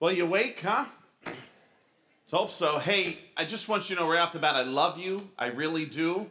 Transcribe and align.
Well, 0.00 0.12
you 0.12 0.24
awake, 0.24 0.62
huh? 0.62 0.86
Let's 1.26 2.32
hope 2.32 2.50
so. 2.50 2.78
Hey, 2.78 3.18
I 3.36 3.44
just 3.44 3.68
want 3.68 3.90
you 3.90 3.96
to 3.96 4.00
know 4.00 4.08
right 4.08 4.20
off 4.20 4.32
the 4.32 4.38
bat, 4.38 4.56
I 4.56 4.62
love 4.62 4.98
you. 4.98 5.28
I 5.38 5.48
really 5.48 5.84
do. 5.84 6.26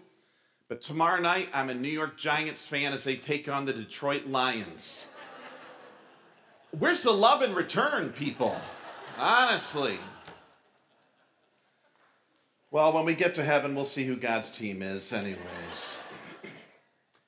But 0.68 0.82
tomorrow 0.82 1.22
night, 1.22 1.50
I'm 1.54 1.70
a 1.70 1.76
New 1.76 1.90
York 1.90 2.18
Giants 2.18 2.66
fan 2.66 2.94
as 2.94 3.04
they 3.04 3.16
take 3.16 3.48
on 3.48 3.66
the 3.66 3.74
Detroit 3.74 4.26
Lions. 4.26 5.06
Where's 6.80 7.04
the 7.04 7.12
love 7.12 7.44
in 7.44 7.54
return, 7.54 8.10
people? 8.10 8.60
Honestly. 9.20 10.00
Well, 12.72 12.92
when 12.92 13.06
we 13.06 13.14
get 13.14 13.36
to 13.36 13.44
heaven, 13.44 13.76
we'll 13.76 13.86
see 13.86 14.06
who 14.06 14.16
God's 14.16 14.50
team 14.50 14.82
is, 14.82 15.14
anyways. 15.14 15.98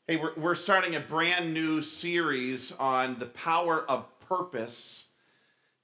Hey, 0.07 0.17
we're, 0.17 0.33
we're 0.37 0.55
starting 0.55 0.95
a 0.95 1.01
brand 1.01 1.53
new 1.53 1.83
series 1.83 2.71
on 2.79 3.19
the 3.19 3.27
power 3.27 3.85
of 3.87 4.07
purpose. 4.21 5.03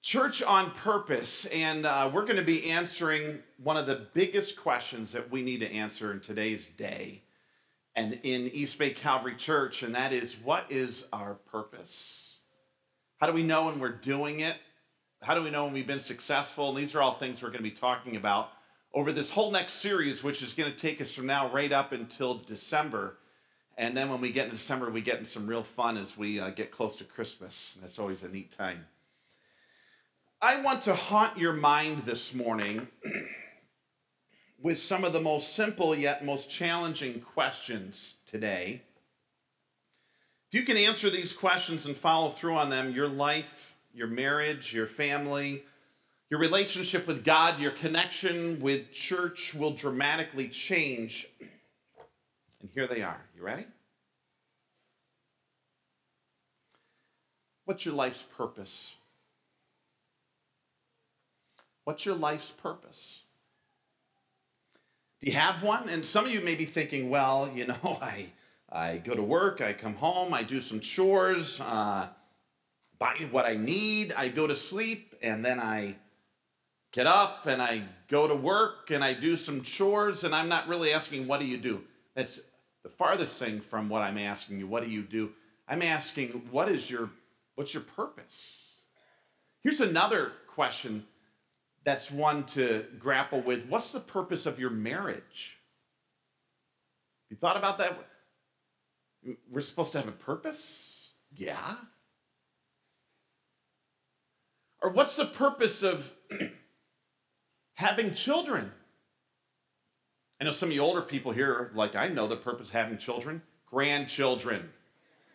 Church 0.07 0.41
on 0.41 0.71
Purpose, 0.71 1.43
and 1.47 1.85
uh, 1.85 2.09
we're 2.13 2.23
going 2.23 2.37
to 2.37 2.41
be 2.41 2.69
answering 2.69 3.43
one 3.61 3.75
of 3.75 3.87
the 3.87 4.07
biggest 4.13 4.55
questions 4.55 5.11
that 5.11 5.29
we 5.29 5.41
need 5.41 5.59
to 5.59 5.69
answer 5.69 6.13
in 6.13 6.21
today's 6.21 6.67
day 6.67 7.23
and 7.93 8.17
in 8.23 8.47
East 8.53 8.79
Bay 8.79 8.91
Calvary 8.91 9.35
Church, 9.35 9.83
and 9.83 9.93
that 9.95 10.13
is 10.13 10.37
what 10.41 10.63
is 10.71 11.07
our 11.11 11.33
purpose? 11.33 12.37
How 13.17 13.27
do 13.27 13.33
we 13.33 13.43
know 13.43 13.65
when 13.65 13.81
we're 13.81 13.91
doing 13.91 14.39
it? 14.39 14.55
How 15.21 15.35
do 15.35 15.43
we 15.43 15.49
know 15.49 15.65
when 15.65 15.73
we've 15.73 15.85
been 15.85 15.99
successful? 15.99 16.69
And 16.69 16.77
these 16.77 16.95
are 16.95 17.01
all 17.01 17.15
things 17.15 17.41
we're 17.41 17.49
going 17.49 17.57
to 17.57 17.69
be 17.69 17.71
talking 17.71 18.15
about 18.15 18.51
over 18.93 19.11
this 19.11 19.31
whole 19.31 19.51
next 19.51 19.73
series, 19.73 20.23
which 20.23 20.41
is 20.41 20.53
going 20.53 20.71
to 20.71 20.77
take 20.77 21.01
us 21.01 21.13
from 21.13 21.25
now 21.25 21.49
right 21.49 21.73
up 21.73 21.91
until 21.91 22.35
December. 22.35 23.17
And 23.77 23.97
then 23.97 24.09
when 24.09 24.21
we 24.21 24.31
get 24.31 24.45
in 24.45 24.51
December, 24.51 24.89
we 24.89 25.01
get 25.01 25.19
in 25.19 25.25
some 25.25 25.47
real 25.47 25.63
fun 25.63 25.97
as 25.97 26.17
we 26.17 26.39
uh, 26.39 26.51
get 26.51 26.71
close 26.71 26.95
to 26.95 27.03
Christmas. 27.03 27.77
That's 27.81 27.99
always 27.99 28.23
a 28.23 28.29
neat 28.29 28.57
time. 28.57 28.85
I 30.39 30.61
want 30.61 30.81
to 30.83 30.93
haunt 30.93 31.39
your 31.39 31.53
mind 31.53 32.03
this 32.05 32.35
morning 32.35 32.87
with 34.61 34.77
some 34.77 35.03
of 35.03 35.11
the 35.11 35.19
most 35.19 35.55
simple 35.55 35.95
yet 35.95 36.23
most 36.23 36.51
challenging 36.51 37.21
questions 37.21 38.17
today. 38.27 38.83
If 40.51 40.59
you 40.59 40.63
can 40.63 40.77
answer 40.77 41.09
these 41.09 41.33
questions 41.33 41.87
and 41.87 41.97
follow 41.97 42.29
through 42.29 42.53
on 42.53 42.69
them, 42.69 42.91
your 42.91 43.07
life, 43.07 43.75
your 43.95 44.05
marriage, 44.05 44.75
your 44.75 44.85
family, 44.85 45.63
your 46.29 46.39
relationship 46.39 47.07
with 47.07 47.25
God, 47.25 47.59
your 47.59 47.71
connection 47.71 48.59
with 48.59 48.91
church 48.91 49.55
will 49.55 49.71
dramatically 49.71 50.49
change. 50.49 51.25
And 52.61 52.69
here 52.75 52.85
they 52.85 53.01
are. 53.01 53.25
You 53.35 53.41
ready? 53.41 53.65
What's 57.65 57.85
your 57.85 57.95
life's 57.95 58.21
purpose? 58.21 58.96
What's 61.87 62.05
your 62.05 62.15
life's 62.15 62.51
purpose? 62.51 63.21
Do 65.21 65.31
you 65.31 65.37
have 65.37 65.63
one? 65.63 65.87
And 65.87 66.05
some 66.05 66.25
of 66.25 66.33
you 66.33 66.41
may 66.41 66.55
be 66.55 66.65
thinking, 66.65 67.09
well, 67.09 67.49
you 67.55 67.65
know, 67.65 67.77
I, 68.01 68.25
I 68.69 68.97
go 68.97 69.15
to 69.15 69.23
work, 69.23 69.61
I 69.61 69.71
come 69.71 69.95
home, 69.95 70.33
I 70.33 70.43
do 70.43 70.59
some 70.59 70.81
chores, 70.81 71.61
uh, 71.61 72.09
buy 72.99 73.15
what 73.31 73.45
I 73.45 73.55
need, 73.55 74.11
I 74.17 74.27
go 74.27 74.47
to 74.47 74.53
sleep, 74.53 75.15
and 75.21 75.45
then 75.45 75.61
I 75.61 75.95
get 76.91 77.07
up 77.07 77.45
and 77.45 77.61
I 77.61 77.83
go 78.09 78.27
to 78.27 78.35
work 78.35 78.91
and 78.91 79.01
I 79.01 79.13
do 79.13 79.37
some 79.37 79.61
chores, 79.61 80.25
and 80.25 80.35
I'm 80.35 80.49
not 80.49 80.67
really 80.67 80.91
asking, 80.91 81.25
what 81.25 81.39
do 81.39 81.45
you 81.45 81.57
do? 81.57 81.81
That's 82.15 82.41
the 82.83 82.89
farthest 82.89 83.39
thing 83.39 83.61
from 83.61 83.87
what 83.87 84.01
I'm 84.01 84.17
asking 84.17 84.59
you, 84.59 84.67
what 84.67 84.83
do 84.83 84.89
you 84.89 85.03
do? 85.03 85.31
I'm 85.69 85.81
asking, 85.81 86.31
what 86.51 86.69
is 86.69 86.91
your, 86.91 87.11
what's 87.55 87.73
your 87.73 87.83
purpose? 87.83 88.65
Here's 89.63 89.79
another 89.79 90.33
question 90.47 91.05
that's 91.87 92.11
one 92.11 92.43
to 92.43 92.85
grapple 92.99 93.39
with. 93.39 93.65
What's 93.67 93.93
the 93.93 94.01
purpose 94.01 94.45
of 94.45 94.59
your 94.59 94.69
marriage? 94.69 95.57
You 97.29 97.37
thought 97.37 97.55
about 97.55 97.77
that? 97.77 97.97
We're 99.49 99.61
supposed 99.61 99.93
to 99.93 99.99
have 99.99 100.09
a 100.09 100.11
purpose? 100.11 101.11
Yeah. 101.33 101.75
Or 104.81 104.91
what's 104.91 105.15
the 105.15 105.27
purpose 105.27 105.81
of 105.81 106.11
having 107.75 108.11
children? 108.11 108.73
I 110.41 110.43
know 110.43 110.51
some 110.51 110.67
of 110.67 110.75
you 110.75 110.81
older 110.81 111.01
people 111.01 111.31
here, 111.31 111.71
like 111.73 111.95
I 111.95 112.09
know 112.09 112.27
the 112.27 112.35
purpose 112.35 112.67
of 112.67 112.73
having 112.73 112.97
children 112.97 113.41
grandchildren, 113.65 114.69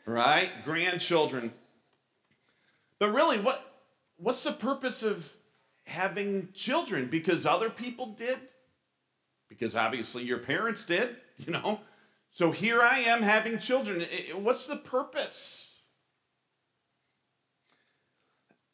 right? 0.05 0.51
Grandchildren. 0.67 1.55
But 2.99 3.15
really, 3.15 3.39
what, 3.39 3.65
what's 4.19 4.45
the 4.45 4.53
purpose 4.53 5.03
of 5.03 5.33
having 5.87 6.49
children 6.53 7.07
because 7.07 7.45
other 7.47 7.71
people 7.71 8.07
did, 8.07 8.39
because 9.49 9.75
obviously 9.77 10.25
your 10.25 10.39
parents 10.39 10.85
did, 10.87 11.17
you 11.39 11.53
know. 11.53 11.81
So 12.31 12.51
here 12.51 12.81
I 12.81 13.01
am 13.01 13.23
having 13.23 13.59
children. 13.59 14.05
What's 14.35 14.67
the 14.67 14.77
purpose? 14.77 15.69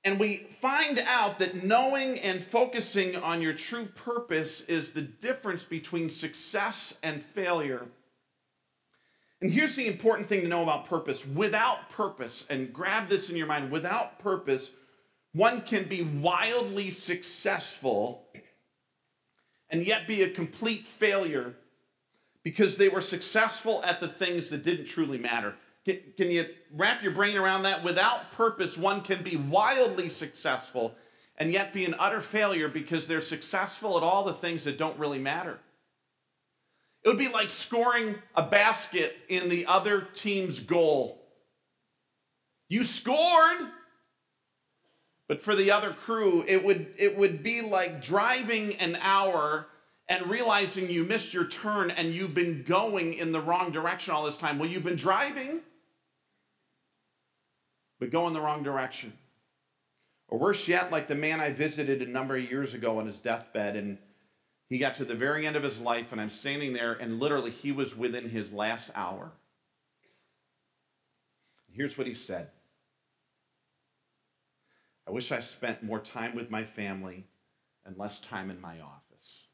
And 0.05 0.21
we 0.21 0.37
find 0.37 1.01
out 1.07 1.41
that 1.41 1.65
knowing 1.65 2.19
and 2.21 2.43
focusing 2.43 3.17
on 3.17 3.43
your 3.43 3.53
true 3.53 3.87
purpose 3.87 4.61
is 4.63 4.93
the 4.93 5.03
difference 5.03 5.65
between 5.65 6.09
success 6.09 6.97
and 7.03 7.23
failure. 7.23 7.89
And 9.41 9.51
here's 9.51 9.77
the 9.77 9.87
important 9.87 10.29
thing 10.29 10.41
to 10.43 10.49
know 10.49 10.63
about 10.63 10.87
purpose 10.87 11.27
without 11.27 11.91
purpose, 11.91 12.47
and 12.49 12.73
grab 12.73 13.09
this 13.09 13.29
in 13.29 13.37
your 13.37 13.47
mind 13.47 13.71
without 13.71 14.19
purpose, 14.19 14.71
one 15.33 15.61
can 15.63 15.85
be 15.85 16.03
wildly 16.03 16.91
successful 16.91 18.29
and 19.71 19.87
yet 19.87 20.07
be 20.07 20.23
a 20.23 20.31
complete 20.31 20.87
failure 20.87 21.55
because 22.43 22.77
they 22.77 22.89
were 22.89 23.01
successful 23.01 23.83
at 23.85 24.01
the 24.01 24.09
things 24.09 24.49
that 24.49 24.63
didn't 24.63 24.87
truly 24.87 25.19
matter. 25.19 25.55
Can, 25.85 26.01
can, 26.17 26.31
you 26.31 26.47
wrap 26.73 27.03
your 27.03 27.13
brain 27.13 27.37
around 27.37 27.63
that? 27.65 27.85
Without 27.85 28.33
purpose, 28.33 28.79
one 28.79 29.01
can 29.03 29.23
be 29.23 29.37
wildly 29.37 30.09
successful 30.09 30.95
and 31.37 31.53
yet 31.53 31.73
be 31.73 31.85
an 31.85 31.95
utter 31.99 32.21
failure 32.21 32.69
because 32.69 33.07
they're 33.07 33.21
successful 33.21 33.97
at 33.97 34.03
all 34.03 34.25
the 34.25 34.33
things 34.33 34.65
that 34.65 34.79
don't 34.79 34.99
really 34.99 35.19
matter. 35.19 35.59
It 37.05 37.09
would 37.09 37.19
be 37.19 37.29
like 37.29 37.51
scoring 37.51 38.17
a 38.35 38.43
basket 38.43 39.17
in 39.29 39.49
the 39.49 39.67
other 39.67 40.03
team's 40.15 40.59
goal. 40.59 41.23
You 42.69 42.85
scored, 42.85 43.69
but 45.29 45.43
for 45.43 45.55
the 45.55 45.71
other 45.71 45.91
crew, 45.91 46.43
it 46.49 46.65
would, 46.65 46.87
it 46.97 47.17
would 47.17 47.43
be 47.43 47.61
like 47.61 48.03
driving 48.03 48.75
an 48.77 48.99
hour 49.03 49.67
and 50.09 50.27
realizing 50.27 50.89
you 50.89 51.05
missed 51.05 51.35
your 51.35 51.45
turn 51.45 51.91
and 51.91 52.15
you've 52.15 52.35
been 52.35 52.65
going 52.67 53.13
in 53.13 53.31
the 53.31 53.41
wrong 53.41 53.71
direction 53.71 54.15
all 54.15 54.25
this 54.25 54.39
time. 54.39 54.59
Well, 54.59 54.71
you've 54.71 54.83
been 54.83 54.97
driving, 54.97 55.61
but 58.01 58.11
going 58.11 58.33
the 58.33 58.41
wrong 58.41 58.63
direction. 58.63 59.13
Or 60.29 60.39
worse 60.39 60.67
yet, 60.67 60.91
like 60.91 61.09
the 61.09 61.15
man 61.15 61.41
I 61.41 61.53
visited 61.53 62.01
a 62.01 62.11
number 62.11 62.37
of 62.37 62.51
years 62.51 62.73
ago 62.73 62.99
on 62.99 63.07
his 63.07 63.19
deathbed, 63.19 63.77
and 63.77 63.99
he 64.69 64.79
got 64.79 64.97
to 64.97 65.05
the 65.05 65.15
very 65.15 65.47
end 65.47 65.57
of 65.57 65.63
his 65.63 65.79
life, 65.79 66.13
and 66.13 66.21
I'm 66.21 66.31
standing 66.31 66.73
there, 66.73 66.95
and 66.95 67.21
literally 67.21 67.51
he 67.51 67.73
was 67.73 67.97
within 67.97 68.29
his 68.29 68.53
last 68.53 68.91
hour. 68.95 69.33
Here's 71.71 71.97
what 71.97 72.07
he 72.07 72.15
said 72.15 72.51
I 75.09 75.11
wish 75.11 75.33
I 75.33 75.41
spent 75.41 75.83
more 75.83 76.01
time 76.01 76.35
with 76.35 76.51
my 76.51 76.65
family 76.65 77.25
and 77.87 77.97
less 77.97 78.21
time 78.21 78.51
in 78.51 78.61
my 78.61 78.79
office. 78.81 79.47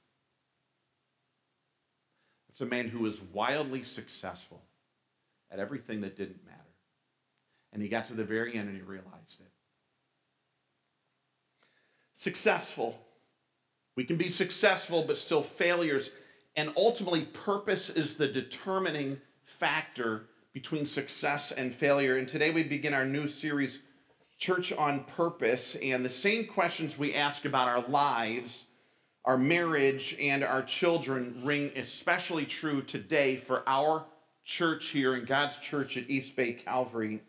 It's 2.48 2.60
a 2.60 2.66
man 2.66 2.88
who 2.88 2.98
was 2.98 3.22
wildly 3.22 3.84
successful 3.84 4.64
at 5.52 5.60
everything 5.60 6.00
that 6.00 6.16
didn't 6.16 6.44
matter. 6.44 6.58
And 7.72 7.80
he 7.80 7.88
got 7.88 8.06
to 8.06 8.14
the 8.14 8.24
very 8.24 8.56
end 8.56 8.68
and 8.68 8.76
he 8.76 8.82
realized 8.82 9.40
it. 9.40 9.52
Successful. 12.14 12.98
We 13.94 14.02
can 14.02 14.16
be 14.16 14.30
successful, 14.30 15.04
but 15.06 15.18
still 15.18 15.42
failures. 15.42 16.10
And 16.56 16.72
ultimately, 16.76 17.26
purpose 17.26 17.90
is 17.90 18.16
the 18.16 18.26
determining 18.26 19.20
factor 19.44 20.24
between 20.52 20.84
success 20.84 21.52
and 21.52 21.72
failure. 21.72 22.16
And 22.16 22.26
today 22.26 22.50
we 22.50 22.64
begin 22.64 22.92
our 22.92 23.06
new 23.06 23.28
series 23.28 23.78
church 24.38 24.72
on 24.72 25.04
purpose, 25.04 25.76
and 25.76 26.04
the 26.04 26.10
same 26.10 26.46
questions 26.46 26.98
we 26.98 27.14
ask 27.14 27.44
about 27.44 27.68
our 27.68 27.82
lives, 27.88 28.66
our 29.24 29.38
marriage, 29.38 30.16
and 30.20 30.44
our 30.44 30.62
children 30.62 31.40
ring 31.44 31.70
especially 31.76 32.44
true 32.44 32.82
today 32.82 33.36
for 33.36 33.62
our 33.66 34.04
church 34.44 34.88
here 34.88 35.14
in 35.14 35.24
God's 35.24 35.58
church 35.58 35.96
at 35.96 36.10
East 36.10 36.36
Bay 36.36 36.52
Calvary. 36.52 37.22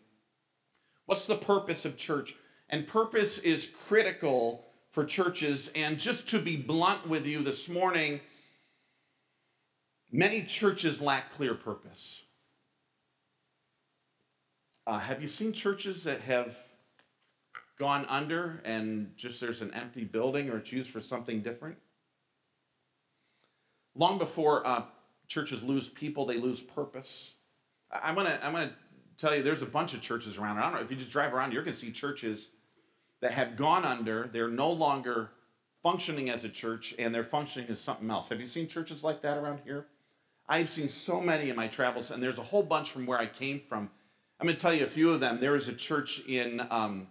What's 1.06 1.26
the 1.26 1.36
purpose 1.36 1.84
of 1.84 1.96
church? 1.96 2.34
And 2.68 2.86
purpose 2.86 3.38
is 3.38 3.72
critical 3.86 4.66
for 4.90 5.04
churches. 5.04 5.70
And 5.74 5.98
just 5.98 6.28
to 6.30 6.38
be 6.38 6.56
blunt 6.56 7.08
with 7.08 7.26
you 7.26 7.42
this 7.42 7.68
morning, 7.68 8.20
many 10.10 10.42
churches 10.42 11.00
lack 11.00 11.32
clear 11.34 11.54
purpose. 11.54 12.24
Uh, 14.86 14.98
have 14.98 15.22
you 15.22 15.28
seen 15.28 15.52
churches 15.52 16.04
that 16.04 16.20
have 16.20 16.56
gone 17.78 18.06
under 18.08 18.60
and 18.64 19.12
just 19.16 19.40
there's 19.40 19.60
an 19.62 19.72
empty 19.74 20.04
building 20.04 20.50
or 20.50 20.58
it's 20.58 20.72
used 20.72 20.90
for 20.90 21.00
something 21.00 21.40
different? 21.40 21.76
Long 23.94 24.18
before 24.18 24.66
uh, 24.66 24.82
churches 25.28 25.62
lose 25.62 25.88
people, 25.88 26.26
they 26.26 26.38
lose 26.38 26.60
purpose. 26.60 27.34
I- 27.90 28.00
I'm 28.04 28.14
gonna 28.14 28.38
I'm 28.42 28.52
gonna 28.52 28.72
tell 29.16 29.34
you 29.34 29.42
there's 29.42 29.62
a 29.62 29.66
bunch 29.66 29.94
of 29.94 30.00
churches 30.00 30.36
around. 30.38 30.58
I 30.58 30.62
don't 30.62 30.74
know 30.74 30.80
if 30.80 30.90
you 30.90 30.96
just 30.96 31.10
drive 31.10 31.32
around, 31.32 31.52
you're 31.52 31.62
gonna 31.62 31.76
see 31.76 31.90
churches 31.90 32.48
that 33.20 33.32
have 33.32 33.56
gone 33.56 33.84
under. 33.84 34.28
They're 34.32 34.48
no 34.48 34.70
longer 34.70 35.30
functioning 35.82 36.30
as 36.30 36.44
a 36.44 36.48
church 36.48 36.94
and 36.98 37.14
they're 37.14 37.24
functioning 37.24 37.70
as 37.70 37.80
something 37.80 38.10
else. 38.10 38.28
Have 38.28 38.40
you 38.40 38.46
seen 38.46 38.68
churches 38.68 39.02
like 39.04 39.22
that 39.22 39.38
around 39.38 39.60
here? 39.64 39.86
I've 40.48 40.70
seen 40.70 40.88
so 40.88 41.20
many 41.20 41.50
in 41.50 41.56
my 41.56 41.66
travels, 41.66 42.10
and 42.10 42.22
there's 42.22 42.38
a 42.38 42.42
whole 42.42 42.62
bunch 42.62 42.90
from 42.90 43.06
where 43.06 43.18
I 43.18 43.26
came 43.26 43.60
from. 43.68 43.90
I'm 44.38 44.46
going 44.46 44.56
to 44.56 44.62
tell 44.62 44.72
you 44.74 44.84
a 44.84 44.88
few 44.88 45.10
of 45.10 45.18
them. 45.20 45.40
There 45.40 45.52
was 45.52 45.66
a 45.66 45.72
church 45.72 46.20
in 46.28 46.64
um, 46.70 47.08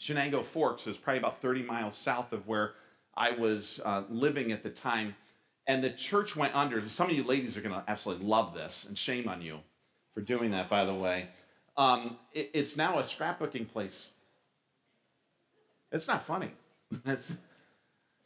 Chenango 0.00 0.44
Forks, 0.44 0.86
is 0.86 0.96
probably 0.96 1.18
about 1.18 1.40
30 1.40 1.62
miles 1.62 1.96
south 1.96 2.32
of 2.32 2.46
where 2.46 2.74
I 3.14 3.30
was 3.32 3.80
uh, 3.84 4.02
living 4.08 4.52
at 4.52 4.62
the 4.62 4.70
time. 4.70 5.14
And 5.66 5.82
the 5.82 5.90
church 5.90 6.34
went 6.34 6.56
under. 6.56 6.86
Some 6.88 7.10
of 7.10 7.16
you 7.16 7.22
ladies 7.22 7.56
are 7.56 7.60
going 7.60 7.74
to 7.74 7.84
absolutely 7.86 8.26
love 8.26 8.54
this, 8.54 8.84
and 8.84 8.98
shame 8.98 9.28
on 9.28 9.42
you 9.42 9.60
for 10.12 10.20
doing 10.20 10.50
that, 10.50 10.68
by 10.68 10.84
the 10.84 10.94
way. 10.94 11.28
Um, 11.76 12.18
it, 12.32 12.50
it's 12.52 12.76
now 12.76 12.98
a 12.98 13.02
scrapbooking 13.02 13.68
place. 13.68 14.10
It's 15.92 16.08
not 16.08 16.24
funny. 16.24 16.50
That's, 17.04 17.34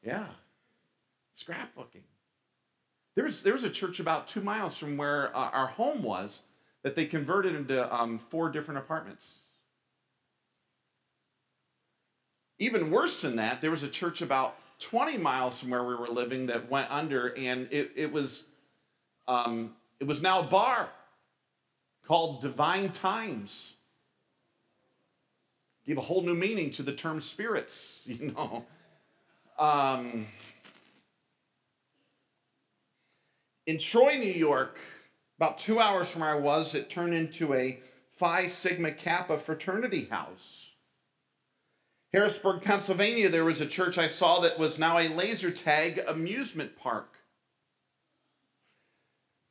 yeah, 0.02 0.26
scrapbooking. 1.36 2.04
There 3.14 3.24
was, 3.24 3.42
there 3.42 3.52
was 3.52 3.64
a 3.64 3.70
church 3.70 4.00
about 4.00 4.26
two 4.26 4.40
miles 4.40 4.76
from 4.76 4.96
where 4.96 5.34
uh, 5.36 5.50
our 5.50 5.66
home 5.66 6.02
was 6.02 6.42
that 6.82 6.94
they 6.94 7.06
converted 7.06 7.54
into 7.54 7.94
um, 7.94 8.18
four 8.18 8.50
different 8.50 8.78
apartments. 8.78 9.40
Even 12.58 12.90
worse 12.90 13.20
than 13.20 13.36
that, 13.36 13.60
there 13.60 13.70
was 13.70 13.82
a 13.82 13.88
church 13.88 14.22
about 14.22 14.56
20 14.78 15.18
miles 15.18 15.58
from 15.58 15.70
where 15.70 15.84
we 15.84 15.94
were 15.94 16.08
living 16.08 16.46
that 16.46 16.70
went 16.70 16.90
under, 16.90 17.28
and 17.36 17.68
it, 17.70 17.92
it 17.94 18.12
was 18.12 18.44
um, 19.28 19.74
it 19.98 20.04
was 20.06 20.22
now 20.22 20.40
a 20.40 20.44
bar 20.44 20.88
called 22.06 22.40
Divine 22.40 22.92
Times. 22.92 23.74
Give 25.86 25.98
a 25.98 26.02
whole 26.02 26.22
new 26.22 26.34
meaning 26.34 26.70
to 26.72 26.82
the 26.82 26.92
term 26.92 27.20
spirits, 27.20 28.02
you 28.06 28.32
know. 28.32 28.64
Um, 29.58 30.26
in 33.66 33.78
Troy, 33.78 34.16
New 34.16 34.26
York, 34.26 34.78
about 35.38 35.58
two 35.58 35.80
hours 35.80 36.10
from 36.10 36.22
where 36.22 36.30
I 36.30 36.38
was, 36.38 36.74
it 36.74 36.90
turned 36.90 37.14
into 37.14 37.54
a 37.54 37.80
Phi 38.12 38.46
Sigma 38.46 38.92
Kappa 38.92 39.38
fraternity 39.38 40.04
house. 40.04 40.65
Harrisburg, 42.16 42.62
Pennsylvania, 42.62 43.28
there 43.28 43.44
was 43.44 43.60
a 43.60 43.66
church 43.66 43.98
I 43.98 44.06
saw 44.06 44.40
that 44.40 44.58
was 44.58 44.78
now 44.78 44.96
a 44.96 45.06
laser 45.06 45.50
tag 45.50 46.02
amusement 46.08 46.74
park. 46.74 47.12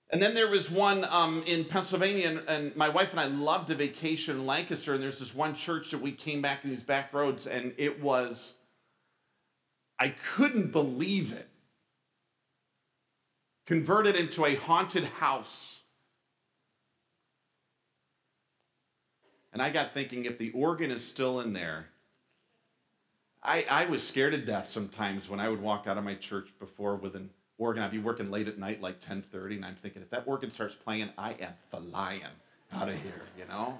And 0.10 0.20
then 0.20 0.34
there 0.34 0.50
was 0.50 0.72
one 0.72 1.04
um, 1.04 1.44
in 1.46 1.66
Pennsylvania, 1.66 2.28
and, 2.28 2.42
and, 2.48 2.76
my 2.76 2.90
wife 2.90 3.12
and 3.12 3.20
I 3.20 3.28
loved 3.28 3.70
a 3.70 3.76
vacation 3.76 4.38
in 4.38 4.48
Lancaster. 4.48 4.96
And 4.96 5.04
there's 5.04 5.20
this 5.20 5.36
one 5.36 5.54
church 5.54 5.92
that 5.92 6.02
we 6.02 6.12
came 6.12 6.42
back 6.42 6.64
in 6.64 6.72
these 6.72 6.82
back 6.82 7.14
roads, 7.14 7.46
and 7.46 7.72
it 7.78 8.02
was, 8.02 8.56
I 10.00 10.16
couldn't 10.34 10.72
believe 10.72 11.34
it. 11.34 11.48
Converted 13.68 14.16
into 14.16 14.44
a 14.44 14.56
haunted 14.56 15.04
house. 15.04 15.82
And 19.54 19.62
I 19.62 19.70
got 19.70 19.94
thinking 19.94 20.26
if 20.26 20.40
the 20.40 20.50
organ 20.50 20.90
is 20.90 21.08
still 21.08 21.40
in 21.42 21.54
there, 21.54 21.90
I, 23.46 23.66
I 23.70 23.86
was 23.86 24.06
scared 24.06 24.34
to 24.34 24.40
death 24.40 24.70
sometimes 24.70 25.30
when 25.30 25.40
I 25.40 25.50
would 25.50 25.62
walk 25.62 25.86
out 25.86 26.00
of 26.00 26.04
my 26.04 26.16
church 26.16 26.50
before 26.60 26.96
with 26.96 27.16
an 27.16 27.30
organ. 27.60 27.84
I'd 27.84 27.92
be 27.92 28.00
working 28.00 28.32
late 28.32 28.48
at 28.48 28.58
night, 28.58 28.82
like 28.82 29.00
10:30, 29.00 29.58
and 29.58 29.66
I'm 29.66 29.76
thinking, 29.76 30.02
if 30.02 30.10
that 30.10 30.24
organ 30.26 30.50
starts 30.50 30.76
playing, 30.76 31.10
I 31.16 31.34
am 31.34 31.54
flying 31.70 32.22
out 32.74 32.90
of 32.90 32.96
here, 32.96 33.22
you 33.38 33.46
know? 33.46 33.78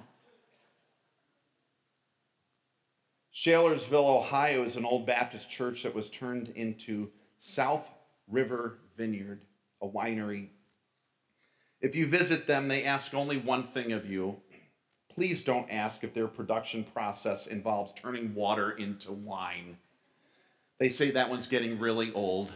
Shalersville, 3.34 4.18
Ohio 4.18 4.62
is 4.62 4.76
an 4.76 4.84
old 4.84 5.04
Baptist 5.04 5.50
church 5.50 5.82
that 5.82 5.94
was 5.94 6.10
turned 6.10 6.48
into 6.50 7.10
South 7.40 7.90
River 8.28 8.78
Vineyard, 8.96 9.42
a 9.82 9.88
winery. 9.88 10.48
If 11.80 11.94
you 11.94 12.06
visit 12.06 12.46
them, 12.46 12.68
they 12.68 12.84
ask 12.84 13.12
only 13.12 13.36
one 13.36 13.64
thing 13.64 13.92
of 13.92 14.08
you 14.08 14.40
Please 15.16 15.42
don't 15.42 15.70
ask 15.70 16.04
if 16.04 16.12
their 16.12 16.28
production 16.28 16.84
process 16.84 17.46
involves 17.46 17.94
turning 17.94 18.34
water 18.34 18.72
into 18.72 19.12
wine. 19.12 19.78
They 20.78 20.90
say 20.90 21.10
that 21.12 21.30
one's 21.30 21.46
getting 21.46 21.78
really 21.78 22.12
old. 22.12 22.52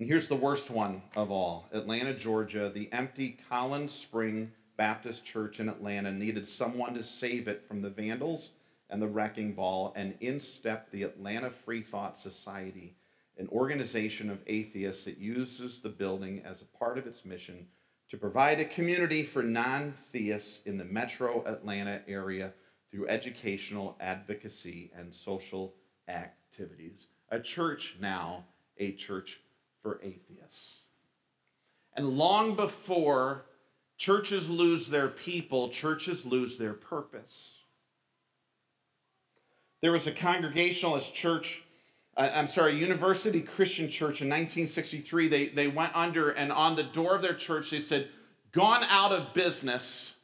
And 0.00 0.08
here's 0.08 0.26
the 0.26 0.34
worst 0.34 0.68
one 0.68 1.00
of 1.14 1.30
all 1.30 1.68
Atlanta, 1.70 2.12
Georgia. 2.12 2.72
The 2.74 2.88
empty 2.90 3.38
Collins 3.48 3.92
Spring 3.92 4.50
Baptist 4.76 5.24
Church 5.24 5.60
in 5.60 5.68
Atlanta 5.68 6.10
needed 6.10 6.44
someone 6.44 6.92
to 6.94 7.04
save 7.04 7.46
it 7.46 7.62
from 7.62 7.82
the 7.82 7.90
vandals 7.90 8.50
and 8.90 9.00
the 9.00 9.06
wrecking 9.06 9.52
ball, 9.52 9.92
and 9.94 10.14
in 10.20 10.40
stepped 10.40 10.90
the 10.90 11.04
Atlanta 11.04 11.50
Free 11.50 11.82
Thought 11.82 12.18
Society, 12.18 12.96
an 13.38 13.48
organization 13.52 14.28
of 14.28 14.42
atheists 14.48 15.04
that 15.04 15.18
uses 15.18 15.78
the 15.78 15.88
building 15.88 16.42
as 16.44 16.62
a 16.62 16.78
part 16.78 16.98
of 16.98 17.06
its 17.06 17.24
mission 17.24 17.68
to 18.12 18.18
provide 18.18 18.60
a 18.60 18.64
community 18.66 19.22
for 19.22 19.42
non 19.42 19.90
theists 20.12 20.60
in 20.66 20.76
the 20.76 20.84
metro 20.84 21.42
Atlanta 21.46 22.02
area 22.06 22.52
through 22.90 23.08
educational 23.08 23.96
advocacy 24.00 24.90
and 24.94 25.14
social 25.14 25.72
activities. 26.08 27.06
A 27.30 27.40
church 27.40 27.96
now, 28.02 28.44
a 28.76 28.92
church 28.92 29.40
for 29.82 29.98
atheists. 30.02 30.80
And 31.96 32.18
long 32.18 32.54
before 32.54 33.46
churches 33.96 34.50
lose 34.50 34.88
their 34.88 35.08
people, 35.08 35.70
churches 35.70 36.26
lose 36.26 36.58
their 36.58 36.74
purpose. 36.74 37.60
There 39.80 39.92
was 39.92 40.06
a 40.06 40.12
Congregationalist 40.12 41.14
church 41.14 41.62
I'm 42.16 42.46
sorry, 42.46 42.74
University 42.74 43.40
Christian 43.40 43.88
Church 43.88 44.20
in 44.20 44.28
1963. 44.28 45.28
They, 45.28 45.46
they 45.46 45.68
went 45.68 45.96
under, 45.96 46.30
and 46.30 46.52
on 46.52 46.76
the 46.76 46.82
door 46.82 47.16
of 47.16 47.22
their 47.22 47.34
church, 47.34 47.70
they 47.70 47.80
said, 47.80 48.08
Gone 48.52 48.84
out 48.90 49.12
of 49.12 49.32
business, 49.32 50.16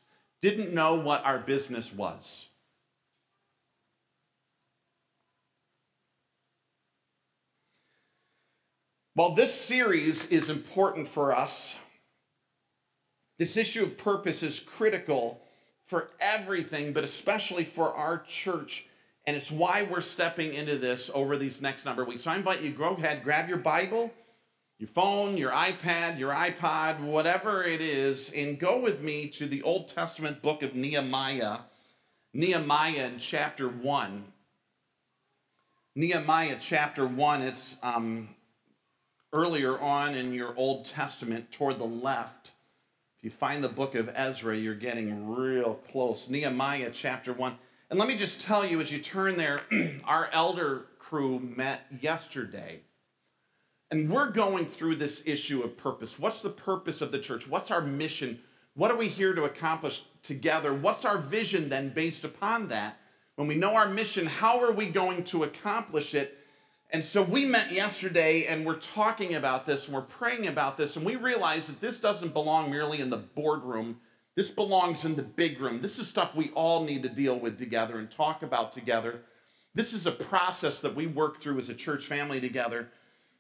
didn't 0.43 0.75
know 0.75 1.01
what 1.01 1.25
our 1.25 1.39
business 1.39 1.93
was. 1.93 2.49
While 9.15 9.35
this 9.35 9.53
series 9.53 10.27
is 10.27 10.51
important 10.51 11.09
for 11.09 11.35
us, 11.35 11.79
this 13.39 13.57
issue 13.57 13.83
of 13.83 13.97
purpose 13.97 14.43
is 14.43 14.61
critical 14.61 15.41
for 15.87 16.11
everything, 16.21 16.93
but 16.93 17.03
especially 17.03 17.65
for 17.65 17.95
our 17.95 18.19
church 18.19 18.87
and 19.29 19.37
it's 19.37 19.51
why 19.51 19.83
we're 19.83 20.01
stepping 20.01 20.55
into 20.55 20.79
this 20.79 21.11
over 21.13 21.37
these 21.37 21.61
next 21.61 21.85
number 21.85 22.01
of 22.01 22.09
weeks. 22.09 22.23
So 22.23 22.31
I 22.31 22.37
invite 22.37 22.63
you, 22.63 22.71
go 22.71 22.95
ahead, 22.95 23.23
grab 23.23 23.47
your 23.47 23.59
Bible, 23.59 24.11
your 24.79 24.89
phone, 24.89 25.37
your 25.37 25.51
iPad, 25.51 26.19
your 26.19 26.31
iPod, 26.31 27.01
whatever 27.01 27.63
it 27.63 27.83
is, 27.83 28.33
and 28.33 28.59
go 28.59 28.81
with 28.81 29.03
me 29.03 29.29
to 29.29 29.45
the 29.45 29.61
Old 29.65 29.89
Testament 29.89 30.41
book 30.41 30.63
of 30.63 30.75
Nehemiah. 30.75 31.59
Nehemiah 32.33 33.09
in 33.09 33.19
chapter 33.19 33.69
1. 33.69 34.25
Nehemiah 35.95 36.57
chapter 36.59 37.07
1, 37.07 37.43
it's 37.43 37.77
um, 37.83 38.31
earlier 39.35 39.79
on 39.79 40.15
in 40.15 40.33
your 40.33 40.57
Old 40.57 40.87
Testament 40.87 41.53
toward 41.53 41.79
the 41.79 41.85
left. 41.85 42.53
If 43.19 43.25
you 43.25 43.31
find 43.31 43.63
the 43.63 43.69
book 43.69 43.95
of 43.95 44.11
Ezra, 44.15 44.57
you're 44.57 44.75
getting 44.75 45.29
real 45.29 45.75
close. 45.75 46.31
Nehemiah 46.31 46.93
chapter 46.95 47.35
1. 47.35 47.59
And 47.91 47.99
let 47.99 48.09
me 48.09 48.17
just 48.17 48.43
tell 48.43 48.67
you 48.67 48.83
as 48.83 48.93
you 48.93 48.99
turn 48.99 49.37
there, 49.37 49.63
our 50.05 50.29
elder 50.33 50.85
crew 50.99 51.39
met 51.39 51.87
yesterday. 52.01 52.81
And 53.91 54.11
we're 54.11 54.31
going 54.31 54.67
through 54.67 54.97
this 54.97 55.23
issue 55.25 55.63
of 55.63 55.79
purpose. 55.79 56.19
What's 56.19 56.43
the 56.43 56.51
purpose 56.51 57.01
of 57.01 57.13
the 57.13 57.19
church? 57.19 57.49
What's 57.49 57.71
our 57.71 57.81
mission? 57.81 58.41
What 58.75 58.91
are 58.91 58.97
we 58.97 59.09
here 59.09 59.33
to 59.33 59.45
accomplish 59.45 60.05
together? 60.23 60.75
What's 60.75 61.07
our 61.07 61.17
vision 61.17 61.71
then 61.71 61.89
based 61.89 62.25
upon 62.25 62.69
that? 62.69 62.99
When 63.37 63.49
we 63.49 63.55
know 63.55 63.75
our 63.75 63.89
mission, 63.89 64.27
how 64.27 64.61
are 64.61 64.73
we 64.73 64.87
going 64.91 65.25
to 65.25 65.45
accomplish 65.45 66.15
it? 66.15 66.37
And 66.91 67.03
so 67.03 67.23
we 67.23 67.47
met 67.47 67.73
yesterday 67.73 68.45
and 68.45 68.67
we're 68.67 68.77
talking 68.77 69.35
about 69.35 69.65
this 69.65 69.87
and 69.87 69.95
we're 69.95 70.03
praying 70.03 70.47
about 70.47 70.77
this, 70.77 70.97
and 70.97 71.07
we 71.07 71.17
realize 71.17 71.69
that 71.69 71.81
this 71.81 72.01
doesn't 72.01 72.35
belong 72.35 72.71
merely 72.71 73.01
in 73.01 73.09
the 73.09 73.17
boardroom 73.17 74.01
this 74.39 74.51
belongs 74.51 75.05
in 75.05 75.17
the 75.17 75.23
big 75.25 75.61
room. 75.61 75.81
This 75.81 75.99
is 75.99 76.07
stuff 76.07 76.37
we 76.37 76.51
all 76.51 76.85
need 76.85 77.03
to 77.03 77.09
deal 77.09 77.37
with 77.37 77.59
together 77.59 77.99
and 77.99 78.09
talk 78.09 78.45
about 78.45 78.71
together. 78.71 79.23
This 79.75 79.93
is 79.93 80.07
a 80.07 80.13
process 80.13 80.79
that 80.83 80.95
we 80.95 81.09
work 81.09 81.41
through 81.41 81.59
as 81.59 81.71
a 81.71 81.75
church 81.75 82.07
family 82.07 82.41
together. 82.41 82.89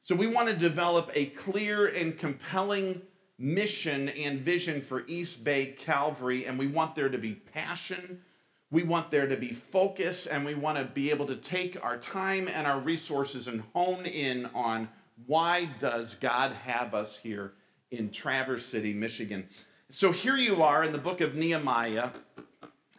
So 0.02 0.16
we 0.16 0.26
want 0.26 0.48
to 0.48 0.56
develop 0.56 1.08
a 1.14 1.26
clear 1.26 1.86
and 1.86 2.18
compelling 2.18 3.00
mission 3.38 4.08
and 4.08 4.40
vision 4.40 4.80
for 4.80 5.04
East 5.06 5.44
Bay 5.44 5.66
Calvary, 5.66 6.46
and 6.46 6.58
we 6.58 6.66
want 6.66 6.96
there 6.96 7.08
to 7.08 7.16
be 7.16 7.34
passion. 7.34 8.20
We 8.72 8.82
want 8.82 9.12
there 9.12 9.28
to 9.28 9.36
be 9.36 9.52
focus 9.52 10.26
and 10.26 10.44
we 10.44 10.56
want 10.56 10.78
to 10.78 10.84
be 10.84 11.10
able 11.10 11.26
to 11.26 11.36
take 11.36 11.78
our 11.84 11.98
time 11.98 12.48
and 12.52 12.66
our 12.66 12.80
resources 12.80 13.46
and 13.46 13.62
hone 13.72 14.04
in 14.04 14.46
on 14.46 14.88
why 15.26 15.68
does 15.78 16.14
God 16.16 16.50
have 16.64 16.92
us 16.92 17.16
here 17.16 17.52
in 17.92 18.10
Traverse 18.10 18.66
City, 18.66 18.92
Michigan. 18.92 19.48
So 19.90 20.12
here 20.12 20.36
you 20.36 20.62
are 20.62 20.84
in 20.84 20.92
the 20.92 20.98
book 20.98 21.22
of 21.22 21.34
Nehemiah, 21.34 22.10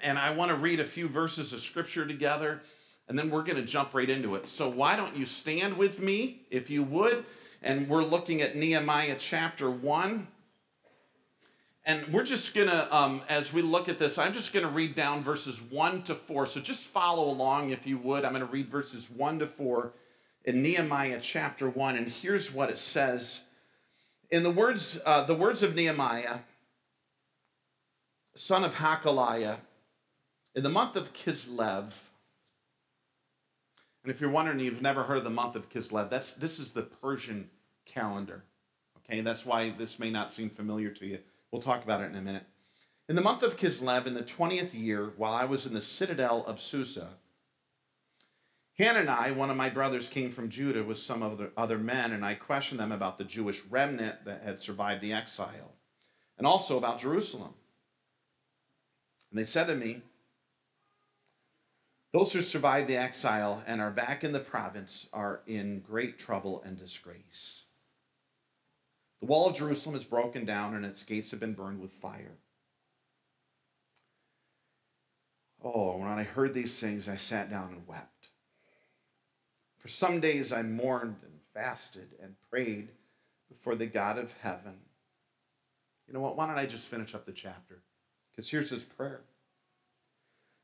and 0.01 0.17
I 0.17 0.33
want 0.33 0.49
to 0.49 0.55
read 0.55 0.79
a 0.79 0.83
few 0.83 1.07
verses 1.07 1.53
of 1.53 1.59
scripture 1.59 2.03
together, 2.03 2.63
and 3.07 3.17
then 3.17 3.29
we're 3.29 3.43
going 3.43 3.57
to 3.57 3.61
jump 3.61 3.93
right 3.93 4.09
into 4.09 4.33
it. 4.33 4.47
So 4.47 4.67
why 4.67 4.95
don't 4.95 5.15
you 5.15 5.27
stand 5.27 5.77
with 5.77 5.99
me, 5.99 6.41
if 6.49 6.71
you 6.71 6.81
would? 6.81 7.25
And 7.61 7.87
we're 7.87 8.01
looking 8.01 8.41
at 8.41 8.55
Nehemiah 8.55 9.17
chapter 9.19 9.69
1. 9.69 10.27
And 11.85 12.07
we're 12.07 12.23
just 12.23 12.55
going 12.55 12.69
to, 12.69 12.95
um, 12.95 13.21
as 13.29 13.53
we 13.53 13.61
look 13.61 13.87
at 13.87 13.99
this, 13.99 14.17
I'm 14.17 14.33
just 14.33 14.51
going 14.51 14.65
to 14.65 14.71
read 14.71 14.95
down 14.95 15.21
verses 15.21 15.61
1 15.61 16.01
to 16.03 16.15
4. 16.15 16.47
So 16.47 16.59
just 16.59 16.87
follow 16.87 17.29
along 17.29 17.69
if 17.69 17.85
you 17.85 17.99
would. 17.99 18.25
I'm 18.25 18.33
going 18.33 18.45
to 18.45 18.51
read 18.51 18.67
verses 18.67 19.11
1 19.11 19.39
to 19.39 19.45
4 19.45 19.93
in 20.45 20.63
Nehemiah 20.63 21.19
chapter 21.21 21.69
1. 21.69 21.97
And 21.97 22.07
here's 22.09 22.51
what 22.51 22.71
it 22.71 22.79
says. 22.79 23.43
In 24.31 24.41
the 24.41 24.51
words, 24.51 24.99
uh, 25.05 25.23
the 25.25 25.35
words 25.35 25.61
of 25.61 25.75
Nehemiah, 25.75 26.39
son 28.39 28.63
of 28.63 28.75
Hakaliah, 28.75 29.57
in 30.55 30.63
the 30.63 30.69
month 30.69 30.95
of 30.95 31.11
Kislev, 31.11 31.91
and 34.01 34.09
if 34.09 34.21
you're 34.21 34.29
wondering, 34.29 34.59
you've 34.59 34.81
never 34.81 35.03
heard 35.03 35.17
of 35.17 35.25
the 35.25 35.29
month 35.29 35.57
of 35.57 35.69
Kislev, 35.69 36.09
that's, 36.09 36.35
this 36.35 36.57
is 36.57 36.71
the 36.71 36.83
Persian 36.83 37.49
calendar. 37.85 38.45
Okay, 38.99 39.19
that's 39.19 39.45
why 39.45 39.71
this 39.71 39.99
may 39.99 40.09
not 40.09 40.31
seem 40.31 40.49
familiar 40.49 40.89
to 40.89 41.05
you. 41.05 41.19
We'll 41.51 41.61
talk 41.61 41.83
about 41.83 41.99
it 42.01 42.05
in 42.05 42.15
a 42.15 42.21
minute. 42.21 42.45
In 43.09 43.17
the 43.17 43.21
month 43.21 43.43
of 43.43 43.57
Kislev, 43.57 44.07
in 44.07 44.13
the 44.13 44.23
20th 44.23 44.73
year, 44.73 45.11
while 45.17 45.33
I 45.33 45.43
was 45.43 45.65
in 45.65 45.73
the 45.73 45.81
citadel 45.81 46.45
of 46.45 46.61
Susa, 46.61 47.09
Hanani, 48.77 49.33
one 49.33 49.49
of 49.49 49.57
my 49.57 49.69
brothers, 49.69 50.07
came 50.07 50.31
from 50.31 50.49
Judah 50.49 50.85
with 50.85 50.97
some 50.97 51.21
other, 51.21 51.51
other 51.57 51.77
men, 51.77 52.13
and 52.13 52.23
I 52.23 52.35
questioned 52.35 52.79
them 52.79 52.93
about 52.93 53.17
the 53.17 53.25
Jewish 53.25 53.61
remnant 53.69 54.23
that 54.23 54.43
had 54.43 54.61
survived 54.61 55.01
the 55.01 55.11
exile, 55.11 55.73
and 56.37 56.47
also 56.47 56.77
about 56.77 57.01
Jerusalem. 57.01 57.55
And 59.29 59.39
they 59.39 59.45
said 59.45 59.67
to 59.67 59.75
me, 59.75 60.01
Those 62.13 62.33
who 62.33 62.41
survived 62.41 62.87
the 62.87 62.97
exile 62.97 63.63
and 63.67 63.79
are 63.81 63.91
back 63.91 64.23
in 64.23 64.31
the 64.31 64.39
province 64.39 65.07
are 65.13 65.41
in 65.45 65.81
great 65.81 66.17
trouble 66.17 66.61
and 66.65 66.77
disgrace. 66.77 67.65
The 69.19 69.27
wall 69.27 69.49
of 69.49 69.55
Jerusalem 69.55 69.95
is 69.95 70.05
broken 70.05 70.45
down 70.45 70.75
and 70.75 70.85
its 70.85 71.03
gates 71.03 71.31
have 71.31 71.39
been 71.39 71.53
burned 71.53 71.81
with 71.81 71.91
fire. 71.91 72.37
Oh, 75.61 75.97
when 75.97 76.07
I 76.07 76.23
heard 76.23 76.53
these 76.53 76.79
things, 76.79 77.09
I 77.09 77.17
sat 77.17 77.49
down 77.49 77.73
and 77.73 77.87
wept. 77.87 78.29
For 79.77 79.89
some 79.89 80.21
days 80.21 80.53
I 80.53 80.61
mourned 80.61 81.17
and 81.21 81.39
fasted 81.53 82.15
and 82.21 82.35
prayed 82.49 82.89
before 83.49 83.75
the 83.75 83.85
God 83.85 84.17
of 84.17 84.33
heaven. 84.41 84.77
You 86.07 86.13
know 86.13 86.21
what? 86.21 86.37
Why 86.37 86.47
don't 86.47 86.57
I 86.57 86.65
just 86.65 86.87
finish 86.87 87.13
up 87.13 87.25
the 87.25 87.33
chapter? 87.33 87.81
Because 88.39 88.51
here's 88.51 88.69
his 88.69 88.83
prayer. 88.83 89.19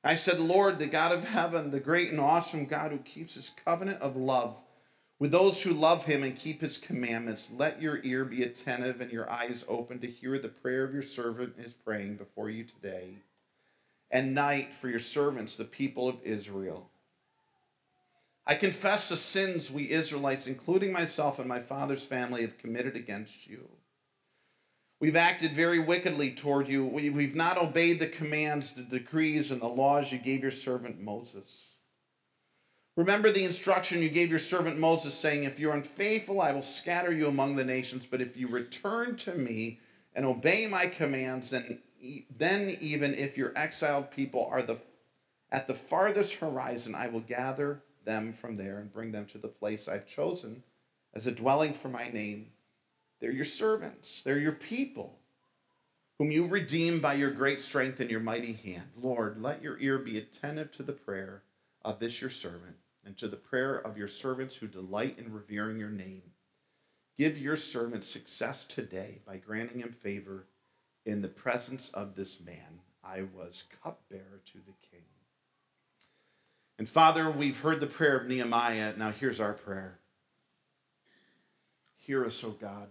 I 0.02 0.16
said, 0.16 0.40
Lord, 0.40 0.80
the 0.80 0.86
God 0.86 1.12
of 1.12 1.28
heaven, 1.28 1.72
the 1.72 1.82
great 1.82 2.10
and 2.10 2.22
awesome 2.22 2.68
God 2.68 2.94
who 2.94 3.00
keeps 3.00 3.36
his 3.36 3.52
covenant 3.66 4.02
of 4.02 4.16
love 4.16 4.56
with 5.20 5.34
those 5.34 5.62
who 5.62 5.74
love 5.74 6.06
him 6.06 6.24
and 6.24 6.38
keep 6.38 6.62
his 6.62 6.78
commandments, 6.78 7.52
let 7.54 7.82
your 7.82 8.00
ear 8.06 8.24
be 8.24 8.44
attentive 8.44 9.02
and 9.02 9.12
your 9.12 9.30
eyes 9.30 9.66
open 9.68 10.00
to 10.00 10.08
hear 10.08 10.40
the 10.40 10.48
prayer 10.48 10.86
of 10.86 10.94
your 10.94 11.04
servant 11.04 11.56
is 11.60 11.74
praying 11.74 12.16
before 12.16 12.50
you 12.50 12.64
today 12.64 13.16
and 14.10 14.34
night 14.34 14.74
for 14.74 14.88
your 14.88 15.00
servants, 15.02 15.58
the 15.58 15.66
people 15.66 16.08
of 16.08 16.24
Israel. 16.24 16.90
I 18.48 18.56
confess 18.56 19.10
the 19.10 19.18
sins 19.18 19.70
we 19.70 19.92
Israelites, 19.92 20.48
including 20.48 20.94
myself 20.94 21.40
and 21.40 21.50
my 21.50 21.60
father's 21.60 22.06
family, 22.06 22.40
have 22.40 22.58
committed 22.58 22.96
against 22.96 23.48
you. 23.48 23.68
We've 25.00 25.16
acted 25.16 25.52
very 25.52 25.80
wickedly 25.80 26.32
toward 26.32 26.70
you. 26.70 26.86
We've 26.86 27.36
not 27.36 27.58
obeyed 27.58 28.00
the 28.00 28.08
commands, 28.08 28.72
the 28.72 28.84
decrees, 28.84 29.52
and 29.52 29.62
the 29.62 29.68
laws 29.68 30.12
you 30.12 30.18
gave 30.18 30.42
your 30.42 30.52
servant 30.52 31.02
Moses. 31.02 31.70
Remember 32.96 33.30
the 33.30 33.44
instruction 33.44 34.02
you 34.02 34.10
gave 34.10 34.30
your 34.30 34.40
servant 34.40 34.80
Moses, 34.80 35.14
saying, 35.14 35.44
If 35.44 35.60
you're 35.60 35.74
unfaithful, 35.74 36.40
I 36.40 36.54
will 36.54 36.62
scatter 36.62 37.12
you 37.12 37.28
among 37.28 37.58
the 37.58 37.66
nations. 37.66 38.06
But 38.06 38.22
if 38.22 38.38
you 38.38 38.48
return 38.48 39.18
to 39.18 39.36
me 39.36 39.82
and 40.14 40.26
obey 40.26 40.66
my 40.66 40.88
commands, 40.88 41.50
then, 41.50 41.82
then 42.38 42.78
even 42.80 43.14
if 43.14 43.38
your 43.38 43.52
exiled 43.58 44.12
people 44.12 44.48
are 44.50 44.62
the, 44.62 44.78
at 45.52 45.68
the 45.68 45.74
farthest 45.74 46.36
horizon, 46.36 46.96
I 46.96 47.10
will 47.10 47.20
gather 47.20 47.82
them 48.06 48.32
from 48.32 48.56
there 48.56 48.78
and 48.78 48.94
bring 48.94 49.12
them 49.12 49.26
to 49.26 49.38
the 49.38 49.50
place 49.50 49.90
I've 49.90 50.08
chosen 50.08 50.64
as 51.14 51.28
a 51.28 51.32
dwelling 51.34 51.74
for 51.74 51.90
my 51.90 52.08
name. 52.08 52.52
They're 53.26 53.34
your 53.34 53.44
servants, 53.44 54.22
they're 54.22 54.38
your 54.38 54.52
people, 54.52 55.18
whom 56.20 56.30
you 56.30 56.46
redeem 56.46 57.00
by 57.00 57.16
your 57.16 57.32
great 57.32 57.60
strength 57.60 58.00
and 58.00 58.12
your 58.12 58.20
mighty 58.20 58.54
hand. 58.54 58.92
Lord, 58.96 59.42
let 59.42 59.64
your 59.64 59.80
ear 59.80 59.98
be 59.98 60.20
attentive 60.20 60.72
to 60.74 60.84
the 60.84 60.94
prayer 60.94 61.42
of 61.84 61.98
this 61.98 62.22
your 62.22 62.30
servant 62.30 62.76
and 63.04 63.18
to 63.18 63.28
the 63.28 63.36
prayer 63.36 63.78
of 63.78 63.98
your 63.98 64.08
servants 64.08 64.58
who 64.58 64.68
delight 64.68 65.18
in 65.18 65.34
revering 65.34 65.80
your 65.80 65.90
name. 65.90 66.22
Give 67.18 67.36
your 67.36 67.56
servant 67.56 68.04
success 68.04 68.64
today 68.64 69.22
by 69.26 69.38
granting 69.38 69.80
him 69.80 69.92
favor 69.92 70.46
in 71.04 71.24
the 71.24 71.28
presence 71.28 71.90
of 71.96 72.14
this 72.14 72.40
man. 72.40 72.82
I 73.04 73.24
was 73.24 73.64
cupbearer 73.82 74.42
to 74.54 74.60
the 74.60 74.88
king. 74.92 75.06
And 76.78 76.88
Father, 76.88 77.32
we've 77.32 77.62
heard 77.62 77.80
the 77.80 77.88
prayer 77.88 78.20
of 78.20 78.28
Nehemiah. 78.28 78.94
Now 78.96 79.10
here's 79.10 79.40
our 79.40 79.54
prayer. 79.54 79.98
Hear 81.98 82.24
us, 82.24 82.44
O 82.44 82.52
God. 82.52 82.90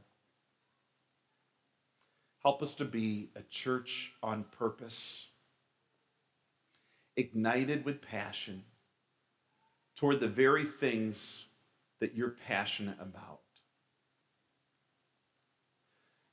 Help 2.45 2.63
us 2.63 2.75
to 2.75 2.85
be 2.85 3.31
a 3.35 3.43
church 3.43 4.13
on 4.23 4.45
purpose, 4.59 5.29
ignited 7.17 7.85
with 7.85 8.03
passion 8.03 8.65
toward 9.97 10.21
the 10.21 10.29
very 10.29 10.65
things 10.65 11.47
that 12.01 12.15
you're 12.15 12.37
passionate 12.47 12.99
about. 13.01 13.41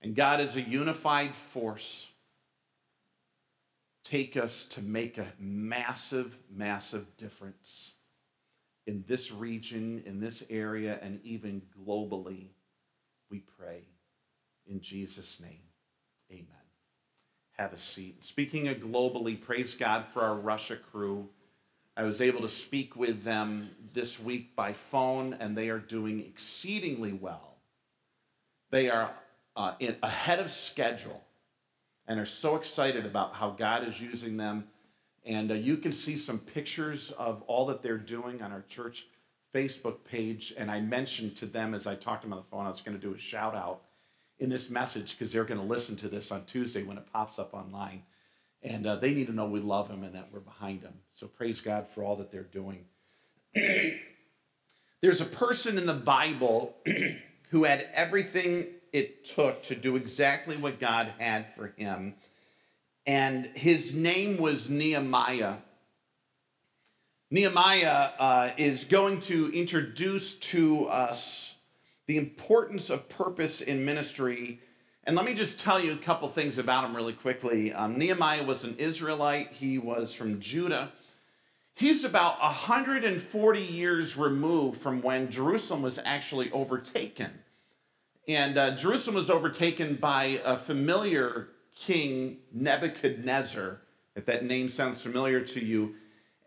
And 0.02 0.16
God, 0.16 0.42
as 0.42 0.58
a 0.58 0.62
unified 0.62 1.36
force, 1.36 2.12
take 4.04 4.36
us 4.36 4.66
to 4.66 4.82
make 4.82 5.18
a 5.18 5.32
massive, 5.40 6.38
massive 6.54 7.16
difference 7.18 7.94
in 8.88 9.06
this 9.08 9.32
region, 9.32 10.04
in 10.06 10.20
this 10.20 10.44
area, 10.50 11.00
and 11.02 11.22
even 11.24 11.62
globally, 11.80 12.48
we 13.30 13.40
pray. 13.40 13.84
In 14.66 14.82
Jesus' 14.82 15.40
name, 15.40 15.62
amen. 16.32 16.46
Have 17.58 17.74
a 17.74 17.78
seat. 17.78 18.24
Speaking 18.24 18.68
of 18.68 18.78
globally, 18.78 19.40
praise 19.40 19.76
God 19.76 20.06
for 20.08 20.22
our 20.22 20.36
Russia 20.36 20.76
crew. 20.76 21.30
I 21.96 22.04
was 22.04 22.22
able 22.22 22.42
to 22.42 22.50
speak 22.50 22.96
with 22.96 23.24
them 23.24 23.70
this 23.94 24.20
week 24.20 24.56
by 24.56 24.74
phone, 24.74 25.34
and 25.40 25.56
they 25.56 25.70
are 25.70 25.80
doing 25.80 26.22
exceedingly 26.22 27.14
well. 27.14 27.58
They 28.72 28.90
are 28.90 29.12
uh, 29.56 29.74
in, 29.80 29.98
ahead 30.02 30.40
of 30.40 30.52
schedule 30.52 31.22
and 32.08 32.20
are 32.20 32.26
so 32.26 32.56
excited 32.56 33.06
about 33.06 33.36
how 33.36 33.52
God 33.52 33.88
is 33.88 34.00
using 34.00 34.38
them. 34.38 34.66
And 35.26 35.52
uh, 35.52 35.56
you 35.56 35.78
can 35.78 35.92
see 35.92 36.18
some 36.18 36.40
pictures 36.40 37.12
of 37.12 37.44
all 37.44 37.66
that 37.68 37.84
they're 37.84 37.98
doing 37.98 38.42
on 38.42 38.52
our 38.52 38.64
church 38.68 39.06
Facebook 39.54 40.04
page. 40.06 40.54
And 40.58 40.72
I 40.72 40.80
mentioned 40.80 41.36
to 41.38 41.46
them 41.46 41.74
as 41.74 41.86
I 41.86 41.96
talked 41.96 42.24
to 42.24 42.28
them 42.28 42.34
on 42.34 42.40
the 42.40 42.50
phone, 42.50 42.66
I 42.66 42.70
was 42.70 42.82
going 42.82 43.00
to 43.00 43.06
do 43.06 43.14
a 43.14 43.20
shout 43.20 43.54
out 43.54 43.82
in 44.42 44.50
this 44.50 44.72
message 44.72 45.18
because 45.18 45.32
they're 45.32 45.46
going 45.46 45.60
to 45.60 45.66
listen 45.66 45.96
to 45.96 46.10
this 46.10 46.32
on 46.32 46.44
Tuesday 46.46 46.82
when 46.82 46.98
it 46.98 47.06
pops 47.14 47.38
up 47.38 47.54
online. 47.54 48.02
And 48.64 48.86
uh, 48.86 48.96
they 48.96 49.14
need 49.14 49.28
to 49.28 49.34
know 49.34 49.46
we 49.46 49.60
love 49.60 49.88
them 49.88 50.04
and 50.04 50.16
that 50.16 50.30
we're 50.34 50.40
behind 50.40 50.82
them. 50.82 50.96
So 51.14 51.28
praise 51.28 51.62
God 51.62 51.88
for 51.88 52.04
all 52.04 52.16
that 52.18 52.32
they're 52.32 52.44
doing. 52.44 52.86
There's 55.02 55.22
a 55.22 55.26
person 55.26 55.78
in 55.78 55.86
the 55.86 55.94
Bible 55.94 56.76
who 57.50 57.64
had 57.64 57.88
everything 57.94 58.66
it 58.92 59.24
took 59.24 59.64
to 59.64 59.76
do 59.76 59.96
exactly 59.96 60.58
what 60.58 60.80
God 60.80 61.14
had 61.20 61.54
for 61.54 61.74
him. 61.78 62.16
And 63.06 63.46
his 63.56 63.94
name 63.94 64.38
was 64.38 64.70
Nehemiah. 64.70 65.58
Nehemiah 67.30 68.10
uh, 68.20 68.52
is 68.58 68.86
going 68.86 69.22
to 69.22 69.52
introduce 69.54 70.36
to 70.38 70.88
us 70.88 71.51
the 72.08 72.18
importance 72.18 72.90
of 72.90 73.10
purpose 73.10 73.62
in 73.62 73.86
ministry. 73.86 74.60
And 75.04 75.16
let 75.16 75.26
me 75.26 75.34
just 75.34 75.60
tell 75.60 75.80
you 75.80 75.94
a 75.94 75.98
couple 75.98 76.28
things 76.28 76.58
about 76.58 76.86
him 76.86 76.96
really 76.96 77.14
quickly. 77.14 77.74
Um, 77.74 77.98
Nehemiah 77.98 78.44
was 78.44 78.64
an 78.64 78.76
Israelite, 78.78 79.52
he 79.52 79.78
was 79.78 80.14
from 80.14 80.40
Judah. 80.40 80.92
He's 81.74 82.04
about 82.04 82.40
140 82.42 83.62
years 83.62 84.18
removed 84.18 84.82
from 84.82 85.02
when 85.02 85.32
Jerusalem 85.32 85.82
was 85.82 86.00
actually 86.04 86.52
overtaken. 86.52 87.32
And 88.28 88.58
uh, 88.58 88.76
Jerusalem 88.76 89.16
was 89.16 89.30
overtaken 89.30 89.96
by 89.96 90.42
a 90.46 90.58
familiar 90.58 91.50
king, 91.76 92.38
Nebuchadnezzar. 92.54 93.82
if 94.16 94.26
that 94.26 94.46
name 94.46 94.70
sounds 94.70 95.02
familiar 95.02 95.42
to 95.42 95.64
you. 95.64 95.96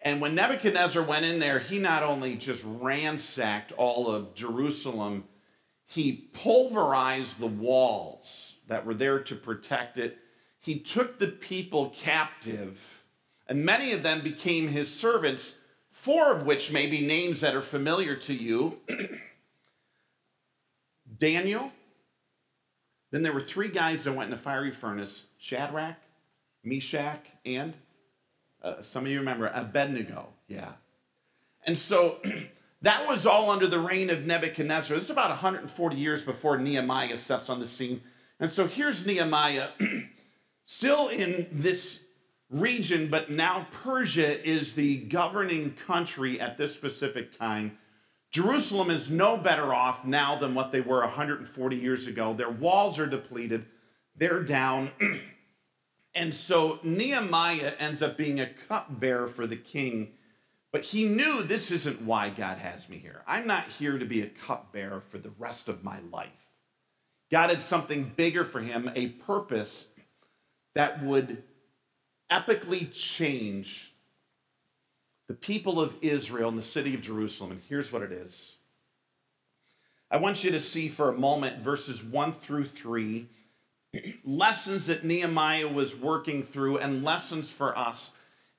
And 0.03 0.21
when 0.21 0.35
Nebuchadnezzar 0.35 1.03
went 1.03 1.25
in 1.25 1.39
there, 1.39 1.59
he 1.59 1.79
not 1.79 2.03
only 2.03 2.37
just 2.37 2.63
ransacked 2.65 3.73
all 3.73 4.09
of 4.09 4.35
Jerusalem, 4.35 5.25
he 5.87 6.29
pulverized 6.33 7.39
the 7.39 7.47
walls 7.47 8.57
that 8.69 8.87
were 8.87 8.95
there 8.95 9.21
to 9.21 9.35
protect 9.35 9.99
it. 9.99 10.19
He 10.61 10.79
took 10.79 11.19
the 11.19 11.29
people 11.29 11.91
captive, 11.91 13.05
and 13.47 13.65
many 13.65 13.93
of 13.93 14.03
them 14.03 14.23
became 14.23 14.69
his 14.69 14.93
servants, 14.93 15.55
four 15.91 16.33
of 16.33 16.47
which 16.47 16.73
may 16.73 16.87
be 16.87 17.07
names 17.07 17.41
that 17.43 17.55
are 17.55 17.63
familiar 17.63 18.17
to 18.17 18.35
you 18.35 18.79
Daniel. 21.19 21.71
Then 23.11 23.23
there 23.23 23.33
were 23.33 23.41
three 23.41 23.69
guys 23.69 24.05
that 24.05 24.13
went 24.15 24.29
in 24.29 24.35
a 24.35 24.39
fiery 24.39 24.73
furnace 24.73 25.25
Shadrach, 25.39 25.99
Meshach, 26.65 27.25
and 27.45 27.75
uh, 28.63 28.81
some 28.81 29.05
of 29.05 29.11
you 29.11 29.19
remember 29.19 29.53
Abednego. 29.55 30.29
Yeah. 30.49 30.73
And 31.67 31.77
so 31.77 32.21
that 32.85 33.09
was 33.09 33.25
all 33.25 33.51
under 33.51 33.67
the 33.67 33.79
reign 33.79 34.11
of 34.11 34.27
Nebuchadnezzar. 34.27 34.95
This 34.95 35.05
is 35.05 35.11
about 35.11 35.31
140 35.31 35.97
years 35.97 36.23
before 36.23 36.59
Nehemiah 36.59 37.17
steps 37.17 37.49
on 37.49 37.59
the 37.59 37.67
scene. 37.67 38.03
And 38.39 38.51
so 38.51 38.67
here's 38.67 39.07
Nehemiah, 39.07 39.69
still 40.67 41.09
in 41.09 41.49
this 41.51 42.01
region, 42.51 43.09
but 43.09 43.31
now 43.31 43.67
Persia 43.73 44.47
is 44.47 44.75
the 44.75 44.99
governing 44.99 45.73
country 45.87 46.39
at 46.39 46.59
this 46.59 46.75
specific 46.75 47.33
time. 47.33 47.79
Jerusalem 48.31 48.91
is 48.91 49.11
no 49.11 49.39
better 49.39 49.73
off 49.73 50.05
now 50.05 50.37
than 50.37 50.55
what 50.55 50.71
they 50.71 50.83
were 50.83 51.01
140 51.01 51.77
years 51.77 52.07
ago. 52.07 52.35
Their 52.35 52.51
walls 52.51 52.99
are 52.99 53.07
depleted, 53.07 53.65
they're 54.15 54.43
down. 54.43 54.91
and 56.15 56.35
so 56.35 56.81
Nehemiah 56.83 57.73
ends 57.79 58.03
up 58.03 58.19
being 58.19 58.41
a 58.41 58.51
cupbearer 58.69 59.27
for 59.27 59.47
the 59.47 59.57
king, 59.57 60.13
but 60.75 60.83
he 60.83 61.05
knew 61.05 61.45
this 61.45 61.71
isn't 61.71 62.03
why 62.03 62.31
God 62.31 62.59
has 62.59 62.89
me 62.89 62.99
here. 62.99 63.23
I'm 63.29 63.47
not 63.47 63.63
here 63.63 63.97
to 63.97 64.05
be 64.05 64.23
a 64.23 64.27
cupbearer 64.27 65.01
for 65.01 65.19
the 65.19 65.31
rest 65.39 65.69
of 65.69 65.85
my 65.85 66.01
life. 66.11 66.49
God 67.31 67.51
had 67.51 67.61
something 67.61 68.11
bigger 68.17 68.45
for 68.45 68.61
him, 68.61 68.91
a 68.97 69.11
purpose 69.11 69.87
that 70.75 71.01
would 71.05 71.45
epically 72.29 72.93
change 72.93 73.95
the 75.29 75.35
people 75.35 75.81
of 75.81 75.95
Israel 76.03 76.49
and 76.49 76.59
the 76.59 76.63
city 76.63 76.93
of 76.97 77.03
Jerusalem. 77.03 77.53
And 77.53 77.61
here's 77.69 77.93
what 77.93 78.03
it 78.03 78.11
is 78.11 78.57
I 80.11 80.17
want 80.17 80.43
you 80.43 80.51
to 80.51 80.61
see 80.61 80.89
for 80.89 81.09
a 81.09 81.17
moment 81.17 81.63
verses 81.63 82.03
1 82.03 82.33
through 82.33 82.65
3, 82.65 83.29
lessons 84.25 84.87
that 84.87 85.05
Nehemiah 85.05 85.69
was 85.69 85.95
working 85.95 86.43
through, 86.43 86.79
and 86.79 87.05
lessons 87.05 87.49
for 87.49 87.79
us. 87.79 88.11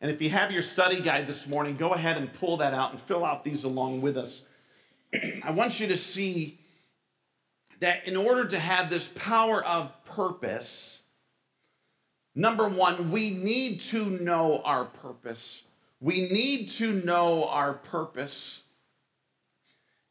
And 0.02 0.12
if 0.12 0.22
you 0.22 0.30
have 0.30 0.52
your 0.52 0.62
study 0.62 1.02
guide 1.02 1.28
this 1.28 1.48
morning, 1.48 1.76
go 1.76 1.94
ahead 1.94 2.18
and 2.18 2.32
pull 2.32 2.58
that 2.58 2.74
out 2.74 2.92
and 2.92 3.00
fill 3.00 3.24
out 3.24 3.44
these 3.44 3.64
along 3.64 4.02
with 4.02 4.18
us. 4.18 4.44
I 5.44 5.52
want 5.52 5.80
you 5.80 5.88
to 5.88 5.98
see 5.98 6.60
that 7.80 8.08
in 8.08 8.16
order 8.16 8.46
to 8.46 8.60
have 8.60 8.90
this 8.90 9.08
power 9.16 9.64
of 9.64 9.92
purpose, 10.06 11.02
number 12.34 12.68
one, 12.68 13.12
we 13.12 13.32
need 13.32 13.80
to 13.82 14.06
know 14.06 14.62
our 14.64 14.86
purpose. 14.86 15.64
We 16.00 16.22
need 16.22 16.70
to 16.70 16.94
know 16.94 17.46
our 17.46 17.74
purpose. 17.74 18.64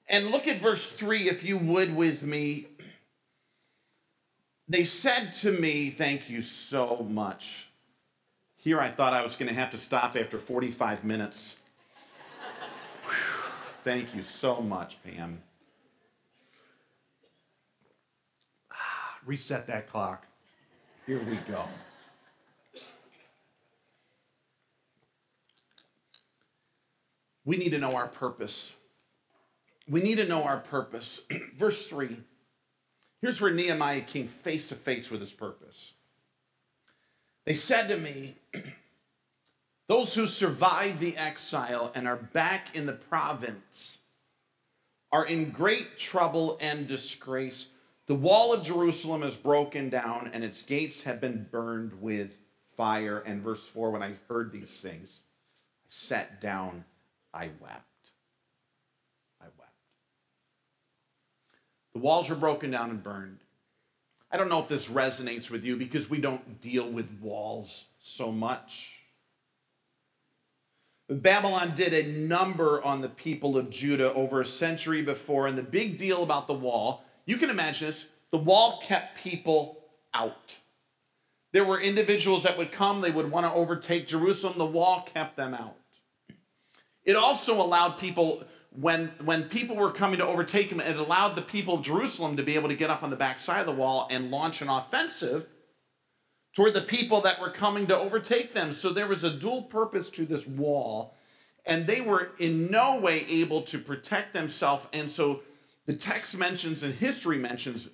And 0.09 0.31
look 0.31 0.49
at 0.49 0.61
verse 0.61 0.91
3, 0.91 1.29
if 1.29 1.45
you 1.45 1.59
would, 1.59 1.95
with 1.95 2.23
me. 2.23 2.67
They 4.67 4.85
said 4.85 5.33
to 5.41 5.53
me, 5.53 5.91
Thank 5.91 6.31
you 6.31 6.43
so 6.43 7.07
much. 7.09 7.69
Here 8.65 8.81
I 8.81 8.89
thought 8.89 9.13
I 9.13 9.23
was 9.23 9.37
going 9.37 9.51
to 9.51 9.55
have 9.55 9.71
to 9.73 9.79
stop 9.79 10.17
after 10.17 10.39
45 10.39 11.05
minutes. 11.05 11.59
Thank 13.83 14.15
you 14.15 14.23
so 14.23 14.63
much, 14.63 14.97
Pam. 15.05 15.43
Reset 19.27 19.67
that 19.67 19.87
clock. 19.87 20.27
Here 21.05 21.21
we 21.23 21.37
go. 21.47 21.63
We 27.45 27.59
need 27.59 27.71
to 27.71 27.79
know 27.79 27.95
our 27.95 28.09
purpose. 28.09 28.75
We 29.87 30.01
need 30.01 30.17
to 30.17 30.27
know 30.27 30.43
our 30.43 30.61
purpose. 30.61 31.21
Verse 31.59 31.87
3. 31.87 32.17
Here's 33.21 33.43
where 33.43 33.53
Nehemiah 33.53 34.01
came 34.01 34.27
face 34.27 34.69
to 34.69 34.75
face 34.75 35.11
with 35.11 35.21
his 35.21 35.35
purpose. 35.35 35.93
They 37.45 37.55
said 37.55 37.89
to 37.89 37.99
me, 37.99 38.37
Those 39.89 40.15
who 40.15 40.27
survived 40.27 41.01
the 41.01 41.17
exile 41.17 41.93
and 41.95 42.09
are 42.09 42.17
back 42.17 42.75
in 42.75 42.87
the 42.87 42.95
province 42.95 43.99
are 45.13 45.27
in 45.27 45.51
great 45.51 45.99
trouble 45.99 46.59
and 46.61 46.89
disgrace. 46.89 47.69
The 48.07 48.15
wall 48.15 48.53
of 48.53 48.65
Jerusalem 48.65 49.23
is 49.23 49.37
broken 49.37 49.91
down 49.91 50.31
and 50.33 50.43
its 50.43 50.63
gates 50.63 51.03
have 51.03 51.21
been 51.21 51.47
burned 51.51 52.01
with 52.01 52.37
fire. 52.77 53.21
And 53.21 53.43
verse 53.43 53.67
4 53.69 53.91
when 53.91 54.03
I 54.03 54.15
heard 54.29 54.53
these 54.53 54.81
things, 54.81 55.21
I 55.85 55.87
sat 55.89 56.41
down 56.41 56.85
I 57.35 57.51
wept. 57.61 58.11
I 59.41 59.47
wept. 59.59 59.73
The 61.93 61.99
walls 61.99 62.31
are 62.31 62.37
broken 62.37 62.71
down 62.71 62.91
and 62.91 63.03
burned. 63.03 63.39
I 64.31 64.37
don't 64.37 64.49
know 64.49 64.61
if 64.61 64.69
this 64.69 64.89
resonates 64.89 65.51
with 65.51 65.65
you 65.65 65.77
because 65.77 66.09
we 66.09 66.19
don't 66.19 66.61
deal 66.61 66.89
with 66.89 67.11
walls 67.21 67.87
so 68.05 68.31
much. 68.31 68.91
But 71.09 71.23
Babylon 71.23 71.75
did 71.75 71.95
a 71.95 72.07
number 72.07 72.83
on 72.83 73.01
the 73.01 73.09
people 73.09 73.57
of 73.57 73.71
Judah 73.71 74.13
over 74.13 74.43
a 74.43 74.47
century 74.47 75.03
before, 75.03 75.47
and 75.47 75.57
the 75.57 75.63
big 75.63 75.97
deal 75.97 76.23
about 76.23 76.47
the 76.47 76.55
wall, 76.55 77.05
you 77.25 77.39
can 77.39 77.49
imagine 77.49 77.89
this, 77.89 78.07
the 78.31 78.39
wall 78.39 78.83
kept 78.85 79.19
people 79.19 79.85
out. 80.13 80.59
There 81.53 81.65
were 81.65 81.81
individuals 81.81 82.43
that 82.43 82.59
would 82.59 82.73
come, 82.73 83.01
they 83.01 83.11
would 83.11 83.31
want 83.31 83.47
to 83.47 83.53
overtake 83.53 84.07
Jerusalem, 84.07 84.59
the 84.59 84.67
wall 84.67 85.09
kept 85.13 85.37
them 85.37 85.55
out. 85.55 85.77
It 87.05 87.17
also 87.17 87.55
allowed 87.55 87.99
people, 87.99 88.45
when, 88.71 89.13
when 89.25 89.45
people 89.45 89.77
were 89.77 89.93
coming 89.93 90.19
to 90.19 90.27
overtake 90.27 90.71
him, 90.71 90.81
it 90.81 90.97
allowed 90.97 91.37
the 91.37 91.43
people 91.43 91.77
of 91.77 91.83
Jerusalem 91.83 92.37
to 92.37 92.43
be 92.43 92.55
able 92.55 92.69
to 92.69 92.77
get 92.77 92.91
up 92.91 93.03
on 93.03 93.11
the 93.11 93.17
backside 93.17 93.61
of 93.61 93.67
the 93.67 93.73
wall 93.73 94.09
and 94.11 94.31
launch 94.31 94.61
an 94.61 94.69
offensive 94.69 95.49
toward 96.55 96.75
the 96.75 96.81
people 96.81 97.21
that 97.23 97.41
were 97.41 97.51
coming 97.51 97.87
to 97.89 97.97
overtake 97.97 98.53
them. 98.53 98.73
So 98.73 98.91
there 98.91 99.07
was 99.07 99.25
a 99.25 99.31
dual 99.31 99.63
purpose 99.63 100.09
to 100.11 100.25
this 100.25 100.47
wall, 100.47 101.15
and 101.67 101.87
they 101.87 102.01
were 102.01 102.33
in 102.39 102.71
no 102.71 103.01
way 103.01 103.27
able 103.29 103.63
to 103.63 103.79
protect 103.79 104.35
themselves. 104.35 104.87
And 104.93 105.11
so 105.11 105.43
the 105.87 105.95
text 105.95 106.37
mentions 106.39 106.83
and 106.83 106.95
history 106.95 107.39
mentions 107.39 107.89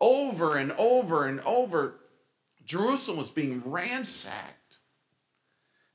over 0.00 0.56
and 0.56 0.72
over 0.72 1.26
and 1.26 1.40
over 1.40 1.96
Jerusalem 2.64 3.18
was 3.18 3.30
being 3.30 3.62
ransacked 3.64 4.58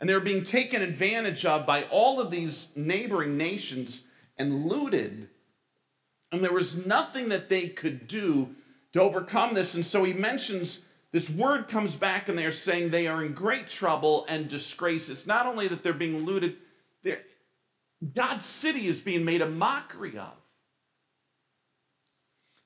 and 0.03 0.09
they 0.09 0.13
were 0.15 0.19
being 0.19 0.43
taken 0.43 0.81
advantage 0.81 1.45
of 1.45 1.65
by 1.65 1.83
all 1.83 2.19
of 2.19 2.29
these 2.29 2.71
neighboring 2.75 3.37
nations 3.37 4.01
and 4.37 4.65
looted. 4.65 5.29
And 6.29 6.43
there 6.43 6.51
was 6.51 6.85
nothing 6.85 7.29
that 7.29 7.47
they 7.47 7.69
could 7.69 8.05
do 8.05 8.53
to 8.91 9.01
overcome 9.01 9.53
this. 9.53 9.75
And 9.75 9.85
so 9.85 10.03
he 10.03 10.11
mentions 10.11 10.83
this 11.13 11.30
word 11.30 11.69
comes 11.69 11.95
back 11.95 12.28
and 12.28 12.38
they're 12.38 12.52
saying 12.52 12.89
they 12.89 13.08
are 13.08 13.23
in 13.23 13.34
great 13.34 13.67
trouble 13.67 14.26
and 14.28 14.49
disgrace. 14.49 15.10
It's 15.10 15.28
not 15.28 15.45
only 15.45 15.67
that 15.67 15.84
they're 15.84 15.93
being 15.93 16.26
looted, 16.26 16.58
they're, 17.04 17.21
God's 18.15 18.45
city 18.45 18.88
is 18.88 18.99
being 18.99 19.23
made 19.23 19.41
a 19.41 19.47
mockery 19.47 20.17
of. 20.17 20.34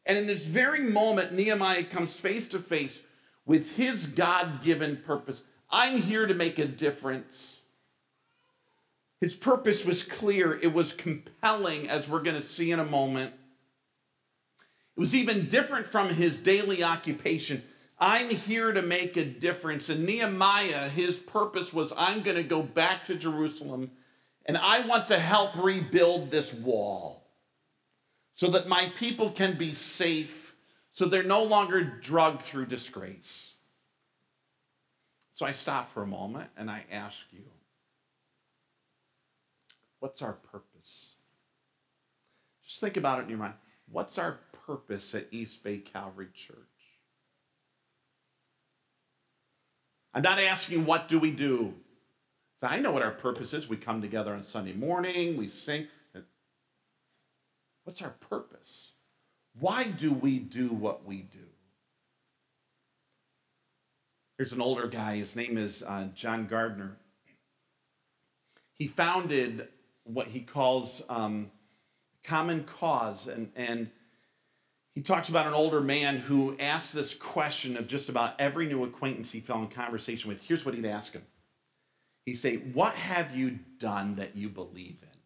And 0.06 0.18
in 0.18 0.26
this 0.26 0.46
very 0.46 0.80
moment, 0.80 1.34
Nehemiah 1.34 1.84
comes 1.84 2.18
face 2.18 2.48
to 2.50 2.60
face 2.60 3.02
with 3.46 3.76
his 3.76 4.08
God 4.08 4.64
given 4.64 4.96
purpose. 5.06 5.44
I'm 5.70 5.98
here 5.98 6.26
to 6.26 6.34
make 6.34 6.58
a 6.58 6.66
difference. 6.66 7.60
His 9.20 9.36
purpose 9.36 9.86
was 9.86 10.04
clear, 10.04 10.54
it 10.54 10.74
was 10.74 10.94
compelling, 10.94 11.90
as 11.90 12.08
we're 12.08 12.22
going 12.22 12.40
to 12.40 12.42
see 12.42 12.72
in 12.72 12.80
a 12.80 12.86
moment. 12.86 13.34
It 14.96 15.00
was 15.00 15.14
even 15.14 15.50
different 15.50 15.88
from 15.88 16.10
his 16.10 16.40
daily 16.40 16.82
occupation. 16.82 17.62
I'm 18.00 18.30
here 18.30 18.72
to 18.72 18.82
make 18.82 19.18
a 19.18 19.26
difference. 19.26 19.90
And 19.90 20.06
Nehemiah, 20.06 20.88
his 20.90 21.18
purpose 21.18 21.74
was 21.74 21.92
I'm 21.98 22.22
going 22.22 22.38
to 22.38 22.44
go 22.44 22.62
back 22.62 23.06
to 23.06 23.16
Jerusalem 23.16 23.92
and 24.46 24.58
I 24.58 24.82
want 24.82 25.08
to 25.08 25.20
help 25.20 25.62
rebuild 25.62 26.32
this 26.32 26.54
wall 26.54 27.28
so 28.36 28.52
that 28.52 28.68
my 28.68 28.92
people 28.98 29.32
can 29.32 29.58
be 29.58 29.74
safe, 29.74 30.56
so 30.92 31.06
they're 31.06 31.24
no 31.24 31.44
longer 31.44 31.84
drugged 31.84 32.44
through 32.44 32.68
disgrace. 32.68 33.52
So 35.34 35.46
I 35.46 35.52
stop 35.52 35.92
for 35.92 36.04
a 36.04 36.08
moment 36.08 36.50
and 36.56 36.70
I 36.70 36.86
ask 36.92 37.26
you, 37.32 37.44
what's 40.00 40.22
our 40.22 40.34
purpose? 40.34 41.12
Just 42.66 42.80
think 42.80 42.96
about 42.96 43.20
it 43.20 43.24
in 43.24 43.30
your 43.30 43.40
mind. 43.40 43.56
What's 43.92 44.18
our 44.18 44.40
purpose 44.66 45.14
at 45.16 45.28
East 45.32 45.64
Bay 45.64 45.80
Calvary 45.80 46.30
Church? 46.34 46.58
I'm 50.18 50.24
not 50.24 50.40
asking 50.40 50.88
what 50.88 51.08
do 51.08 51.20
we 51.20 51.30
do. 51.30 51.76
So 52.60 52.66
I 52.66 52.80
know 52.80 52.92
what 52.92 53.04
our 53.04 53.12
purpose 53.12 53.54
is. 53.54 53.70
We 53.70 53.78
come 53.78 54.02
together 54.02 54.34
on 54.34 54.44
Sunday 54.44 54.74
morning, 54.74 55.38
we 55.38 55.48
sing. 55.48 55.86
What's 57.84 58.02
our 58.02 58.16
purpose? 58.28 58.94
Why 59.60 59.84
do 59.84 60.12
we 60.12 60.40
do 60.40 60.70
what 60.70 61.06
we 61.06 61.18
do? 61.18 61.46
Here's 64.40 64.54
an 64.54 64.60
older 64.60 64.88
guy. 64.88 65.18
His 65.18 65.36
name 65.36 65.56
is 65.56 65.84
uh, 65.84 66.08
John 66.16 66.48
Gardner. 66.48 66.98
He 68.74 68.88
founded 68.88 69.68
what 70.04 70.30
he 70.30 70.40
calls 70.40 71.04
um, 71.10 71.52
Common 72.24 72.64
Cause, 72.64 73.28
and, 73.28 73.52
and 73.56 73.92
he 74.98 75.04
talks 75.04 75.30
about 75.30 75.46
an 75.46 75.54
older 75.54 75.80
man 75.80 76.18
who 76.18 76.56
asked 76.60 76.92
this 76.92 77.14
question 77.14 77.78
of 77.78 77.86
just 77.86 78.10
about 78.10 78.34
every 78.40 78.66
new 78.66 78.84
acquaintance 78.84 79.32
he 79.32 79.40
fell 79.40 79.60
in 79.60 79.68
conversation 79.68 80.28
with. 80.28 80.44
Here's 80.44 80.66
what 80.66 80.74
he'd 80.74 80.88
ask 80.88 81.14
him 81.14 81.22
He'd 82.26 82.38
say, 82.38 82.56
What 82.56 82.96
have 82.96 83.38
you 83.38 83.60
done 83.78 84.16
that 84.16 84.36
you 84.36 84.50
believe 84.50 84.98
in? 85.04 85.20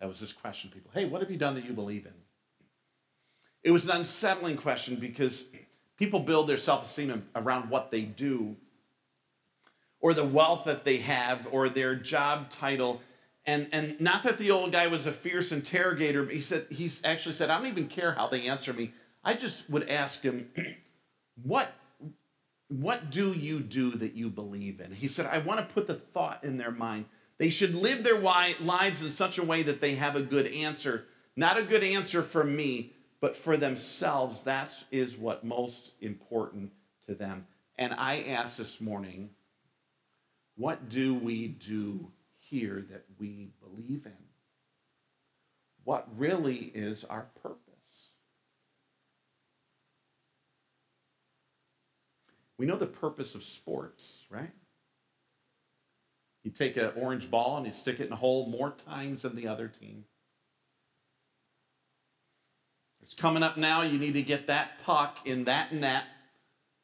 That 0.00 0.08
was 0.08 0.18
his 0.18 0.32
question, 0.32 0.72
people. 0.74 0.90
Hey, 0.92 1.04
what 1.04 1.20
have 1.20 1.30
you 1.30 1.36
done 1.36 1.54
that 1.54 1.66
you 1.66 1.72
believe 1.72 2.04
in? 2.04 2.12
It 3.62 3.70
was 3.70 3.84
an 3.84 3.92
unsettling 3.92 4.56
question 4.56 4.96
because 4.96 5.44
people 5.96 6.18
build 6.18 6.48
their 6.48 6.56
self 6.56 6.84
esteem 6.84 7.28
around 7.36 7.70
what 7.70 7.92
they 7.92 8.00
do 8.00 8.56
or 10.00 10.14
the 10.14 10.24
wealth 10.24 10.64
that 10.64 10.84
they 10.84 10.96
have 10.96 11.46
or 11.52 11.68
their 11.68 11.94
job 11.94 12.50
title. 12.50 13.00
And, 13.46 13.68
and 13.72 14.00
not 14.00 14.22
that 14.24 14.38
the 14.38 14.50
old 14.50 14.72
guy 14.72 14.86
was 14.86 15.06
a 15.06 15.12
fierce 15.12 15.50
interrogator, 15.50 16.24
but 16.24 16.34
he 16.34 16.40
said 16.40 16.66
he's 16.70 17.02
actually 17.04 17.34
said, 17.34 17.50
I 17.50 17.58
don't 17.58 17.68
even 17.68 17.88
care 17.88 18.12
how 18.12 18.28
they 18.28 18.46
answer 18.46 18.72
me. 18.72 18.92
I 19.24 19.34
just 19.34 19.68
would 19.70 19.88
ask 19.88 20.22
him, 20.22 20.50
what, 21.42 21.72
what 22.68 23.10
do 23.10 23.32
you 23.32 23.60
do 23.60 23.92
that 23.92 24.14
you 24.14 24.28
believe 24.28 24.80
in? 24.80 24.92
He 24.92 25.08
said, 25.08 25.26
I 25.26 25.38
want 25.38 25.66
to 25.66 25.74
put 25.74 25.86
the 25.86 25.94
thought 25.94 26.44
in 26.44 26.58
their 26.58 26.70
mind. 26.70 27.06
They 27.38 27.50
should 27.50 27.74
live 27.74 28.04
their 28.04 28.18
lives 28.18 29.02
in 29.02 29.10
such 29.10 29.38
a 29.38 29.44
way 29.44 29.62
that 29.62 29.80
they 29.80 29.94
have 29.94 30.16
a 30.16 30.22
good 30.22 30.46
answer. 30.48 31.06
Not 31.36 31.56
a 31.56 31.62
good 31.62 31.82
answer 31.82 32.22
for 32.22 32.44
me, 32.44 32.92
but 33.20 33.34
for 33.34 33.56
themselves, 33.56 34.42
that 34.42 34.70
is 34.90 35.16
what 35.16 35.44
most 35.44 35.92
important 36.02 36.72
to 37.06 37.14
them. 37.14 37.46
And 37.78 37.94
I 37.94 38.22
ask 38.28 38.58
this 38.58 38.80
morning, 38.80 39.30
what 40.56 40.90
do 40.90 41.14
we 41.14 41.48
do 41.48 42.10
here 42.50 42.84
that 42.90 43.04
we 43.18 43.52
believe 43.62 44.06
in? 44.06 44.12
What 45.84 46.08
really 46.16 46.72
is 46.74 47.04
our 47.04 47.28
purpose? 47.42 47.60
We 52.58 52.66
know 52.66 52.76
the 52.76 52.86
purpose 52.86 53.34
of 53.34 53.42
sports, 53.42 54.24
right? 54.28 54.50
You 56.42 56.50
take 56.50 56.76
an 56.76 56.92
orange 56.96 57.30
ball 57.30 57.56
and 57.56 57.66
you 57.66 57.72
stick 57.72 58.00
it 58.00 58.06
in 58.06 58.12
a 58.12 58.16
hole 58.16 58.46
more 58.46 58.70
times 58.70 59.22
than 59.22 59.36
the 59.36 59.48
other 59.48 59.68
team. 59.68 60.04
It's 63.02 63.14
coming 63.14 63.42
up 63.42 63.56
now. 63.56 63.82
You 63.82 63.98
need 63.98 64.14
to 64.14 64.22
get 64.22 64.46
that 64.48 64.82
puck 64.84 65.18
in 65.24 65.44
that 65.44 65.72
net 65.72 66.04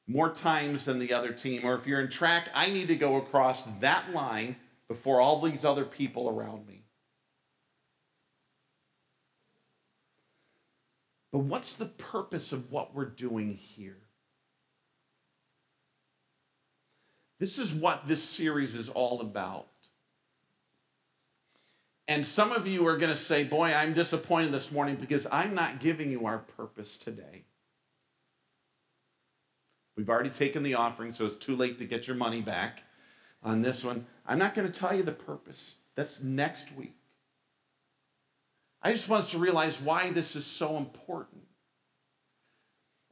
more 0.06 0.30
times 0.30 0.84
than 0.86 0.98
the 0.98 1.12
other 1.12 1.32
team. 1.32 1.64
Or 1.64 1.74
if 1.74 1.86
you're 1.86 2.00
in 2.00 2.08
track, 2.08 2.48
I 2.54 2.70
need 2.70 2.88
to 2.88 2.96
go 2.96 3.16
across 3.16 3.62
that 3.80 4.12
line 4.12 4.56
before 4.88 5.20
all 5.20 5.40
these 5.40 5.64
other 5.64 5.84
people 5.84 6.28
around 6.28 6.66
me. 6.66 6.84
But 11.32 11.40
what's 11.40 11.74
the 11.74 11.86
purpose 11.86 12.52
of 12.52 12.70
what 12.70 12.94
we're 12.94 13.04
doing 13.04 13.54
here? 13.54 13.98
This 17.38 17.58
is 17.58 17.74
what 17.74 18.08
this 18.08 18.22
series 18.22 18.74
is 18.74 18.88
all 18.88 19.20
about. 19.20 19.66
And 22.08 22.24
some 22.24 22.52
of 22.52 22.66
you 22.66 22.86
are 22.86 22.96
going 22.96 23.12
to 23.12 23.16
say, 23.16 23.44
Boy, 23.44 23.74
I'm 23.74 23.92
disappointed 23.92 24.52
this 24.52 24.70
morning 24.70 24.96
because 24.96 25.26
I'm 25.30 25.54
not 25.54 25.80
giving 25.80 26.10
you 26.10 26.24
our 26.24 26.38
purpose 26.38 26.96
today. 26.96 27.44
We've 29.96 30.08
already 30.08 30.30
taken 30.30 30.62
the 30.62 30.74
offering, 30.74 31.12
so 31.12 31.26
it's 31.26 31.36
too 31.36 31.56
late 31.56 31.78
to 31.78 31.84
get 31.84 32.06
your 32.06 32.16
money 32.16 32.40
back 32.40 32.82
on 33.42 33.62
this 33.62 33.84
one. 33.84 34.06
I'm 34.26 34.38
not 34.38 34.54
going 34.54 34.70
to 34.70 34.80
tell 34.80 34.94
you 34.94 35.02
the 35.02 35.12
purpose. 35.12 35.76
That's 35.94 36.22
next 36.22 36.74
week. 36.76 36.96
I 38.82 38.92
just 38.92 39.08
want 39.08 39.24
us 39.24 39.30
to 39.32 39.38
realize 39.38 39.80
why 39.80 40.10
this 40.10 40.36
is 40.36 40.46
so 40.46 40.76
important. 40.76 41.42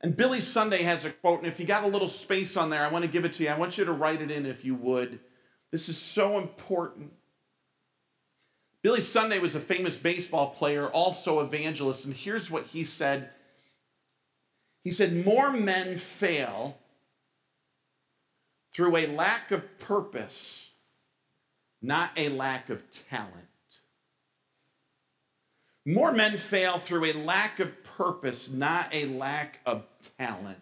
And 0.01 0.17
Billy 0.17 0.41
Sunday 0.41 0.83
has 0.83 1.05
a 1.05 1.11
quote, 1.11 1.39
and 1.39 1.49
if 1.49 1.59
you 1.59 1.67
got 1.67 1.85
a 1.85 1.89
little 1.89 2.09
space 2.09 2.57
on 2.57 2.69
there, 2.69 2.85
I 2.85 2.91
want 2.91 3.05
to 3.05 3.11
give 3.11 3.25
it 3.25 3.33
to 3.35 3.43
you. 3.43 3.49
I 3.49 3.59
want 3.59 3.79
you 3.79 3.85
to 3.87 3.93
write 3.93 4.21
it 4.21 4.31
in 4.31 4.45
if 4.45 4.65
you 4.65 4.75
would. 4.75 5.19
This 5.71 5.89
is 5.89 5.97
so 5.97 6.39
important. 6.39 7.13
Billy 8.83 9.01
Sunday 9.01 9.39
was 9.39 9.55
a 9.55 9.61
famous 9.61 9.97
baseball 9.97 10.51
player, 10.51 10.89
also 10.89 11.41
evangelist, 11.41 12.05
and 12.05 12.13
here's 12.13 12.51
what 12.51 12.67
he 12.67 12.85
said. 12.85 13.31
He 14.83 14.91
said, 14.91 15.25
More 15.25 15.51
men 15.51 15.97
fail 15.97 16.79
through 18.75 18.97
a 18.97 19.07
lack 19.07 19.51
of 19.53 19.79
purpose, 19.79 20.71
not 21.81 22.11
a 22.17 22.29
lack 22.29 22.69
of 22.71 22.83
talent. 23.09 23.45
More 25.87 26.13
men 26.13 26.39
fail 26.39 26.79
through 26.79 27.05
a 27.05 27.13
lack 27.13 27.61
of 27.61 27.85
purpose, 27.85 28.51
not 28.51 28.93
a 28.93 29.07
lack 29.07 29.61
of 29.65 29.85
talent. 30.19 30.59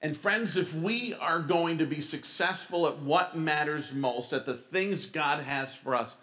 And 0.00 0.16
friends, 0.16 0.56
if 0.56 0.74
we 0.74 1.14
are 1.14 1.40
going 1.40 1.78
to 1.78 1.86
be 1.86 2.00
successful 2.00 2.86
at 2.86 2.98
what 2.98 3.36
matters 3.36 3.92
most, 3.92 4.32
at 4.32 4.46
the 4.46 4.54
things 4.54 5.06
God 5.06 5.42
has 5.42 5.74
for 5.74 5.94
us, 5.94 6.14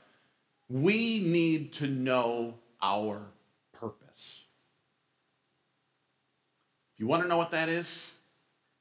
we 0.70 1.20
need 1.20 1.74
to 1.74 1.88
know 1.88 2.56
our 2.82 3.22
purpose. 3.74 4.44
If 6.94 7.00
you 7.00 7.08
want 7.08 7.24
to 7.24 7.28
know 7.28 7.38
what 7.38 7.52
that 7.52 7.70
is, 7.70 8.14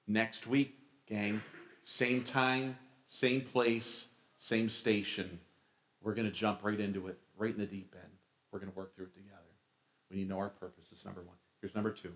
next 0.06 0.46
week, 0.46 0.74
gang, 1.06 1.42
same 1.84 2.22
time, 2.22 2.76
same 3.08 3.40
place, 3.40 4.08
same 4.38 4.68
station, 4.68 5.40
we're 6.02 6.14
going 6.14 6.26
to 6.26 6.32
jump 6.32 6.60
right 6.62 6.78
into 6.78 7.08
it, 7.08 7.18
right 7.36 7.54
in 7.54 7.58
the 7.58 7.66
deep 7.66 7.94
end. 7.94 8.12
We're 8.50 8.58
going 8.58 8.70
to 8.70 8.76
work 8.76 8.94
through 8.94 9.06
it 9.06 9.14
together. 9.14 9.38
We 10.10 10.18
need 10.18 10.24
to 10.24 10.28
know 10.28 10.38
our 10.38 10.50
purpose. 10.50 10.88
That's 10.90 11.04
number 11.04 11.22
one. 11.22 11.36
Here's 11.60 11.74
number 11.74 11.90
two. 11.90 12.12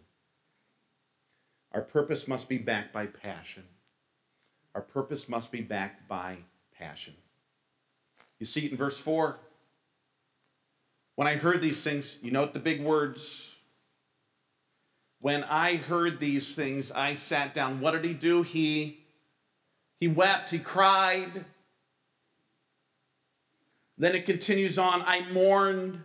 Our 1.73 1.81
purpose 1.81 2.29
must 2.29 2.49
be 2.49 2.59
backed 2.59 2.93
by 2.93 3.07
passion. 3.07 3.65
Our 4.75 4.83
purpose 4.83 5.29
must 5.29 5.51
be 5.51 5.63
backed 5.63 6.07
by 6.09 6.37
passion. 6.79 7.15
You 8.39 8.45
see 8.45 8.67
it 8.67 8.71
in 8.71 8.77
verse 8.77 8.99
4. 8.99 9.39
When 11.15 11.27
I 11.27 11.37
heard 11.37 11.63
these 11.63 11.83
things, 11.83 12.19
you 12.23 12.31
note 12.31 12.53
the 12.53 12.61
big 12.61 12.83
words. 12.83 13.56
When 15.27 15.43
I 15.43 15.75
heard 15.75 16.21
these 16.21 16.55
things, 16.55 16.93
I 16.93 17.17
sat 17.17 17.53
down. 17.53 17.81
What 17.81 17.95
did 17.95 18.05
he 18.05 18.15
do? 18.15 18.45
He 18.45 19.01
he 19.99 20.07
wept, 20.07 20.51
he 20.51 20.61
cried. 20.61 21.45
Then 23.99 24.15
it 24.15 24.25
continues 24.25 24.79
on, 24.79 25.03
I 25.05 25.23
mourned. 25.33 26.01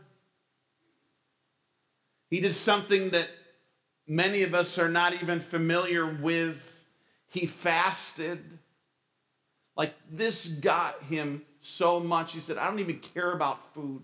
He 2.31 2.39
did 2.39 2.55
something 2.55 3.11
that 3.11 3.29
many 4.07 4.41
of 4.41 4.55
us 4.55 4.79
are 4.79 4.89
not 4.89 5.13
even 5.13 5.39
familiar 5.39 6.07
with. 6.07 6.83
He 7.27 7.45
fasted. 7.45 8.57
Like 9.77 9.93
this 10.09 10.47
got 10.47 11.03
him 11.03 11.43
so 11.59 11.99
much. 11.99 12.33
He 12.33 12.39
said, 12.39 12.57
I 12.57 12.67
don't 12.67 12.79
even 12.79 12.97
care 12.97 13.33
about 13.33 13.71
food. 13.75 14.01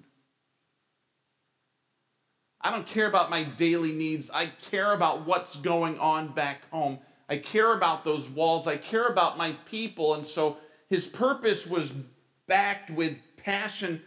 I 2.61 2.71
don't 2.71 2.87
care 2.87 3.07
about 3.07 3.29
my 3.29 3.43
daily 3.43 3.91
needs. 3.91 4.29
I 4.33 4.47
care 4.69 4.93
about 4.93 5.25
what's 5.25 5.55
going 5.57 5.99
on 5.99 6.33
back 6.33 6.61
home. 6.71 6.99
I 7.29 7.37
care 7.37 7.73
about 7.73 8.03
those 8.03 8.29
walls. 8.29 8.67
I 8.67 8.77
care 8.77 9.07
about 9.07 9.37
my 9.37 9.51
people. 9.69 10.15
And 10.15 10.25
so 10.25 10.57
his 10.89 11.07
purpose 11.07 11.67
was 11.67 11.93
backed 12.47 12.89
with 12.89 13.17
passion. 13.37 14.01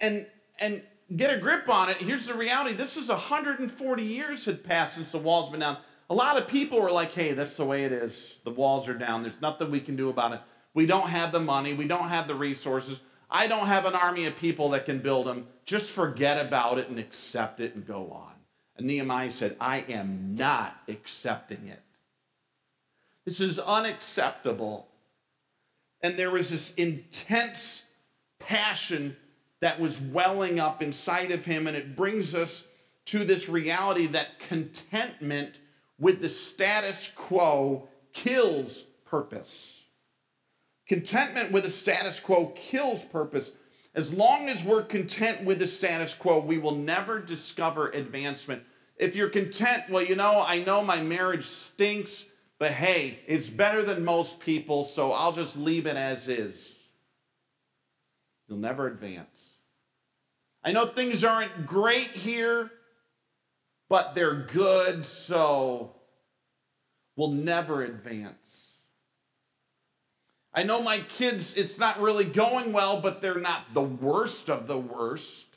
And 0.00 0.26
and 0.58 0.82
get 1.16 1.36
a 1.36 1.38
grip 1.40 1.68
on 1.68 1.90
it. 1.90 1.98
Here's 1.98 2.26
the 2.26 2.34
reality 2.34 2.74
this 2.74 2.96
is 2.96 3.08
140 3.08 4.02
years 4.02 4.44
had 4.44 4.64
passed 4.64 4.94
since 4.94 5.12
the 5.12 5.18
walls 5.18 5.50
been 5.50 5.60
down. 5.60 5.78
A 6.10 6.14
lot 6.14 6.36
of 6.36 6.46
people 6.48 6.80
were 6.80 6.90
like, 6.90 7.12
hey, 7.12 7.32
that's 7.32 7.56
the 7.56 7.64
way 7.64 7.84
it 7.84 7.92
is. 7.92 8.38
The 8.44 8.50
walls 8.50 8.88
are 8.88 8.94
down. 8.94 9.22
There's 9.22 9.40
nothing 9.40 9.70
we 9.70 9.80
can 9.80 9.96
do 9.96 10.10
about 10.10 10.32
it. 10.32 10.40
We 10.74 10.86
don't 10.86 11.08
have 11.08 11.32
the 11.32 11.40
money. 11.40 11.74
We 11.74 11.86
don't 11.86 12.08
have 12.08 12.28
the 12.28 12.34
resources. 12.34 13.00
I 13.32 13.46
don't 13.46 13.66
have 13.66 13.86
an 13.86 13.94
army 13.94 14.26
of 14.26 14.36
people 14.36 14.68
that 14.70 14.84
can 14.84 14.98
build 14.98 15.26
them. 15.26 15.46
Just 15.64 15.90
forget 15.90 16.44
about 16.44 16.78
it 16.78 16.88
and 16.88 16.98
accept 16.98 17.60
it 17.60 17.74
and 17.74 17.86
go 17.86 18.10
on. 18.12 18.32
And 18.76 18.86
Nehemiah 18.86 19.30
said, 19.30 19.56
I 19.58 19.78
am 19.88 20.34
not 20.36 20.76
accepting 20.86 21.66
it. 21.66 21.80
This 23.24 23.40
is 23.40 23.58
unacceptable. 23.58 24.86
And 26.02 26.18
there 26.18 26.30
was 26.30 26.50
this 26.50 26.74
intense 26.74 27.86
passion 28.38 29.16
that 29.60 29.80
was 29.80 29.98
welling 29.98 30.60
up 30.60 30.82
inside 30.82 31.30
of 31.30 31.44
him. 31.44 31.66
And 31.66 31.76
it 31.76 31.96
brings 31.96 32.34
us 32.34 32.64
to 33.06 33.24
this 33.24 33.48
reality 33.48 34.08
that 34.08 34.40
contentment 34.40 35.58
with 35.98 36.20
the 36.20 36.28
status 36.28 37.10
quo 37.16 37.88
kills 38.12 38.82
purpose. 39.04 39.81
Contentment 40.88 41.52
with 41.52 41.64
the 41.64 41.70
status 41.70 42.18
quo 42.20 42.46
kills 42.54 43.04
purpose. 43.04 43.52
As 43.94 44.12
long 44.12 44.48
as 44.48 44.64
we're 44.64 44.82
content 44.82 45.44
with 45.44 45.58
the 45.58 45.66
status 45.66 46.14
quo, 46.14 46.40
we 46.40 46.58
will 46.58 46.74
never 46.74 47.20
discover 47.20 47.90
advancement. 47.90 48.62
If 48.96 49.16
you're 49.16 49.28
content, 49.28 49.84
well, 49.90 50.02
you 50.02 50.16
know, 50.16 50.44
I 50.46 50.62
know 50.62 50.82
my 50.82 51.02
marriage 51.02 51.46
stinks, 51.46 52.24
but 52.58 52.72
hey, 52.72 53.18
it's 53.26 53.48
better 53.48 53.82
than 53.82 54.04
most 54.04 54.40
people, 54.40 54.84
so 54.84 55.12
I'll 55.12 55.32
just 55.32 55.56
leave 55.56 55.86
it 55.86 55.96
as 55.96 56.28
is. 56.28 56.78
You'll 58.48 58.58
never 58.58 58.86
advance. 58.86 59.54
I 60.64 60.72
know 60.72 60.86
things 60.86 61.24
aren't 61.24 61.66
great 61.66 62.08
here, 62.08 62.70
but 63.88 64.14
they're 64.14 64.46
good, 64.46 65.04
so 65.04 65.96
we'll 67.16 67.32
never 67.32 67.82
advance. 67.82 68.41
I 70.54 70.64
know 70.64 70.82
my 70.82 70.98
kids, 70.98 71.56
it's 71.56 71.78
not 71.78 72.00
really 72.00 72.24
going 72.24 72.72
well, 72.72 73.00
but 73.00 73.22
they're 73.22 73.40
not 73.40 73.72
the 73.72 73.82
worst 73.82 74.50
of 74.50 74.66
the 74.66 74.78
worst. 74.78 75.56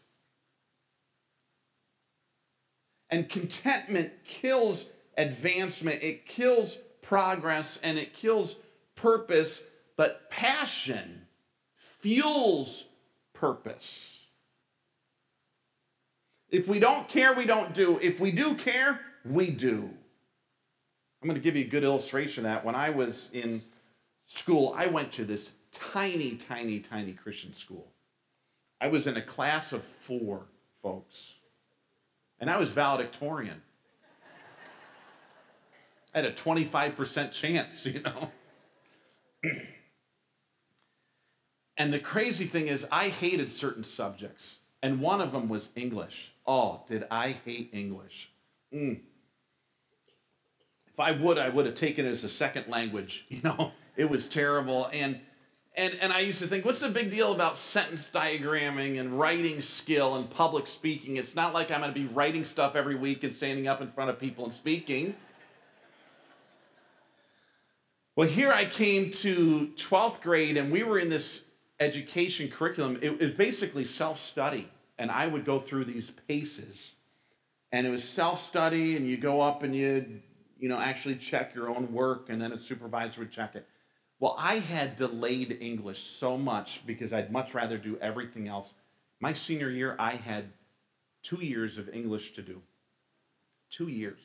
And 3.10 3.28
contentment 3.28 4.12
kills 4.24 4.90
advancement, 5.18 6.02
it 6.02 6.26
kills 6.26 6.78
progress, 7.02 7.80
and 7.84 7.98
it 7.98 8.14
kills 8.14 8.58
purpose, 8.96 9.64
but 9.98 10.30
passion 10.30 11.28
fuels 11.76 12.86
purpose. 13.34 14.24
If 16.50 16.68
we 16.68 16.80
don't 16.80 17.08
care, 17.10 17.34
we 17.34 17.46
don't 17.46 17.74
do. 17.74 18.00
If 18.02 18.20
we 18.20 18.32
do 18.32 18.56
care, 18.56 19.02
we 19.26 19.50
do. 19.50 19.90
I'm 21.22 21.28
going 21.28 21.36
to 21.36 21.44
give 21.44 21.56
you 21.56 21.66
a 21.66 21.68
good 21.68 21.84
illustration 21.84 22.46
of 22.46 22.52
that. 22.52 22.64
When 22.64 22.76
I 22.76 22.92
was 22.92 23.30
in 23.34 23.62
school, 24.26 24.74
I 24.78 24.88
went 24.88 25.12
to 25.14 25.24
this 25.24 25.54
tiny, 25.72 26.36
tiny, 26.36 26.80
tiny 26.80 27.14
Christian 27.14 27.54
school. 27.54 27.92
I 28.82 28.88
was 28.88 29.08
in 29.08 29.18
a 29.18 29.22
class 29.22 29.72
of 29.72 29.84
four 29.84 30.48
folks, 30.82 31.36
and 32.40 32.50
I 32.50 32.58
was 32.58 32.70
valedictorian. 32.70 33.62
I 36.14 36.20
had 36.20 36.26
a 36.26 36.32
25% 36.32 37.32
chance, 37.32 37.86
you 37.86 38.02
know. 38.02 38.32
and 41.78 41.94
the 41.94 42.00
crazy 42.00 42.46
thing 42.46 42.68
is, 42.68 42.88
I 42.92 43.10
hated 43.10 43.52
certain 43.52 43.84
subjects, 43.84 44.60
and 44.82 45.02
one 45.02 45.20
of 45.20 45.32
them 45.32 45.50
was 45.50 45.70
English. 45.76 46.32
Oh, 46.48 46.84
did 46.88 47.06
I 47.12 47.36
hate 47.44 47.70
English? 47.74 48.30
Mm. 48.74 49.00
If 50.88 51.00
I 51.00 51.12
would, 51.12 51.38
I 51.38 51.50
would 51.50 51.66
have 51.66 51.76
taken 51.76 52.06
it 52.06 52.10
as 52.10 52.24
a 52.24 52.30
second 52.30 52.70
language, 52.70 53.26
you 53.30 53.42
know. 53.44 53.72
It 53.98 54.10
was 54.10 54.28
terrible. 54.28 54.90
And 54.92 55.20
and, 55.78 55.94
and 56.02 56.14
I 56.14 56.22
used 56.22 56.40
to 56.40 56.48
think, 56.48 56.64
what's 56.64 56.80
the 56.80 56.90
big 56.90 57.12
deal 57.12 57.34
about 57.34 57.58
sentence 57.58 58.10
diagramming 58.14 59.00
and 59.00 59.20
writing 59.20 59.62
skill 59.62 60.16
and 60.16 60.30
public 60.30 60.68
speaking? 60.68 61.18
It's 61.18 61.36
not 61.36 61.54
like 61.54 61.70
I'm 61.70 61.82
going 61.82 61.94
to 61.94 62.00
be 62.00 62.08
writing 62.08 62.46
stuff 62.46 62.76
every 62.76 62.96
week 62.96 63.24
and 63.24 63.34
standing 63.34 63.68
up 63.68 63.82
in 63.82 63.90
front 63.90 64.10
of 64.10 64.18
people 64.18 64.46
and 64.46 64.54
speaking. 64.54 65.16
Well, 68.16 68.28
here 68.28 68.52
I 68.52 68.64
came 68.64 69.12
to 69.12 69.72
12th 69.76 70.22
grade, 70.22 70.56
and 70.56 70.72
we 70.72 70.84
were 70.84 70.98
in 70.98 71.10
this 71.10 71.44
education 71.82 72.50
curriculum. 72.50 72.98
It 73.02 73.20
was 73.20 73.34
basically 73.34 73.84
self 73.84 74.22
study, 74.22 74.70
and 74.98 75.12
I 75.12 75.28
would 75.28 75.44
go 75.44 75.60
through 75.60 75.86
these 75.86 76.10
paces. 76.10 76.94
And 77.74 77.86
it 77.86 77.90
was 77.90 78.06
self 78.06 78.42
study, 78.42 78.96
and 78.96 79.06
you 79.06 79.18
go 79.18 79.42
up 79.42 79.64
and 79.64 79.76
you, 79.76 80.22
you 80.58 80.70
know, 80.70 80.80
actually 80.80 81.16
check 81.16 81.54
your 81.54 81.68
own 81.68 81.92
work, 81.92 82.30
and 82.30 82.42
then 82.42 82.54
a 82.54 82.58
supervisor 82.58 83.20
would 83.20 83.32
check 83.32 83.56
it. 83.56 83.68
Well, 84.20 84.36
I 84.38 84.60
had 84.60 84.96
delayed 84.96 85.58
English 85.60 86.04
so 86.04 86.38
much 86.38 86.82
because 86.86 87.12
I'd 87.12 87.32
much 87.32 87.54
rather 87.54 87.78
do 87.78 87.98
everything 88.02 88.48
else. 88.48 88.74
My 89.20 89.34
senior 89.34 89.70
year, 89.70 89.96
I 90.00 90.12
had 90.12 90.46
two 91.22 91.44
years 91.44 91.78
of 91.78 91.90
English 91.90 92.34
to 92.36 92.42
do. 92.42 92.62
Two 93.70 93.88
years. 93.88 94.20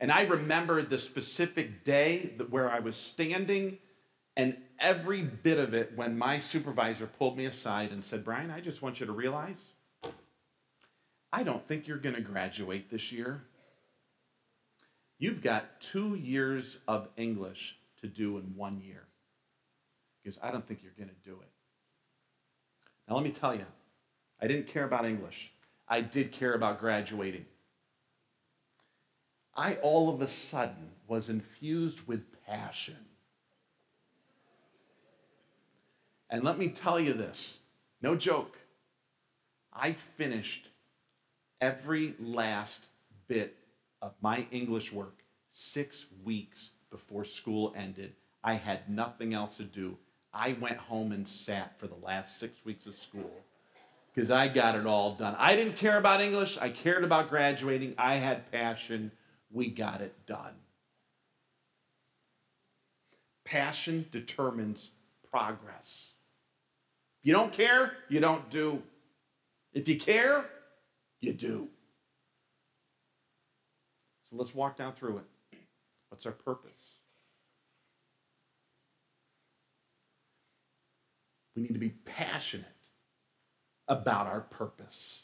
And 0.00 0.10
I 0.10 0.22
remember 0.22 0.80
the 0.80 0.96
specific 0.96 1.84
day 1.84 2.32
where 2.48 2.70
I 2.70 2.80
was 2.80 2.96
standing, 2.96 3.78
and 4.36 4.56
every 4.78 5.20
bit 5.20 5.58
of 5.58 5.74
it 5.74 5.92
when 5.94 6.16
my 6.16 6.38
supervisor 6.38 7.06
pulled 7.06 7.36
me 7.36 7.44
aside 7.44 7.90
and 7.92 8.02
said, 8.02 8.24
Brian, 8.24 8.50
I 8.50 8.60
just 8.60 8.80
want 8.80 9.00
you 9.00 9.06
to 9.06 9.12
realize 9.12 9.62
I 11.32 11.42
don't 11.42 11.66
think 11.68 11.86
you're 11.86 11.98
going 11.98 12.14
to 12.14 12.22
graduate 12.22 12.90
this 12.90 13.12
year. 13.12 13.42
You've 15.18 15.42
got 15.42 15.80
two 15.80 16.14
years 16.14 16.78
of 16.88 17.08
English 17.18 17.76
to 18.02 18.08
do 18.08 18.38
in 18.38 18.54
one 18.56 18.80
year 18.80 19.06
because 20.22 20.38
I 20.42 20.50
don't 20.50 20.66
think 20.66 20.82
you're 20.82 20.92
going 20.96 21.08
to 21.08 21.28
do 21.28 21.40
it. 21.40 21.48
Now, 23.08 23.16
let 23.16 23.24
me 23.24 23.30
tell 23.30 23.54
you, 23.54 23.66
I 24.40 24.46
didn't 24.46 24.66
care 24.66 24.84
about 24.84 25.04
English. 25.04 25.52
I 25.88 26.00
did 26.00 26.32
care 26.32 26.54
about 26.54 26.78
graduating. 26.78 27.46
I 29.54 29.74
all 29.82 30.08
of 30.08 30.22
a 30.22 30.26
sudden 30.26 30.90
was 31.08 31.28
infused 31.28 32.06
with 32.06 32.24
passion. 32.46 32.96
And 36.30 36.44
let 36.44 36.58
me 36.58 36.68
tell 36.68 37.00
you 37.00 37.12
this 37.12 37.58
no 38.00 38.14
joke. 38.14 38.56
I 39.72 39.92
finished 39.92 40.68
every 41.60 42.14
last 42.18 42.86
bit 43.28 43.56
of 44.00 44.14
my 44.20 44.46
English 44.50 44.92
work 44.92 45.22
six 45.52 46.06
weeks 46.24 46.70
before 46.90 47.24
school 47.24 47.72
ended. 47.76 48.14
I 48.42 48.54
had 48.54 48.88
nothing 48.88 49.34
else 49.34 49.56
to 49.58 49.64
do. 49.64 49.96
I 50.32 50.56
went 50.60 50.76
home 50.76 51.12
and 51.12 51.26
sat 51.26 51.78
for 51.78 51.86
the 51.86 51.96
last 52.02 52.38
six 52.38 52.64
weeks 52.64 52.86
of 52.86 52.94
school 52.94 53.30
because 54.14 54.30
I 54.30 54.48
got 54.48 54.74
it 54.74 54.86
all 54.86 55.12
done. 55.12 55.36
I 55.38 55.56
didn't 55.56 55.76
care 55.76 55.98
about 55.98 56.20
English. 56.20 56.58
I 56.58 56.70
cared 56.70 57.04
about 57.04 57.28
graduating. 57.28 57.94
I 57.98 58.16
had 58.16 58.50
passion. 58.50 59.12
We 59.50 59.68
got 59.68 60.00
it 60.00 60.14
done. 60.26 60.54
Passion 63.44 64.06
determines 64.12 64.90
progress. 65.30 66.10
If 67.20 67.26
you 67.26 67.32
don't 67.32 67.52
care, 67.52 67.92
you 68.08 68.20
don't 68.20 68.48
do. 68.50 68.82
If 69.72 69.88
you 69.88 69.98
care, 69.98 70.46
you 71.20 71.32
do. 71.32 71.68
So 74.28 74.36
let's 74.36 74.54
walk 74.54 74.76
down 74.76 74.92
through 74.94 75.18
it. 75.18 75.24
What's 76.08 76.26
our 76.26 76.32
purpose? 76.32 76.79
We 81.54 81.62
need 81.62 81.74
to 81.74 81.80
be 81.80 81.90
passionate 82.04 82.66
about 83.88 84.26
our 84.26 84.40
purpose. 84.40 85.20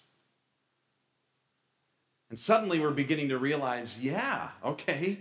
And 2.29 2.39
suddenly 2.39 2.81
we're 2.81 2.91
beginning 2.91 3.29
to 3.29 3.39
realize 3.39 3.99
yeah, 4.01 4.51
okay, 4.65 5.21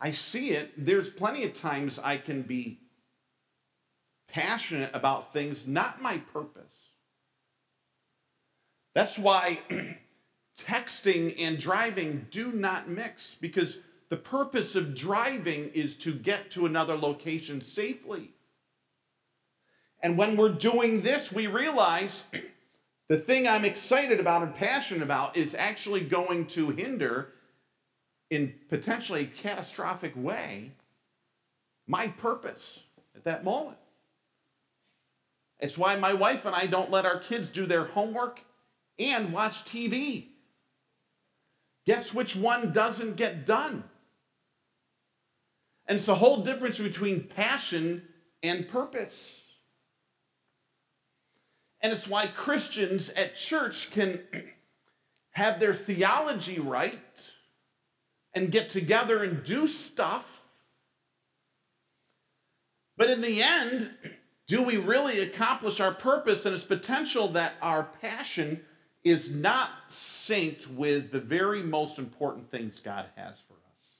I 0.00 0.12
see 0.12 0.50
it. 0.50 0.72
There's 0.76 1.08
plenty 1.08 1.44
of 1.44 1.54
times 1.54 1.98
I 1.98 2.18
can 2.18 2.42
be 2.42 2.80
passionate 4.28 4.90
about 4.92 5.32
things 5.32 5.66
not 5.66 6.02
my 6.02 6.18
purpose. 6.32 6.92
That's 8.94 9.18
why 9.18 9.60
texting 10.58 11.34
and 11.40 11.58
driving 11.58 12.26
do 12.30 12.52
not 12.52 12.88
mix 12.88 13.34
because 13.34 13.78
the 14.10 14.16
purpose 14.16 14.76
of 14.76 14.94
driving 14.94 15.70
is 15.74 15.96
to 15.98 16.12
get 16.14 16.50
to 16.52 16.66
another 16.66 16.96
location 16.96 17.60
safely. 17.60 18.30
And 20.00 20.16
when 20.16 20.36
we're 20.36 20.50
doing 20.50 21.02
this, 21.02 21.32
we 21.32 21.46
realize 21.46 22.26
the 23.08 23.18
thing 23.18 23.48
I'm 23.48 23.64
excited 23.64 24.20
about 24.20 24.42
and 24.42 24.54
passionate 24.54 25.02
about 25.02 25.36
is 25.36 25.54
actually 25.54 26.00
going 26.00 26.46
to 26.48 26.70
hinder, 26.70 27.32
in 28.30 28.54
potentially 28.68 29.26
catastrophic 29.26 30.12
way, 30.14 30.72
my 31.86 32.08
purpose 32.08 32.84
at 33.16 33.24
that 33.24 33.42
moment. 33.42 33.78
It's 35.60 35.78
why 35.78 35.96
my 35.96 36.14
wife 36.14 36.44
and 36.44 36.54
I 36.54 36.66
don't 36.66 36.90
let 36.90 37.06
our 37.06 37.18
kids 37.18 37.48
do 37.48 37.66
their 37.66 37.84
homework 37.84 38.40
and 38.98 39.32
watch 39.32 39.64
TV. 39.64 40.26
Guess 41.86 42.12
which 42.12 42.36
one 42.36 42.72
doesn't 42.72 43.16
get 43.16 43.46
done? 43.46 43.82
And 45.86 45.96
it's 45.96 46.06
the 46.06 46.14
whole 46.14 46.42
difference 46.42 46.78
between 46.78 47.24
passion 47.24 48.06
and 48.42 48.68
purpose. 48.68 49.47
And 51.80 51.92
it's 51.92 52.08
why 52.08 52.26
Christians 52.26 53.10
at 53.10 53.36
church 53.36 53.90
can 53.90 54.20
have 55.30 55.60
their 55.60 55.74
theology 55.74 56.58
right 56.58 57.30
and 58.34 58.50
get 58.50 58.68
together 58.68 59.22
and 59.22 59.44
do 59.44 59.66
stuff. 59.66 60.42
But 62.96 63.10
in 63.10 63.20
the 63.20 63.42
end, 63.42 63.90
do 64.48 64.64
we 64.64 64.76
really 64.76 65.20
accomplish 65.20 65.78
our 65.78 65.94
purpose? 65.94 66.44
And 66.46 66.54
it's 66.54 66.64
potential 66.64 67.28
that 67.28 67.52
our 67.62 67.84
passion 68.00 68.64
is 69.04 69.32
not 69.32 69.70
synced 69.88 70.66
with 70.74 71.12
the 71.12 71.20
very 71.20 71.62
most 71.62 71.98
important 71.98 72.50
things 72.50 72.80
God 72.80 73.06
has 73.14 73.38
for 73.38 73.54
us. 73.54 73.90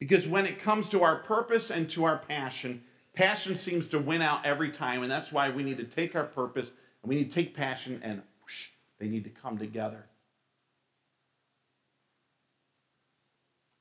Because 0.00 0.26
when 0.26 0.46
it 0.46 0.58
comes 0.58 0.88
to 0.88 1.02
our 1.02 1.16
purpose 1.16 1.70
and 1.70 1.88
to 1.90 2.04
our 2.04 2.18
passion, 2.18 2.82
passion 3.18 3.56
seems 3.56 3.88
to 3.88 3.98
win 3.98 4.22
out 4.22 4.46
every 4.46 4.70
time, 4.70 5.02
and 5.02 5.10
that's 5.10 5.32
why 5.32 5.50
we 5.50 5.64
need 5.64 5.76
to 5.76 5.84
take 5.84 6.14
our 6.14 6.24
purpose 6.24 6.70
and 7.02 7.10
we 7.10 7.16
need 7.16 7.28
to 7.28 7.34
take 7.34 7.52
passion 7.52 8.00
and 8.04 8.22
whoosh, 8.40 8.68
they 9.00 9.08
need 9.08 9.24
to 9.24 9.30
come 9.30 9.58
together. 9.58 10.06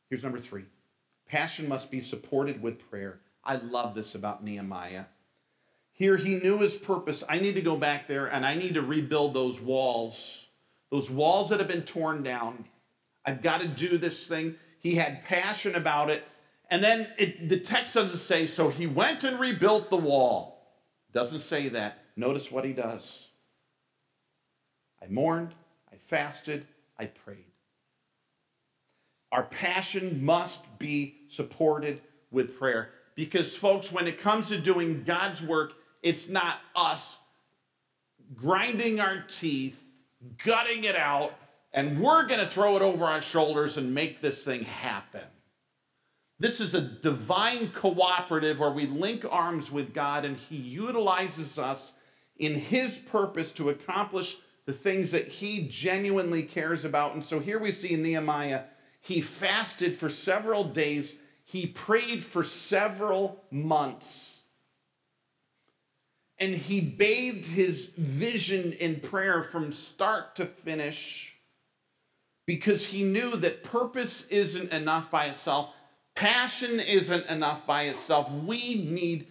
Here's 0.09 0.23
number 0.23 0.39
three 0.39 0.65
passion 1.27 1.69
must 1.69 1.91
be 1.91 2.01
supported 2.01 2.61
with 2.63 2.89
prayer. 2.89 3.19
I 3.43 3.57
love 3.57 3.93
this 3.93 4.15
about 4.15 4.43
Nehemiah. 4.43 5.05
Here 5.93 6.17
he 6.17 6.35
knew 6.35 6.57
his 6.57 6.75
purpose. 6.75 7.23
I 7.29 7.39
need 7.39 7.55
to 7.55 7.61
go 7.61 7.77
back 7.77 8.07
there 8.07 8.25
and 8.25 8.43
I 8.43 8.55
need 8.55 8.73
to 8.73 8.81
rebuild 8.81 9.35
those 9.35 9.61
walls, 9.61 10.47
those 10.89 11.11
walls 11.11 11.49
that 11.49 11.59
have 11.59 11.67
been 11.67 11.83
torn 11.83 12.23
down. 12.23 12.65
I've 13.23 13.43
got 13.43 13.61
to 13.61 13.67
do 13.67 13.99
this 13.99 14.27
thing. 14.27 14.55
He 14.79 14.95
had 14.95 15.23
passion 15.25 15.75
about 15.75 16.09
it. 16.09 16.23
And 16.69 16.83
then 16.83 17.07
it, 17.17 17.49
the 17.49 17.59
text 17.59 17.93
doesn't 17.93 18.19
say, 18.19 18.45
so 18.45 18.69
he 18.69 18.87
went 18.87 19.23
and 19.23 19.39
rebuilt 19.39 19.89
the 19.89 19.97
wall. 19.97 20.75
Doesn't 21.13 21.39
say 21.39 21.69
that. 21.69 22.03
Notice 22.15 22.51
what 22.51 22.65
he 22.65 22.73
does. 22.73 23.27
I 25.01 25.07
mourned, 25.07 25.53
I 25.91 25.95
fasted, 25.97 26.65
I 26.97 27.05
prayed. 27.05 27.45
Our 29.31 29.43
passion 29.43 30.25
must 30.25 30.79
be 30.79 31.15
supported 31.29 32.01
with 32.31 32.57
prayer. 32.57 32.89
Because, 33.15 33.55
folks, 33.55 33.91
when 33.91 34.07
it 34.07 34.19
comes 34.19 34.49
to 34.49 34.59
doing 34.59 35.03
God's 35.03 35.41
work, 35.41 35.73
it's 36.03 36.29
not 36.29 36.57
us 36.75 37.17
grinding 38.35 38.99
our 38.99 39.23
teeth, 39.27 39.81
gutting 40.43 40.83
it 40.83 40.95
out, 40.95 41.33
and 41.73 41.99
we're 41.99 42.25
going 42.25 42.39
to 42.39 42.45
throw 42.45 42.75
it 42.75 42.81
over 42.81 43.05
our 43.05 43.21
shoulders 43.21 43.77
and 43.77 43.93
make 43.93 44.21
this 44.21 44.43
thing 44.43 44.63
happen. 44.63 45.21
This 46.39 46.61
is 46.61 46.75
a 46.75 46.81
divine 46.81 47.69
cooperative 47.69 48.59
where 48.59 48.71
we 48.71 48.85
link 48.85 49.25
arms 49.29 49.71
with 49.71 49.93
God 49.93 50.23
and 50.23 50.37
He 50.37 50.57
utilizes 50.57 51.57
us 51.57 51.93
in 52.37 52.55
His 52.55 52.97
purpose 52.97 53.51
to 53.53 53.69
accomplish 53.69 54.37
the 54.65 54.73
things 54.73 55.11
that 55.11 55.27
He 55.27 55.67
genuinely 55.67 56.43
cares 56.43 56.85
about. 56.85 57.13
And 57.13 57.23
so 57.23 57.39
here 57.39 57.57
we 57.57 57.71
see 57.71 57.93
in 57.93 58.03
Nehemiah, 58.03 58.63
he 59.07 59.21
fasted 59.21 59.95
for 59.95 60.09
several 60.09 60.65
days, 60.65 61.15
he 61.45 61.65
prayed 61.65 62.25
for 62.25 62.43
several 62.43 63.41
months. 63.49 64.41
And 66.39 66.53
he 66.53 66.81
bathed 66.81 67.47
his 67.47 67.87
vision 67.97 68.73
in 68.73 68.99
prayer 68.99 69.41
from 69.41 69.71
start 69.71 70.35
to 70.35 70.45
finish 70.45 71.35
because 72.45 72.87
he 72.87 73.03
knew 73.03 73.37
that 73.37 73.63
purpose 73.63 74.27
isn't 74.27 74.73
enough 74.73 75.09
by 75.09 75.27
itself, 75.27 75.73
passion 76.17 76.79
isn't 76.79 77.27
enough 77.27 77.65
by 77.67 77.83
itself. 77.83 78.29
We 78.31 78.75
need 78.75 79.27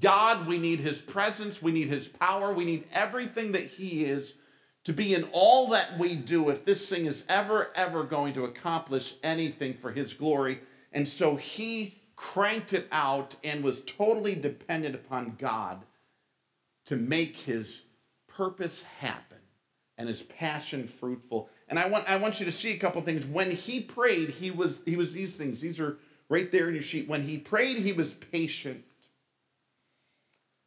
God, 0.00 0.46
we 0.46 0.58
need 0.58 0.80
his 0.80 1.00
presence, 1.00 1.62
we 1.62 1.70
need 1.70 1.88
his 1.88 2.08
power, 2.08 2.52
we 2.52 2.64
need 2.64 2.86
everything 2.94 3.52
that 3.52 3.64
he 3.64 4.06
is 4.06 4.34
to 4.84 4.94
be 4.94 5.14
in 5.14 5.28
all 5.32 5.68
that 5.68 5.98
we 5.98 6.14
do 6.14 6.48
if 6.48 6.64
this 6.64 6.88
thing 6.88 7.04
is 7.04 7.24
ever, 7.28 7.70
ever 7.74 8.04
going 8.04 8.32
to 8.34 8.44
accomplish 8.44 9.16
anything 9.22 9.74
for 9.74 9.92
his 9.92 10.14
glory. 10.14 10.60
And 10.92 11.06
so 11.06 11.36
he 11.36 12.00
cranked 12.16 12.72
it 12.72 12.88
out 12.90 13.36
and 13.44 13.62
was 13.62 13.82
totally 13.82 14.34
dependent 14.34 14.94
upon 14.94 15.36
God 15.38 15.84
to 16.86 16.96
make 16.96 17.36
his 17.38 17.82
purpose 18.26 18.82
happen 18.82 19.36
and 19.98 20.08
his 20.08 20.22
passion 20.22 20.88
fruitful. 20.88 21.50
And 21.68 21.78
I 21.78 21.86
want 21.86 22.08
I 22.08 22.16
want 22.16 22.40
you 22.40 22.46
to 22.46 22.52
see 22.52 22.72
a 22.72 22.78
couple 22.78 23.02
things. 23.02 23.26
When 23.26 23.50
he 23.50 23.80
prayed, 23.80 24.30
he 24.30 24.50
was 24.50 24.78
he 24.86 24.96
was 24.96 25.12
these 25.12 25.36
things. 25.36 25.60
These 25.60 25.78
are 25.78 25.98
right 26.30 26.50
there 26.50 26.68
in 26.68 26.74
your 26.74 26.82
sheet. 26.82 27.08
When 27.08 27.22
he 27.22 27.36
prayed, 27.36 27.76
he 27.76 27.92
was 27.92 28.14
patient. 28.14 28.84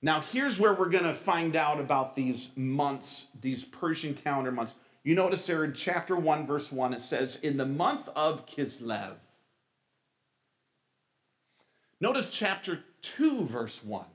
Now, 0.03 0.19
here's 0.19 0.59
where 0.59 0.73
we're 0.73 0.89
going 0.89 1.05
to 1.05 1.13
find 1.13 1.55
out 1.55 1.79
about 1.79 2.15
these 2.15 2.51
months, 2.55 3.29
these 3.41 3.63
Persian 3.63 4.13
calendar 4.13 4.51
months. 4.51 4.75
You 5.03 5.15
notice 5.15 5.47
there 5.47 5.63
in 5.63 5.73
chapter 5.73 6.15
1, 6.15 6.45
verse 6.45 6.71
1, 6.71 6.93
it 6.93 7.01
says, 7.01 7.37
In 7.37 7.57
the 7.57 7.65
month 7.65 8.09
of 8.15 8.45
Kislev. 8.45 9.13
Notice 12.01 12.29
chapter 12.29 12.83
2, 13.01 13.45
verse 13.45 13.81
1. 13.81 14.05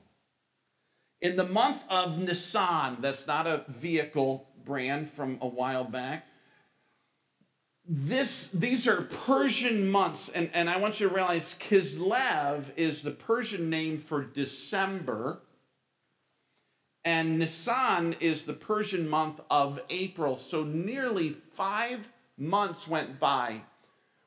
In 1.21 1.35
the 1.35 1.47
month 1.47 1.81
of 1.89 2.19
Nisan, 2.19 2.97
that's 3.01 3.25
not 3.25 3.47
a 3.47 3.65
vehicle 3.67 4.47
brand 4.63 5.09
from 5.09 5.39
a 5.41 5.47
while 5.47 5.83
back. 5.83 6.25
This, 7.91 8.49
these 8.49 8.87
are 8.87 9.01
Persian 9.01 9.89
months, 9.89 10.29
and, 10.29 10.51
and 10.53 10.69
I 10.69 10.77
want 10.77 10.99
you 10.99 11.09
to 11.09 11.15
realize 11.15 11.57
Kislev 11.57 12.65
is 12.77 13.01
the 13.01 13.09
Persian 13.09 13.71
name 13.71 13.97
for 13.97 14.23
December, 14.23 15.41
and 17.03 17.39
Nisan 17.39 18.15
is 18.19 18.43
the 18.43 18.53
Persian 18.53 19.09
month 19.09 19.41
of 19.49 19.81
April. 19.89 20.37
So 20.37 20.63
nearly 20.63 21.29
five 21.31 22.07
months 22.37 22.87
went 22.87 23.19
by 23.19 23.61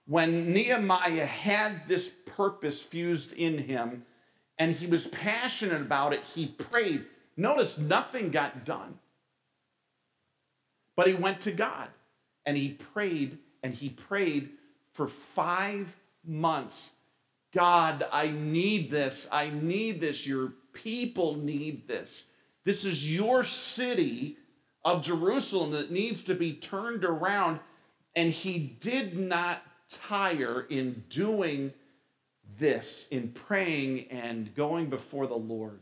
when 0.06 0.52
Nehemiah 0.52 1.24
had 1.24 1.86
this 1.86 2.10
purpose 2.26 2.82
fused 2.82 3.32
in 3.32 3.58
him 3.58 4.04
and 4.58 4.72
he 4.72 4.88
was 4.88 5.06
passionate 5.06 5.80
about 5.80 6.12
it. 6.12 6.22
He 6.22 6.46
prayed. 6.46 7.04
Notice 7.36 7.78
nothing 7.78 8.30
got 8.30 8.64
done. 8.64 8.98
But 10.96 11.06
he 11.06 11.14
went 11.14 11.42
to 11.42 11.52
God 11.52 11.88
and 12.44 12.56
he 12.56 12.70
prayed 12.70 13.38
and 13.62 13.74
he 13.74 13.88
prayed 13.88 14.50
for 14.92 15.08
five 15.08 15.96
months. 16.24 16.92
God, 17.52 18.04
I 18.12 18.28
need 18.28 18.90
this. 18.90 19.28
I 19.30 19.50
need 19.50 20.00
this. 20.00 20.26
Your 20.26 20.54
people 20.72 21.36
need 21.36 21.86
this. 21.86 22.24
This 22.64 22.84
is 22.84 23.10
your 23.10 23.44
city 23.44 24.36
of 24.84 25.02
Jerusalem 25.02 25.72
that 25.72 25.90
needs 25.90 26.22
to 26.24 26.34
be 26.34 26.54
turned 26.54 27.04
around. 27.04 27.60
And 28.16 28.30
he 28.30 28.58
did 28.58 29.18
not 29.18 29.62
tire 29.88 30.66
in 30.68 31.04
doing 31.08 31.72
this 32.58 33.06
in 33.10 33.28
praying 33.28 34.08
and 34.10 34.54
going 34.54 34.90
before 34.90 35.26
the 35.26 35.36
Lord. 35.36 35.80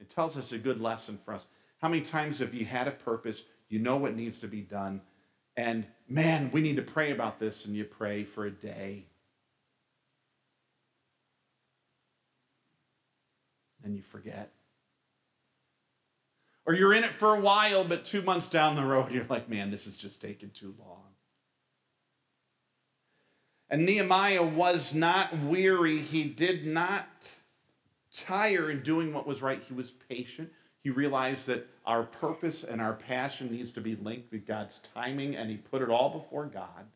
It 0.00 0.08
tells 0.08 0.36
us 0.36 0.52
a 0.52 0.58
good 0.58 0.80
lesson 0.80 1.18
for 1.24 1.34
us. 1.34 1.46
How 1.80 1.88
many 1.88 2.02
times 2.02 2.38
have 2.38 2.54
you 2.54 2.64
had 2.64 2.88
a 2.88 2.92
purpose, 2.92 3.42
you 3.68 3.78
know 3.78 3.96
what 3.96 4.16
needs 4.16 4.38
to 4.38 4.48
be 4.48 4.60
done, 4.60 5.00
and 5.56 5.86
man, 6.08 6.50
we 6.52 6.60
need 6.60 6.76
to 6.76 6.82
pray 6.82 7.10
about 7.10 7.38
this, 7.38 7.64
and 7.64 7.74
you 7.74 7.84
pray 7.84 8.24
for 8.24 8.46
a 8.46 8.50
day. 8.50 9.06
Then 13.82 13.94
you 13.94 14.02
forget. 14.02 14.52
Or 16.66 16.74
you're 16.74 16.92
in 16.92 17.04
it 17.04 17.12
for 17.12 17.34
a 17.34 17.40
while, 17.40 17.84
but 17.84 18.04
two 18.04 18.22
months 18.22 18.48
down 18.48 18.74
the 18.74 18.84
road, 18.84 19.10
you're 19.12 19.26
like, 19.28 19.48
man, 19.48 19.70
this 19.70 19.86
is 19.86 19.96
just 19.96 20.20
taking 20.20 20.50
too 20.50 20.74
long. 20.78 21.02
And 23.68 23.84
Nehemiah 23.84 24.44
was 24.44 24.94
not 24.94 25.36
weary. 25.38 25.98
He 25.98 26.24
did 26.24 26.66
not 26.66 27.34
tire 28.12 28.70
in 28.70 28.82
doing 28.82 29.12
what 29.12 29.26
was 29.26 29.42
right. 29.42 29.62
He 29.66 29.74
was 29.74 29.90
patient. 29.90 30.52
He 30.86 30.90
realized 30.90 31.48
that 31.48 31.66
our 31.84 32.04
purpose 32.04 32.62
and 32.62 32.80
our 32.80 32.92
passion 32.92 33.50
needs 33.50 33.72
to 33.72 33.80
be 33.80 33.96
linked 33.96 34.30
with 34.30 34.46
God's 34.46 34.78
timing, 34.94 35.34
and 35.34 35.50
he 35.50 35.56
put 35.56 35.82
it 35.82 35.90
all 35.90 36.10
before 36.10 36.46
God. 36.46 36.86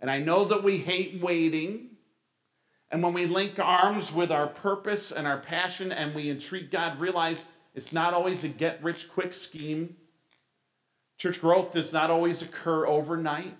And 0.00 0.08
I 0.08 0.20
know 0.20 0.44
that 0.44 0.62
we 0.62 0.78
hate 0.78 1.20
waiting. 1.20 1.88
And 2.92 3.02
when 3.02 3.14
we 3.14 3.26
link 3.26 3.58
arms 3.58 4.12
with 4.12 4.30
our 4.30 4.46
purpose 4.46 5.10
and 5.10 5.26
our 5.26 5.40
passion 5.40 5.90
and 5.90 6.14
we 6.14 6.30
entreat 6.30 6.70
God, 6.70 7.00
realize 7.00 7.42
it's 7.74 7.92
not 7.92 8.14
always 8.14 8.44
a 8.44 8.48
get 8.48 8.80
rich 8.80 9.08
quick 9.10 9.34
scheme. 9.34 9.96
Church 11.16 11.40
growth 11.40 11.72
does 11.72 11.92
not 11.92 12.12
always 12.12 12.42
occur 12.42 12.86
overnight. 12.86 13.56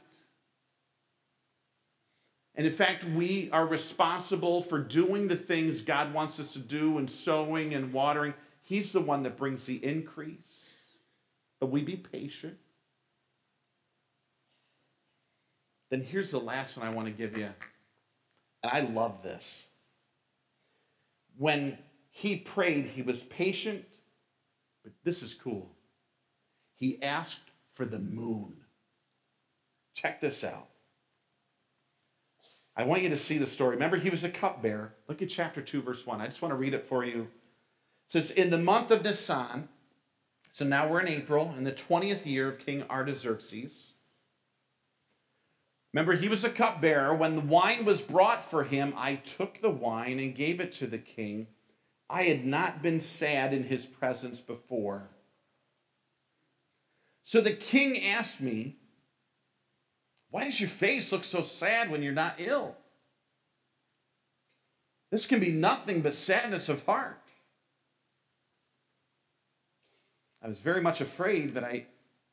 And 2.59 2.67
in 2.67 2.73
fact, 2.73 3.05
we 3.05 3.49
are 3.53 3.65
responsible 3.65 4.63
for 4.63 4.81
doing 4.81 5.29
the 5.29 5.37
things 5.37 5.81
God 5.81 6.13
wants 6.13 6.41
us 6.41 6.55
to 6.55 6.59
do 6.59 6.99
and 6.99 7.09
sowing 7.09 7.73
and 7.73 7.93
watering. 7.93 8.35
He's 8.65 8.91
the 8.91 9.01
one 9.01 9.23
that 9.23 9.37
brings 9.37 9.65
the 9.65 9.83
increase. 9.83 10.69
But 11.61 11.71
we 11.71 11.83
be 11.83 11.95
patient. 11.97 12.59
Then 15.91 16.01
here's 16.01 16.33
the 16.33 16.41
last 16.41 16.77
one 16.77 16.87
I 16.87 16.93
want 16.93 17.07
to 17.07 17.13
give 17.13 17.39
you. 17.39 17.49
And 18.65 18.73
I 18.73 18.81
love 18.81 19.23
this. 19.23 19.69
When 21.37 21.79
he 22.11 22.39
prayed, 22.39 22.87
he 22.87 23.03
was 23.03 23.23
patient, 23.23 23.85
but 24.83 24.93
this 25.05 25.23
is 25.23 25.33
cool. 25.33 25.71
He 26.75 27.01
asked 27.05 27.53
for 27.75 27.85
the 27.85 28.01
moon. 28.01 28.57
Check 29.95 30.21
this 30.21 30.43
out. 30.43 30.67
I 32.79 32.85
want 32.85 33.03
you 33.03 33.09
to 33.09 33.17
see 33.17 33.39
the 33.39 33.47
story. 33.47 33.75
Remember, 33.75 33.97
he 33.97 34.09
was 34.09 34.23
a 34.23 34.31
cupbearer. 34.31 34.95
Look 35.09 35.21
at 35.21 35.29
chapter 35.29 35.61
2, 35.61 35.83
verse 35.83 36.07
1. 36.07 36.21
I 36.21 36.29
just 36.29 36.41
want 36.41 36.53
to 36.53 36.57
read 36.57 36.75
it 36.75 36.85
for 36.85 37.05
you. 37.05 37.23
It 37.23 38.13
says, 38.13 38.31
In 38.31 38.51
the 38.51 38.59
month 38.59 38.93
of 38.93 39.03
Nisan, 39.03 39.69
So 40.53 40.65
now 40.65 40.89
we're 40.89 41.01
in 41.01 41.09
April, 41.09 41.53
in 41.57 41.65
the 41.65 41.73
20th 41.73 42.25
year 42.25 42.49
of 42.49 42.65
King 42.65 42.85
Artaxerxes. 42.89 43.91
Remember, 45.93 46.13
he 46.13 46.29
was 46.29 46.45
a 46.45 46.51
cupbearer. 46.51 47.15
When 47.17 47.35
the 47.35 47.41
wine 47.41 47.85
was 47.85 48.01
brought 48.01 48.49
for 48.49 48.63
him, 48.63 48.95
I 48.97 49.17
took 49.17 49.61
the 49.61 49.71
wine 49.71 50.21
and 50.21 50.35
gave 50.35 50.61
it 50.61 50.71
to 50.75 50.87
the 50.87 50.99
king. 50.99 51.49
I 52.09 52.23
had 52.23 52.47
not 52.47 52.81
been 52.81 53.01
sad 53.01 53.53
in 53.53 53.65
his 53.65 53.87
presence 53.87 54.41
before. 54.41 55.09
So 57.25 57.41
the 57.41 57.53
king 57.53 58.05
asked 58.05 58.41
me, 58.41 58.77
Why 60.31 60.45
does 60.45 60.61
your 60.61 60.69
face 60.69 61.11
look 61.13 61.25
so 61.25 61.43
sad 61.43 61.91
when 61.91 62.03
you're 62.03 62.13
not 62.13 62.35
ill? 62.39 62.77
This 65.11 65.27
can 65.27 65.41
be 65.41 65.53
nothing 65.53 66.03
but 66.03 66.15
sadness 66.15 66.69
of 66.69 66.85
heart. 66.85 67.23
I 70.43 70.49
was 70.49 70.61
very 70.61 70.81
much 70.81 71.01
afraid, 71.01 71.55
but 71.55 71.65
I, 71.65 71.87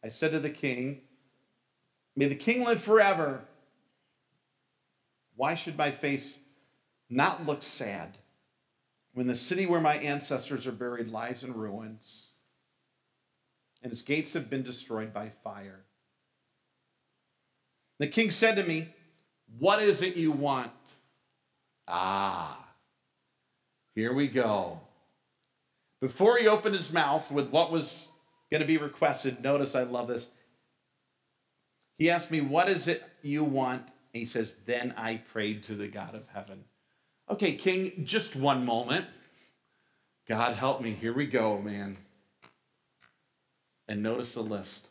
I 0.03 0.09
said 0.09 0.31
to 0.31 0.39
the 0.39 0.49
king, 0.49 1.01
May 2.15 2.27
the 2.27 2.35
king 2.35 2.63
live 2.63 2.81
forever. 2.81 3.41
Why 5.35 5.55
should 5.55 5.77
my 5.77 5.91
face 5.91 6.39
not 7.09 7.45
look 7.45 7.63
sad 7.63 8.17
when 9.13 9.27
the 9.27 9.35
city 9.35 9.65
where 9.65 9.81
my 9.81 9.95
ancestors 9.95 10.65
are 10.67 10.71
buried 10.71 11.09
lies 11.09 11.43
in 11.43 11.53
ruins 11.53 12.27
and 13.81 13.91
its 13.91 14.01
gates 14.01 14.33
have 14.33 14.49
been 14.49 14.63
destroyed 14.63 15.13
by 15.13 15.29
fire? 15.29 15.84
The 17.99 18.07
king 18.07 18.31
said 18.31 18.55
to 18.55 18.63
me, 18.63 18.89
What 19.57 19.81
is 19.81 20.01
it 20.01 20.15
you 20.15 20.31
want? 20.31 20.71
Ah, 21.87 22.65
here 23.93 24.13
we 24.13 24.27
go. 24.27 24.81
Before 26.01 26.37
he 26.37 26.47
opened 26.47 26.75
his 26.75 26.91
mouth 26.91 27.31
with 27.31 27.49
what 27.49 27.71
was 27.71 28.09
going 28.51 28.61
to 28.61 28.67
be 28.67 28.77
requested, 28.77 29.41
notice 29.41 29.75
I 29.75 29.83
love 29.83 30.07
this. 30.07 30.29
He 31.97 32.09
asked 32.09 32.31
me, 32.31 32.41
What 32.41 32.67
is 32.67 32.87
it 32.87 33.03
you 33.21 33.43
want? 33.43 33.81
And 34.13 34.19
he 34.19 34.25
says, 34.25 34.55
Then 34.65 34.93
I 34.97 35.17
prayed 35.17 35.63
to 35.63 35.75
the 35.75 35.87
God 35.87 36.15
of 36.15 36.27
heaven. 36.33 36.65
Okay, 37.29 37.53
King, 37.53 38.03
just 38.05 38.35
one 38.35 38.65
moment. 38.65 39.05
God 40.27 40.55
help 40.55 40.81
me. 40.81 40.91
Here 40.91 41.13
we 41.13 41.25
go, 41.25 41.59
man. 41.59 41.95
And 43.87 44.03
notice 44.03 44.33
the 44.33 44.41
list. 44.41 44.89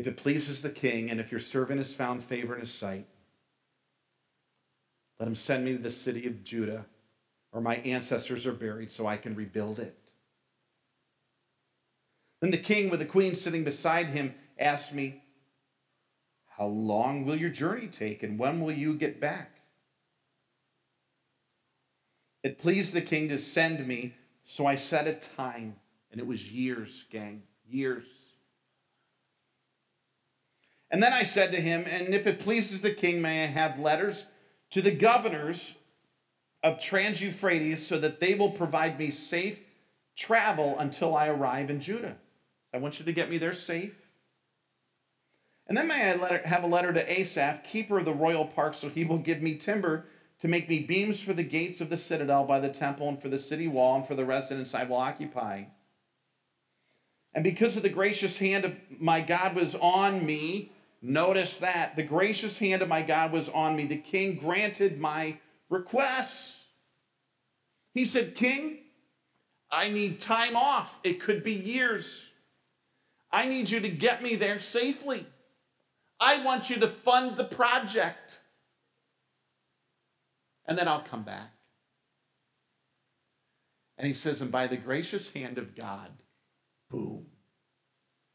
If 0.00 0.06
it 0.06 0.16
pleases 0.16 0.62
the 0.62 0.70
king, 0.70 1.10
and 1.10 1.20
if 1.20 1.30
your 1.30 1.40
servant 1.40 1.78
has 1.78 1.92
found 1.92 2.24
favor 2.24 2.54
in 2.54 2.60
his 2.60 2.72
sight, 2.72 3.04
let 5.18 5.28
him 5.28 5.34
send 5.34 5.62
me 5.62 5.72
to 5.72 5.78
the 5.78 5.90
city 5.90 6.26
of 6.26 6.42
Judah, 6.42 6.86
where 7.50 7.62
my 7.62 7.76
ancestors 7.76 8.46
are 8.46 8.54
buried, 8.54 8.90
so 8.90 9.06
I 9.06 9.18
can 9.18 9.34
rebuild 9.34 9.78
it. 9.78 9.94
Then 12.40 12.50
the 12.50 12.56
king, 12.56 12.88
with 12.88 13.00
the 13.00 13.04
queen 13.04 13.34
sitting 13.34 13.62
beside 13.62 14.06
him, 14.06 14.34
asked 14.58 14.94
me, 14.94 15.22
How 16.46 16.64
long 16.64 17.26
will 17.26 17.36
your 17.36 17.50
journey 17.50 17.86
take, 17.86 18.22
and 18.22 18.38
when 18.38 18.62
will 18.62 18.72
you 18.72 18.94
get 18.94 19.20
back? 19.20 19.60
It 22.42 22.58
pleased 22.58 22.94
the 22.94 23.02
king 23.02 23.28
to 23.28 23.38
send 23.38 23.86
me, 23.86 24.14
so 24.44 24.64
I 24.64 24.76
set 24.76 25.06
a 25.06 25.12
time, 25.12 25.76
and 26.10 26.18
it 26.18 26.26
was 26.26 26.50
years, 26.50 27.04
gang, 27.10 27.42
years. 27.68 28.19
And 30.90 31.02
then 31.02 31.12
I 31.12 31.22
said 31.22 31.52
to 31.52 31.60
him, 31.60 31.84
And 31.88 32.14
if 32.14 32.26
it 32.26 32.40
pleases 32.40 32.80
the 32.80 32.90
king, 32.90 33.22
may 33.22 33.44
I 33.44 33.46
have 33.46 33.78
letters 33.78 34.26
to 34.70 34.82
the 34.82 34.90
governors 34.90 35.76
of 36.62 36.80
Trans 36.80 37.20
Euphrates 37.22 37.86
so 37.86 37.98
that 37.98 38.20
they 38.20 38.34
will 38.34 38.50
provide 38.50 38.98
me 38.98 39.10
safe 39.10 39.60
travel 40.16 40.78
until 40.78 41.14
I 41.16 41.28
arrive 41.28 41.70
in 41.70 41.80
Judah. 41.80 42.16
I 42.74 42.78
want 42.78 42.98
you 42.98 43.04
to 43.06 43.12
get 43.12 43.30
me 43.30 43.38
there 43.38 43.52
safe. 43.52 44.06
And 45.66 45.76
then 45.76 45.86
may 45.86 46.12
I 46.12 46.48
have 46.48 46.64
a 46.64 46.66
letter 46.66 46.92
to 46.92 47.20
Asaph, 47.20 47.62
keeper 47.62 47.98
of 47.98 48.04
the 48.04 48.12
royal 48.12 48.44
park, 48.44 48.74
so 48.74 48.88
he 48.88 49.04
will 49.04 49.18
give 49.18 49.40
me 49.40 49.54
timber 49.54 50.04
to 50.40 50.48
make 50.48 50.68
me 50.68 50.80
beams 50.80 51.22
for 51.22 51.32
the 51.32 51.44
gates 51.44 51.80
of 51.80 51.90
the 51.90 51.96
citadel 51.96 52.44
by 52.44 52.58
the 52.58 52.68
temple 52.68 53.08
and 53.08 53.20
for 53.20 53.28
the 53.28 53.38
city 53.38 53.68
wall 53.68 53.96
and 53.96 54.06
for 54.06 54.14
the 54.14 54.24
residence 54.24 54.74
I 54.74 54.84
will 54.84 54.96
occupy. 54.96 55.64
And 57.32 57.44
because 57.44 57.76
of 57.76 57.82
the 57.82 57.88
gracious 57.88 58.38
hand 58.38 58.64
of 58.64 58.74
my 58.98 59.20
God 59.20 59.54
was 59.54 59.76
on 59.76 60.26
me, 60.26 60.72
notice 61.02 61.58
that 61.58 61.96
the 61.96 62.02
gracious 62.02 62.58
hand 62.58 62.82
of 62.82 62.88
my 62.88 63.02
God 63.02 63.32
was 63.32 63.48
on 63.48 63.76
me. 63.76 63.86
The 63.86 63.96
king 63.96 64.36
granted 64.36 65.00
my 65.00 65.38
requests. 65.68 66.64
He 67.92 68.04
said, 68.04 68.34
King, 68.34 68.78
I 69.70 69.88
need 69.88 70.20
time 70.20 70.56
off. 70.56 70.98
It 71.02 71.20
could 71.20 71.42
be 71.42 71.54
years. 71.54 72.30
I 73.32 73.46
need 73.46 73.70
you 73.70 73.80
to 73.80 73.88
get 73.88 74.22
me 74.22 74.34
there 74.34 74.58
safely. 74.58 75.26
I 76.18 76.44
want 76.44 76.70
you 76.70 76.76
to 76.76 76.88
fund 76.88 77.36
the 77.36 77.44
project. 77.44 78.40
And 80.66 80.76
then 80.76 80.88
I'll 80.88 81.00
come 81.00 81.22
back. 81.22 81.52
And 83.96 84.06
he 84.06 84.14
says, 84.14 84.40
and 84.40 84.50
by 84.50 84.66
the 84.66 84.76
gracious 84.76 85.32
hand 85.32 85.58
of 85.58 85.74
God, 85.74 86.10
boom. 86.90 87.26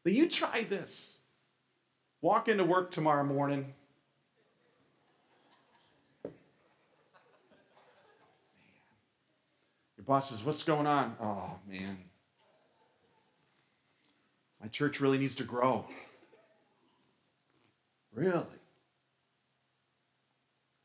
Now 0.04 0.12
you 0.12 0.28
try 0.28 0.62
this. 0.62 1.15
Walk 2.20 2.48
into 2.48 2.64
work 2.64 2.90
tomorrow 2.90 3.24
morning. 3.24 3.74
Your 9.96 10.04
boss 10.04 10.30
says, 10.30 10.42
What's 10.42 10.62
going 10.62 10.86
on? 10.86 11.16
Oh, 11.20 11.58
man. 11.68 11.98
My 14.60 14.68
church 14.68 15.00
really 15.00 15.18
needs 15.18 15.34
to 15.36 15.44
grow. 15.44 15.86
Really? 18.12 18.44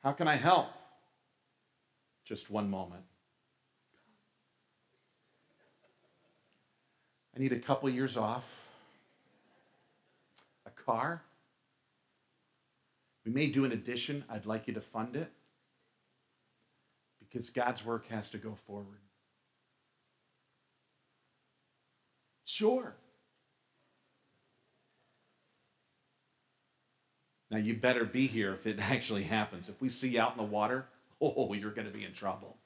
How 0.04 0.12
can 0.12 0.28
I 0.28 0.36
help? 0.36 0.68
Just 2.26 2.50
one 2.50 2.70
moment. 2.70 3.04
I 7.36 7.40
need 7.40 7.54
a 7.54 7.60
couple 7.60 7.90
years 7.90 8.18
off. 8.18 8.71
A 10.92 10.94
car. 10.94 11.24
We 13.26 13.32
may 13.32 13.48
do 13.48 13.66
an 13.66 13.72
addition. 13.72 14.24
I'd 14.30 14.46
like 14.46 14.68
you 14.68 14.74
to 14.74 14.82
fund 14.82 15.16
it 15.16 15.32
because 17.20 17.50
God's 17.50 17.86
work 17.86 18.08
has 18.08 18.30
to 18.32 18.38
go 18.38 18.56
forward. 18.68 19.00
Sure. 22.46 22.96
Now, 27.50 27.58
you 27.58 27.76
better 27.76 28.06
be 28.06 28.28
here 28.28 28.54
if 28.54 28.66
it 28.66 28.80
actually 28.92 29.24
happens. 29.24 29.70
If 29.70 29.82
we 29.82 29.90
see 29.90 30.10
you 30.10 30.22
out 30.22 30.32
in 30.32 30.38
the 30.38 30.44
water, 30.44 30.88
oh, 31.22 31.54
you're 31.54 31.72
going 31.72 31.88
to 31.88 31.94
be 31.94 32.04
in 32.04 32.14
trouble. 32.14 32.58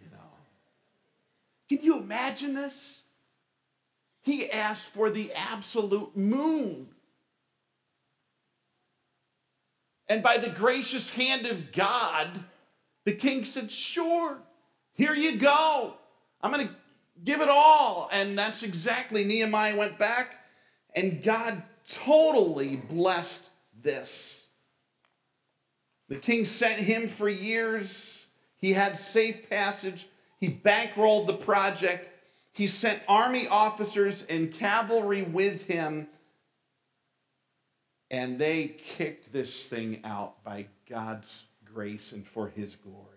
You 0.00 0.10
know. 0.10 0.18
Can 1.68 1.82
you 1.82 1.98
imagine 1.98 2.54
this? 2.54 3.02
He 4.22 4.50
asked 4.50 4.86
for 4.86 5.10
the 5.10 5.32
absolute 5.32 6.16
moon. 6.16 6.88
And 10.12 10.22
by 10.22 10.36
the 10.36 10.50
gracious 10.50 11.08
hand 11.08 11.46
of 11.46 11.72
God, 11.72 12.44
the 13.06 13.14
king 13.14 13.46
said, 13.46 13.70
Sure, 13.70 14.42
here 14.92 15.14
you 15.14 15.38
go. 15.38 15.94
I'm 16.42 16.52
going 16.52 16.68
to 16.68 16.74
give 17.24 17.40
it 17.40 17.48
all. 17.48 18.10
And 18.12 18.36
that's 18.38 18.62
exactly 18.62 19.24
Nehemiah 19.24 19.74
went 19.74 19.98
back, 19.98 20.34
and 20.94 21.22
God 21.22 21.62
totally 21.88 22.76
blessed 22.76 23.42
this. 23.82 24.44
The 26.10 26.16
king 26.16 26.44
sent 26.44 26.74
him 26.74 27.08
for 27.08 27.30
years. 27.30 28.26
He 28.58 28.74
had 28.74 28.98
safe 28.98 29.48
passage. 29.48 30.08
He 30.38 30.50
bankrolled 30.50 31.26
the 31.26 31.38
project. 31.38 32.10
He 32.52 32.66
sent 32.66 33.00
army 33.08 33.48
officers 33.48 34.26
and 34.28 34.52
cavalry 34.52 35.22
with 35.22 35.64
him. 35.68 36.08
And 38.12 38.38
they 38.38 38.68
kicked 38.68 39.32
this 39.32 39.66
thing 39.66 40.00
out 40.04 40.44
by 40.44 40.66
God's 40.88 41.46
grace 41.64 42.12
and 42.12 42.26
for 42.26 42.48
his 42.48 42.76
glory. 42.76 43.08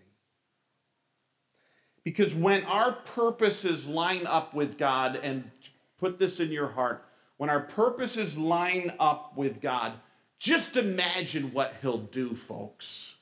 Because 2.06 2.34
when 2.34 2.64
our 2.64 2.94
purposes 2.94 3.86
line 3.86 4.26
up 4.26 4.54
with 4.54 4.78
God, 4.78 5.20
and 5.22 5.52
put 5.98 6.18
this 6.18 6.40
in 6.40 6.50
your 6.52 6.70
heart, 6.70 7.04
when 7.38 7.50
our 7.50 7.60
purposes 7.60 8.38
line 8.38 8.94
up 8.98 9.36
with 9.36 9.60
God, 9.60 9.94
just 10.40 10.78
imagine 10.78 11.52
what 11.52 11.76
he'll 11.82 11.98
do, 11.98 12.34
folks. 12.34 13.16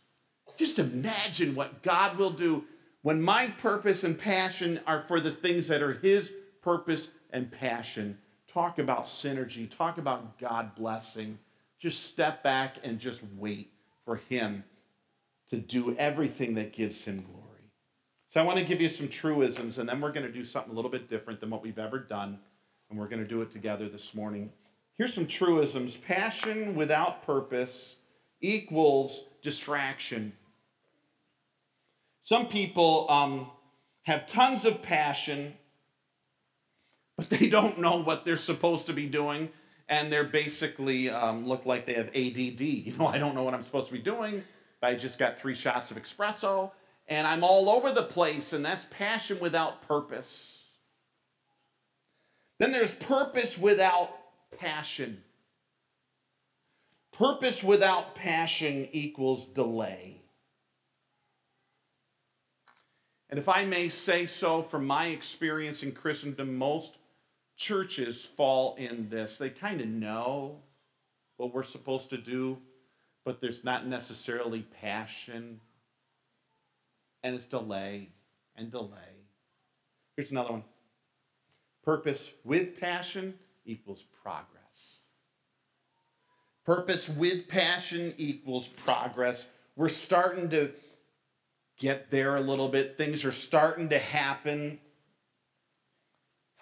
Just 0.57 0.78
imagine 0.78 1.55
what 1.55 1.82
God 1.82 2.17
will 2.17 2.30
do 2.30 2.65
when 3.01 3.21
my 3.21 3.47
purpose 3.59 4.03
and 4.03 4.17
passion 4.17 4.80
are 4.86 5.01
for 5.01 5.19
the 5.19 5.32
things 5.32 5.67
that 5.69 5.82
are 5.82 5.93
his 5.93 6.32
purpose 6.61 7.09
and 7.32 7.51
passion. 7.51 8.19
Talk 8.47 8.78
about 8.78 9.05
synergy, 9.05 9.67
talk 9.67 9.97
about 9.97 10.38
God 10.38 10.76
blessing. 10.76 11.39
Just 11.84 12.06
step 12.06 12.44
back 12.44 12.78
and 12.86 12.98
just 12.98 13.22
wait 13.36 13.74
for 14.06 14.16
him 14.16 14.64
to 15.50 15.58
do 15.58 15.94
everything 15.98 16.56
that 16.56 16.72
gives 16.72 17.04
him 17.04 17.26
glory. 17.30 17.74
So 18.30 18.40
I 18.40 18.46
want 18.46 18.58
to 18.58 18.64
give 18.64 18.80
you 18.80 18.88
some 18.88 19.10
truisms, 19.10 19.78
and 19.78 19.90
then 19.90 20.00
we're 20.00 20.14
going 20.14 20.26
to 20.26 20.32
do 20.32 20.46
something 20.46 20.72
a 20.72 20.76
little 20.78 20.90
bit 20.90 21.10
different 21.10 21.42
than 21.42 21.50
what 21.50 21.62
we've 21.62 21.78
ever 21.78 22.00
done, 22.00 22.40
and 22.90 22.98
we're 22.98 23.10
going 23.10 23.22
to 23.22 23.28
do 23.28 23.42
it 23.42 23.52
together 23.52 23.90
this 23.90 24.16
morning. 24.16 24.50
Here's 24.94 25.14
some 25.14 25.28
truisms 25.28 25.98
passion 25.98 26.74
without 26.74 27.22
purpose 27.24 27.98
equals 28.40 29.26
distraction. 29.42 30.32
Some 32.22 32.48
people 32.48 33.08
um, 33.10 33.48
have 34.04 34.26
tons 34.26 34.64
of 34.64 34.82
passion, 34.82 35.54
but 37.18 37.30
they 37.30 37.50
don't 37.50 37.78
know 37.78 38.02
what 38.02 38.24
they're 38.24 38.38
supposed 38.38 38.86
to 38.86 38.94
be 38.94 39.06
doing, 39.06 39.50
and 39.90 40.12
they're 40.12 40.24
basically 40.24 41.10
um, 41.10 41.46
look 41.46 41.66
like 41.66 41.86
they 41.86 41.94
have 41.94 42.10
ADD. 42.10 42.62
You 42.62 42.98
know, 42.98 43.08
I 43.08 43.18
don't 43.18 43.36
know 43.36 43.44
what 43.44 43.54
I'm 43.54 43.64
supposed 43.64 43.88
to 43.88 43.94
be 43.94 44.00
doing. 44.00 44.44
I 44.82 44.96
just 44.96 45.18
got 45.18 45.40
three 45.40 45.56
shots 45.56 45.92
of 45.92 46.02
espresso 46.02 46.72
and 47.08 47.28
I'm 47.28 47.44
all 47.44 47.70
over 47.70 47.92
the 47.92 48.04
place, 48.04 48.54
and 48.54 48.64
that's 48.64 48.86
passion 48.90 49.40
without 49.40 49.82
purpose. 49.88 50.66
Then 52.60 52.72
there's 52.72 52.96
purpose 52.96 53.58
without 53.58 54.10
passion. 54.58 55.22
Purpose 57.12 57.64
without 57.64 58.16
passion 58.16 58.88
equals 58.92 59.46
delay. 59.46 60.22
And 63.30 63.40
if 63.40 63.50
I 63.50 63.66
may 63.66 63.90
say 63.90 64.26
so, 64.26 64.62
from 64.62 64.86
my 64.86 65.08
experience 65.08 65.84
in 65.84 65.92
Christendom, 65.92 66.56
most 66.56 66.98
churches 67.64 68.22
fall 68.22 68.76
in 68.76 69.07
this. 69.09 69.38
They 69.38 69.49
kind 69.49 69.80
of 69.80 69.88
know 69.88 70.59
what 71.38 71.53
we're 71.53 71.64
supposed 71.64 72.09
to 72.09 72.18
do, 72.18 72.57
but 73.24 73.39
there's 73.39 73.64
not 73.64 73.88
necessarily 73.88 74.64
passion 74.82 75.61
and 77.24 77.36
it's 77.36 77.45
delay 77.45 78.09
and 78.57 78.70
delay. 78.70 79.24
Here's 80.18 80.32
another 80.32 80.51
one 80.51 80.64
purpose 81.86 82.34
with 82.43 82.80
passion 82.82 83.34
equals 83.66 84.03
progress. 84.22 84.97
Purpose 86.66 87.07
with 87.07 87.47
passion 87.47 88.14
equals 88.18 88.68
progress. 88.68 89.47
We're 89.78 89.88
starting 89.88 90.49
to 90.49 90.72
get 91.78 92.11
there 92.11 92.36
a 92.36 92.41
little 92.41 92.68
bit, 92.68 92.97
things 92.97 93.24
are 93.24 93.32
starting 93.32 93.89
to 93.89 93.99
happen. 93.99 94.80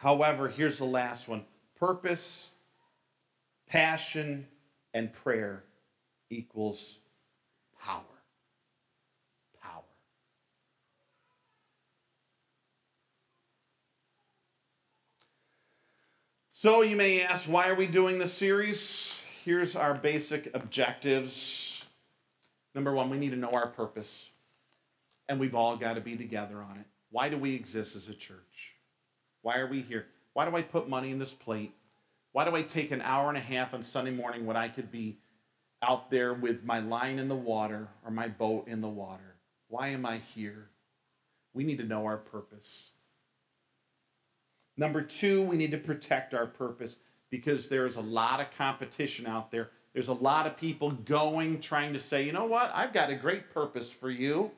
However, 0.01 0.49
here's 0.49 0.79
the 0.79 0.85
last 0.85 1.27
one 1.27 1.45
purpose, 1.79 2.51
passion, 3.67 4.47
and 4.95 5.13
prayer 5.13 5.63
equals 6.31 6.97
power. 7.79 8.01
Power. 9.61 9.83
So 16.51 16.81
you 16.81 16.95
may 16.95 17.21
ask, 17.21 17.47
why 17.47 17.69
are 17.69 17.75
we 17.75 17.85
doing 17.85 18.17
this 18.17 18.33
series? 18.33 19.21
Here's 19.45 19.75
our 19.75 19.93
basic 19.93 20.49
objectives. 20.55 21.85
Number 22.73 22.91
one, 22.91 23.11
we 23.11 23.19
need 23.19 23.31
to 23.31 23.37
know 23.37 23.51
our 23.51 23.67
purpose, 23.67 24.31
and 25.29 25.39
we've 25.39 25.53
all 25.53 25.77
got 25.77 25.93
to 25.93 26.01
be 26.01 26.15
together 26.17 26.57
on 26.57 26.77
it. 26.77 26.87
Why 27.11 27.29
do 27.29 27.37
we 27.37 27.53
exist 27.53 27.95
as 27.95 28.09
a 28.09 28.15
church? 28.15 28.50
Why 29.41 29.57
are 29.57 29.67
we 29.67 29.81
here? 29.81 30.07
Why 30.33 30.49
do 30.49 30.55
I 30.55 30.61
put 30.61 30.89
money 30.89 31.11
in 31.11 31.19
this 31.19 31.33
plate? 31.33 31.73
Why 32.31 32.45
do 32.45 32.55
I 32.55 32.61
take 32.61 32.91
an 32.91 33.01
hour 33.01 33.29
and 33.29 33.37
a 33.37 33.41
half 33.41 33.73
on 33.73 33.83
Sunday 33.83 34.11
morning 34.11 34.45
when 34.45 34.55
I 34.55 34.69
could 34.69 34.91
be 34.91 35.17
out 35.81 36.09
there 36.11 36.33
with 36.33 36.63
my 36.63 36.79
line 36.79 37.19
in 37.19 37.27
the 37.27 37.35
water 37.35 37.87
or 38.05 38.11
my 38.11 38.27
boat 38.27 38.67
in 38.67 38.81
the 38.81 38.87
water? 38.87 39.35
Why 39.67 39.89
am 39.89 40.05
I 40.05 40.17
here? 40.17 40.69
We 41.53 41.63
need 41.63 41.79
to 41.79 41.83
know 41.83 42.05
our 42.05 42.17
purpose. 42.17 42.91
Number 44.77 45.01
two, 45.01 45.43
we 45.43 45.57
need 45.57 45.71
to 45.71 45.77
protect 45.77 46.33
our 46.33 46.47
purpose 46.47 46.95
because 47.29 47.67
there's 47.67 47.97
a 47.97 48.01
lot 48.01 48.39
of 48.39 48.55
competition 48.57 49.25
out 49.25 49.51
there. 49.51 49.69
There's 49.93 50.07
a 50.07 50.13
lot 50.13 50.47
of 50.47 50.55
people 50.55 50.91
going, 50.91 51.59
trying 51.59 51.93
to 51.93 51.99
say, 51.99 52.23
you 52.23 52.31
know 52.31 52.45
what, 52.45 52.71
I've 52.73 52.93
got 52.93 53.09
a 53.09 53.15
great 53.15 53.53
purpose 53.53 53.91
for 53.91 54.09
you. 54.09 54.51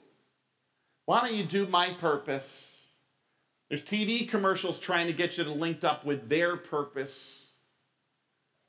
Why 1.05 1.21
don't 1.21 1.33
you 1.33 1.43
do 1.43 1.65
my 1.67 1.89
purpose? 1.89 2.72
There's 3.73 3.83
TV 3.83 4.29
commercials 4.29 4.79
trying 4.79 5.07
to 5.07 5.13
get 5.13 5.39
you 5.39 5.43
to 5.45 5.49
linked 5.49 5.83
up 5.83 6.05
with 6.05 6.29
their 6.29 6.55
purpose. 6.55 7.47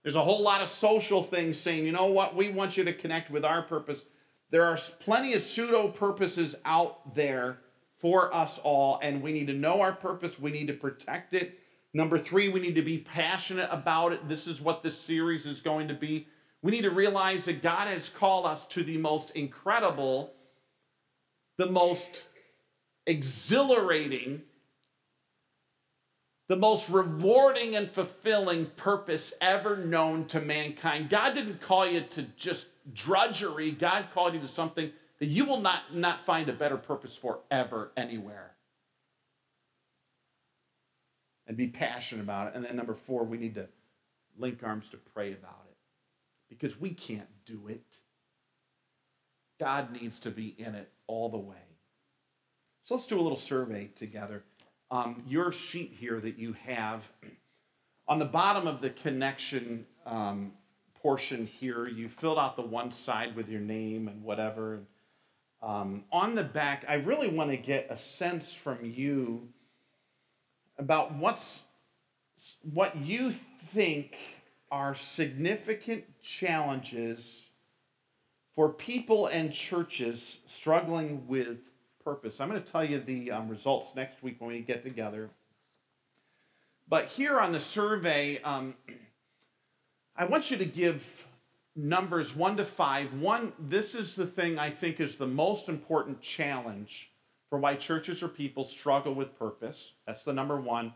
There's 0.02 0.16
a 0.16 0.24
whole 0.24 0.40
lot 0.40 0.62
of 0.62 0.70
social 0.70 1.22
things 1.22 1.60
saying, 1.60 1.84
you 1.84 1.92
know 1.92 2.06
what, 2.06 2.34
we 2.34 2.48
want 2.48 2.78
you 2.78 2.84
to 2.84 2.92
connect 2.94 3.30
with 3.30 3.44
our 3.44 3.60
purpose. 3.60 4.02
There 4.48 4.64
are 4.64 4.78
plenty 5.00 5.34
of 5.34 5.42
pseudo 5.42 5.88
purposes 5.88 6.56
out 6.64 7.14
there 7.14 7.58
for 7.98 8.34
us 8.34 8.58
all, 8.64 8.98
and 9.02 9.20
we 9.20 9.34
need 9.34 9.48
to 9.48 9.52
know 9.52 9.82
our 9.82 9.92
purpose. 9.92 10.40
We 10.40 10.50
need 10.50 10.68
to 10.68 10.72
protect 10.72 11.34
it. 11.34 11.58
Number 11.92 12.16
three, 12.16 12.48
we 12.48 12.60
need 12.60 12.76
to 12.76 12.80
be 12.80 12.96
passionate 12.96 13.68
about 13.70 14.14
it. 14.14 14.26
This 14.26 14.46
is 14.46 14.62
what 14.62 14.82
this 14.82 14.96
series 14.96 15.44
is 15.44 15.60
going 15.60 15.86
to 15.88 15.94
be. 15.94 16.28
We 16.62 16.70
need 16.70 16.84
to 16.84 16.90
realize 16.90 17.44
that 17.44 17.62
God 17.62 17.88
has 17.88 18.08
called 18.08 18.46
us 18.46 18.66
to 18.68 18.82
the 18.82 18.96
most 18.96 19.32
incredible, 19.32 20.32
the 21.58 21.68
most 21.68 22.24
exhilarating, 23.06 24.40
the 26.48 26.56
most 26.56 26.90
rewarding 26.90 27.74
and 27.74 27.90
fulfilling 27.90 28.66
purpose 28.66 29.32
ever 29.40 29.76
known 29.76 30.26
to 30.26 30.40
mankind. 30.40 31.08
God 31.08 31.34
didn't 31.34 31.60
call 31.60 31.86
you 31.86 32.00
to 32.00 32.22
just 32.36 32.68
drudgery, 32.92 33.70
God 33.70 34.06
called 34.12 34.34
you 34.34 34.40
to 34.40 34.48
something 34.48 34.92
that 35.18 35.26
you 35.26 35.44
will 35.46 35.60
not, 35.60 35.94
not 35.94 36.20
find 36.20 36.48
a 36.48 36.52
better 36.52 36.76
purpose 36.76 37.16
for 37.16 37.40
ever 37.50 37.92
anywhere. 37.96 38.52
And 41.46 41.56
be 41.56 41.68
passionate 41.68 42.22
about 42.22 42.48
it. 42.48 42.54
And 42.54 42.64
then 42.64 42.76
number 42.76 42.94
four, 42.94 43.24
we 43.24 43.38
need 43.38 43.54
to 43.54 43.68
link 44.36 44.60
arms 44.62 44.88
to 44.90 44.96
pray 44.96 45.32
about 45.32 45.66
it 45.68 45.76
because 46.48 46.80
we 46.80 46.90
can't 46.90 47.28
do 47.44 47.68
it. 47.68 47.98
God 49.60 49.92
needs 49.92 50.18
to 50.20 50.30
be 50.30 50.54
in 50.58 50.74
it 50.74 50.90
all 51.06 51.28
the 51.28 51.38
way. 51.38 51.56
So 52.84 52.94
let's 52.94 53.06
do 53.06 53.18
a 53.18 53.22
little 53.22 53.38
survey 53.38 53.90
together. 53.94 54.44
Um, 54.94 55.24
your 55.26 55.50
sheet 55.50 55.92
here 55.98 56.20
that 56.20 56.38
you 56.38 56.52
have, 56.66 57.10
on 58.06 58.20
the 58.20 58.24
bottom 58.24 58.68
of 58.68 58.80
the 58.80 58.90
connection 58.90 59.86
um, 60.06 60.52
portion 61.02 61.46
here, 61.48 61.88
you 61.88 62.08
filled 62.08 62.38
out 62.38 62.54
the 62.54 62.62
one 62.62 62.92
side 62.92 63.34
with 63.34 63.48
your 63.48 63.60
name 63.60 64.06
and 64.06 64.22
whatever. 64.22 64.82
Um, 65.60 66.04
on 66.12 66.36
the 66.36 66.44
back, 66.44 66.84
I 66.88 66.94
really 66.94 67.26
want 67.26 67.50
to 67.50 67.56
get 67.56 67.88
a 67.90 67.96
sense 67.96 68.54
from 68.54 68.84
you 68.84 69.48
about 70.78 71.12
what's 71.16 71.64
what 72.62 72.94
you 72.96 73.32
think 73.32 74.16
are 74.70 74.94
significant 74.94 76.04
challenges 76.22 77.48
for 78.54 78.68
people 78.68 79.26
and 79.26 79.52
churches 79.52 80.38
struggling 80.46 81.26
with 81.26 81.73
purpose. 82.04 82.40
I'm 82.40 82.48
going 82.48 82.62
to 82.62 82.72
tell 82.72 82.84
you 82.84 83.00
the 83.00 83.30
um, 83.30 83.48
results 83.48 83.94
next 83.96 84.22
week 84.22 84.36
when 84.38 84.50
we 84.50 84.60
get 84.60 84.82
together. 84.82 85.30
But 86.86 87.06
here 87.06 87.40
on 87.40 87.52
the 87.52 87.60
survey, 87.60 88.40
um, 88.42 88.74
I 90.16 90.26
want 90.26 90.50
you 90.50 90.56
to 90.58 90.64
give 90.64 91.26
numbers 91.74 92.36
one 92.36 92.56
to 92.58 92.64
five. 92.64 93.12
One, 93.14 93.52
this 93.58 93.94
is 93.94 94.14
the 94.14 94.26
thing 94.26 94.58
I 94.58 94.70
think 94.70 95.00
is 95.00 95.16
the 95.16 95.26
most 95.26 95.68
important 95.68 96.20
challenge 96.20 97.10
for 97.50 97.58
why 97.58 97.74
churches 97.74 98.22
or 98.22 98.28
people 98.28 98.64
struggle 98.64 99.14
with 99.14 99.38
purpose. 99.38 99.92
That's 100.06 100.24
the 100.24 100.32
number 100.32 100.60
one. 100.60 100.92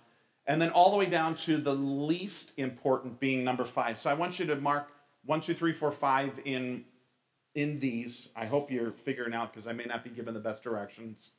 And 0.46 0.62
then 0.62 0.70
all 0.70 0.90
the 0.90 0.96
way 0.96 1.06
down 1.06 1.34
to 1.36 1.58
the 1.58 1.74
least 1.74 2.52
important 2.58 3.20
being 3.20 3.44
number 3.44 3.64
five. 3.64 3.98
So 3.98 4.08
I 4.08 4.14
want 4.14 4.38
you 4.38 4.46
to 4.46 4.56
mark 4.56 4.88
one, 5.24 5.40
two, 5.40 5.54
three, 5.54 5.72
four, 5.72 5.92
five 5.92 6.40
in 6.44 6.84
in 7.58 7.80
these. 7.80 8.28
I 8.36 8.46
hope 8.46 8.70
you're 8.70 8.92
figuring 8.92 9.34
out 9.34 9.52
because 9.52 9.66
I 9.66 9.72
may 9.72 9.84
not 9.84 10.04
be 10.04 10.10
given 10.10 10.34
the 10.34 10.40
best 10.40 10.62
directions. 10.62 11.30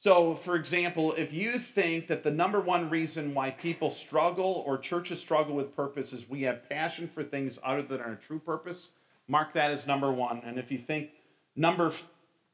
So, 0.00 0.34
for 0.36 0.54
example, 0.54 1.12
if 1.14 1.32
you 1.32 1.58
think 1.58 2.06
that 2.06 2.22
the 2.22 2.30
number 2.30 2.60
one 2.60 2.88
reason 2.88 3.34
why 3.34 3.50
people 3.50 3.90
struggle 3.90 4.62
or 4.64 4.78
churches 4.78 5.20
struggle 5.20 5.56
with 5.56 5.74
purpose 5.74 6.12
is 6.12 6.28
we 6.28 6.42
have 6.42 6.68
passion 6.68 7.08
for 7.08 7.24
things 7.24 7.58
other 7.64 7.82
than 7.82 8.00
our 8.00 8.14
true 8.14 8.38
purpose, 8.38 8.90
mark 9.26 9.52
that 9.54 9.72
as 9.72 9.86
number 9.88 10.12
one. 10.12 10.40
And 10.44 10.56
if 10.56 10.70
you 10.70 10.78
think 10.78 11.10
number, 11.56 11.92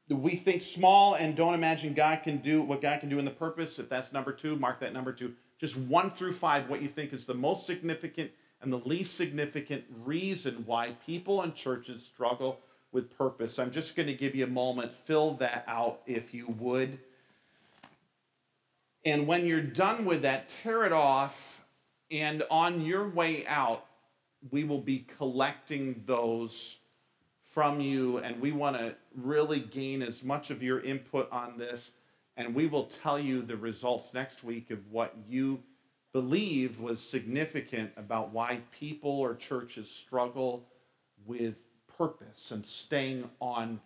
we 0.09 0.35
think 0.35 0.63
small 0.63 1.13
and 1.13 1.35
don't 1.35 1.53
imagine 1.53 1.93
God 1.93 2.23
can 2.23 2.37
do 2.37 2.63
what 2.63 2.81
God 2.81 2.99
can 2.99 3.09
do 3.09 3.19
in 3.19 3.25
the 3.25 3.31
purpose, 3.31 3.77
if 3.77 3.89
that's 3.89 4.11
number 4.11 4.31
two, 4.31 4.55
mark 4.55 4.79
that 4.79 4.91
number 4.91 5.13
two. 5.13 5.33
Just 5.59 5.77
one 5.77 6.09
through 6.09 6.33
five, 6.33 6.67
what 6.67 6.81
you 6.81 6.87
think 6.87 7.13
is 7.13 7.25
the 7.25 7.35
most 7.35 7.67
significant 7.67 8.31
and 8.61 8.73
the 8.73 8.79
least 8.79 9.15
significant 9.15 9.83
reason 10.03 10.63
why 10.65 10.95
people 11.05 11.43
and 11.43 11.53
churches 11.53 12.03
struggle 12.03 12.59
with 12.95 13.15
purpose. 13.17 13.59
I'm 13.59 13.71
just 13.71 13.95
going 13.97 14.07
to 14.07 14.13
give 14.13 14.33
you 14.33 14.45
a 14.45 14.47
moment. 14.47 14.91
Fill 14.91 15.33
that 15.35 15.65
out 15.67 16.01
if 16.07 16.33
you 16.33 16.47
would. 16.57 16.97
And 19.03 19.27
when 19.27 19.45
you're 19.45 19.61
done 19.61 20.05
with 20.05 20.23
that, 20.23 20.49
tear 20.49 20.83
it 20.83 20.93
off. 20.93 21.65
And 22.09 22.43
on 22.49 22.81
your 22.81 23.09
way 23.09 23.45
out, 23.47 23.85
we 24.49 24.63
will 24.63 24.79
be 24.79 25.05
collecting 25.17 26.01
those 26.05 26.77
from 27.51 27.81
you. 27.81 28.19
And 28.19 28.39
we 28.41 28.53
want 28.53 28.77
to 28.77 28.95
really 29.13 29.59
gain 29.59 30.01
as 30.01 30.23
much 30.23 30.49
of 30.49 30.63
your 30.63 30.79
input 30.79 31.29
on 31.31 31.57
this 31.57 31.91
And 32.37 32.53
we 32.53 32.67
will 32.67 32.85
tell 32.85 33.17
you 33.17 33.41
the 33.41 33.55
results 33.55 34.13
next 34.13 34.43
week 34.43 34.71
of 34.71 34.79
what 34.91 35.15
you 35.27 35.63
believe 36.11 36.79
was 36.79 37.01
significant 37.01 37.91
about 37.97 38.31
why 38.31 38.61
people 38.71 39.11
or 39.11 39.35
churches 39.35 39.89
struggle 39.89 40.65
with 41.25 41.55
purpose 41.97 42.51
and 42.51 42.65
staying 42.65 43.29
on 43.39 43.79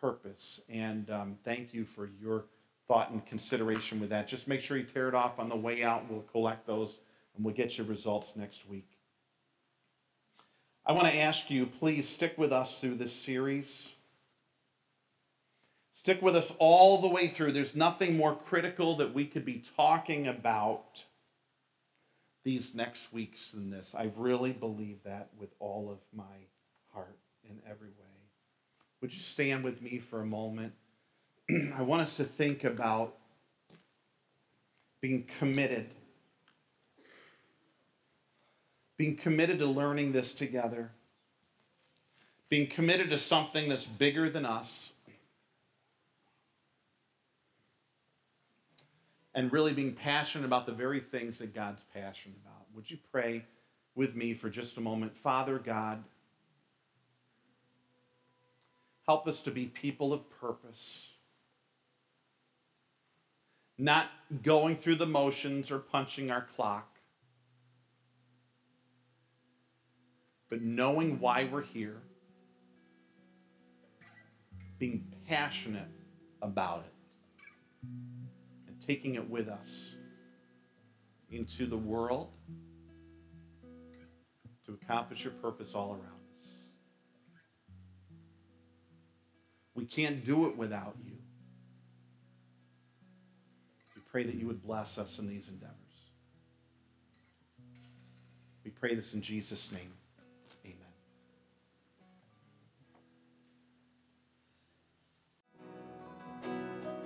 purpose. 0.00 0.60
And 0.68 1.10
um, 1.10 1.38
thank 1.44 1.74
you 1.74 1.84
for 1.84 2.08
your 2.20 2.44
thought 2.86 3.10
and 3.10 3.24
consideration 3.26 4.00
with 4.00 4.10
that. 4.10 4.28
Just 4.28 4.48
make 4.48 4.60
sure 4.60 4.76
you 4.76 4.84
tear 4.84 5.08
it 5.08 5.14
off 5.14 5.38
on 5.38 5.48
the 5.48 5.56
way 5.56 5.82
out. 5.82 6.10
We'll 6.10 6.22
collect 6.22 6.66
those 6.66 6.98
and 7.36 7.44
we'll 7.44 7.54
get 7.54 7.76
your 7.76 7.86
results 7.86 8.34
next 8.36 8.68
week. 8.68 8.88
I 10.86 10.92
want 10.92 11.06
to 11.08 11.18
ask 11.18 11.50
you, 11.50 11.66
please 11.66 12.08
stick 12.08 12.38
with 12.38 12.52
us 12.52 12.80
through 12.80 12.94
this 12.94 13.12
series. 13.12 13.94
Stick 15.92 16.22
with 16.22 16.34
us 16.34 16.54
all 16.58 17.02
the 17.02 17.08
way 17.08 17.28
through. 17.28 17.52
There's 17.52 17.76
nothing 17.76 18.16
more 18.16 18.34
critical 18.34 18.96
that 18.96 19.12
we 19.12 19.26
could 19.26 19.44
be 19.44 19.62
talking 19.76 20.28
about 20.28 21.04
these 22.44 22.74
next 22.74 23.12
weeks 23.12 23.50
than 23.50 23.68
this. 23.68 23.94
I 23.98 24.10
really 24.16 24.52
believe 24.52 25.02
that 25.04 25.28
with 25.38 25.50
all 25.58 25.90
of 25.90 25.98
my 26.16 26.24
in 27.48 27.60
every 27.64 27.88
way. 27.88 27.94
Would 29.00 29.12
you 29.12 29.20
stand 29.20 29.64
with 29.64 29.80
me 29.80 29.98
for 29.98 30.20
a 30.20 30.26
moment? 30.26 30.72
I 31.50 31.82
want 31.82 32.02
us 32.02 32.16
to 32.16 32.24
think 32.24 32.64
about 32.64 33.14
being 35.00 35.28
committed. 35.38 35.88
Being 38.96 39.16
committed 39.16 39.58
to 39.60 39.66
learning 39.66 40.12
this 40.12 40.32
together. 40.32 40.90
Being 42.48 42.66
committed 42.66 43.10
to 43.10 43.18
something 43.18 43.68
that's 43.68 43.86
bigger 43.86 44.28
than 44.28 44.44
us. 44.44 44.92
and 49.38 49.52
really 49.52 49.72
being 49.72 49.92
passionate 49.92 50.44
about 50.44 50.66
the 50.66 50.72
very 50.72 50.98
things 50.98 51.38
that 51.38 51.54
God's 51.54 51.84
passionate 51.94 52.36
about. 52.44 52.66
Would 52.74 52.90
you 52.90 52.98
pray 53.12 53.44
with 53.94 54.16
me 54.16 54.34
for 54.34 54.50
just 54.50 54.78
a 54.78 54.80
moment? 54.80 55.16
Father 55.16 55.58
God, 55.58 56.02
help 59.08 59.26
us 59.26 59.40
to 59.40 59.50
be 59.50 59.64
people 59.64 60.12
of 60.12 60.28
purpose, 60.38 61.14
not 63.78 64.06
going 64.42 64.76
through 64.76 64.96
the 64.96 65.06
motions 65.06 65.70
or 65.70 65.78
punching 65.78 66.30
our 66.30 66.42
clock, 66.42 66.98
but 70.50 70.60
knowing 70.60 71.18
why 71.20 71.48
we're 71.50 71.62
here, 71.62 72.02
being 74.78 75.02
passionate 75.26 75.88
about 76.42 76.84
it 76.84 77.88
and 78.66 78.78
taking 78.78 79.14
it 79.14 79.30
with 79.30 79.48
us 79.48 79.94
into 81.30 81.64
the 81.64 81.78
world 81.78 82.28
to 84.66 84.78
accomplish 84.82 85.24
your 85.24 85.32
purpose 85.32 85.74
all 85.74 85.92
around 85.92 86.17
We 89.78 89.84
can't 89.84 90.24
do 90.24 90.48
it 90.48 90.56
without 90.56 90.96
you. 91.06 91.12
We 93.94 94.02
pray 94.10 94.24
that 94.24 94.34
you 94.34 94.48
would 94.48 94.60
bless 94.60 94.98
us 94.98 95.20
in 95.20 95.28
these 95.28 95.48
endeavors. 95.48 95.76
We 98.64 98.72
pray 98.72 98.96
this 98.96 99.14
in 99.14 99.22
Jesus' 99.22 99.70
name. 99.70 99.92
Amen. 100.66 100.76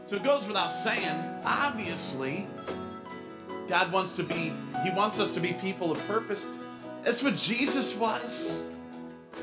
So 0.07 0.17
it 0.17 0.25
goes 0.25 0.47
without 0.49 0.73
saying, 0.73 1.43
obviously, 1.45 2.47
God 3.69 3.93
wants 3.93 4.15
to 4.15 4.23
be, 4.23 4.51
He 4.83 4.89
wants 4.97 5.19
us 5.19 5.31
to 5.33 5.41
be 5.41 5.53
people 5.53 5.93
of 5.93 5.99
purpose. 6.07 6.47
That's 7.03 7.23
what 7.23 7.37
Jesus 7.37 7.95
was. 7.95 8.59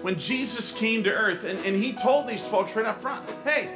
When 0.02 0.18
Jesus 0.18 0.72
came 0.72 1.04
to 1.04 1.12
earth, 1.12 1.44
and, 1.44 1.60
and 1.66 1.76
He 1.76 1.94
told 1.94 2.28
these 2.28 2.46
folks 2.46 2.76
right 2.76 2.86
up 2.86 3.02
front, 3.02 3.30
hey, 3.44 3.70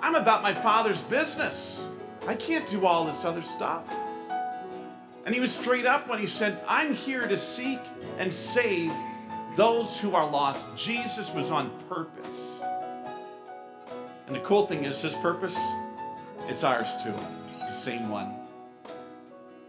I'm 0.00 0.14
about 0.14 0.42
my 0.42 0.52
Father's 0.52 1.00
business. 1.02 1.84
I 2.26 2.34
can't 2.34 2.68
do 2.68 2.86
all 2.86 3.04
this 3.04 3.24
other 3.24 3.42
stuff. 3.42 3.84
And 5.26 5.34
he 5.34 5.40
was 5.40 5.54
straight 5.54 5.86
up 5.86 6.08
when 6.08 6.18
he 6.18 6.26
said, 6.26 6.60
I'm 6.68 6.94
here 6.94 7.26
to 7.26 7.36
seek 7.36 7.80
and 8.18 8.32
save 8.32 8.92
those 9.56 9.98
who 9.98 10.14
are 10.14 10.28
lost. 10.28 10.66
Jesus 10.76 11.32
was 11.32 11.50
on 11.50 11.70
purpose. 11.88 12.58
And 14.26 14.36
the 14.36 14.40
cool 14.40 14.66
thing 14.66 14.84
is, 14.84 15.00
his 15.00 15.14
purpose 15.14 15.56
it's 16.46 16.62
ours 16.62 16.92
too, 17.02 17.14
the 17.60 17.72
same 17.72 18.10
one. 18.10 18.34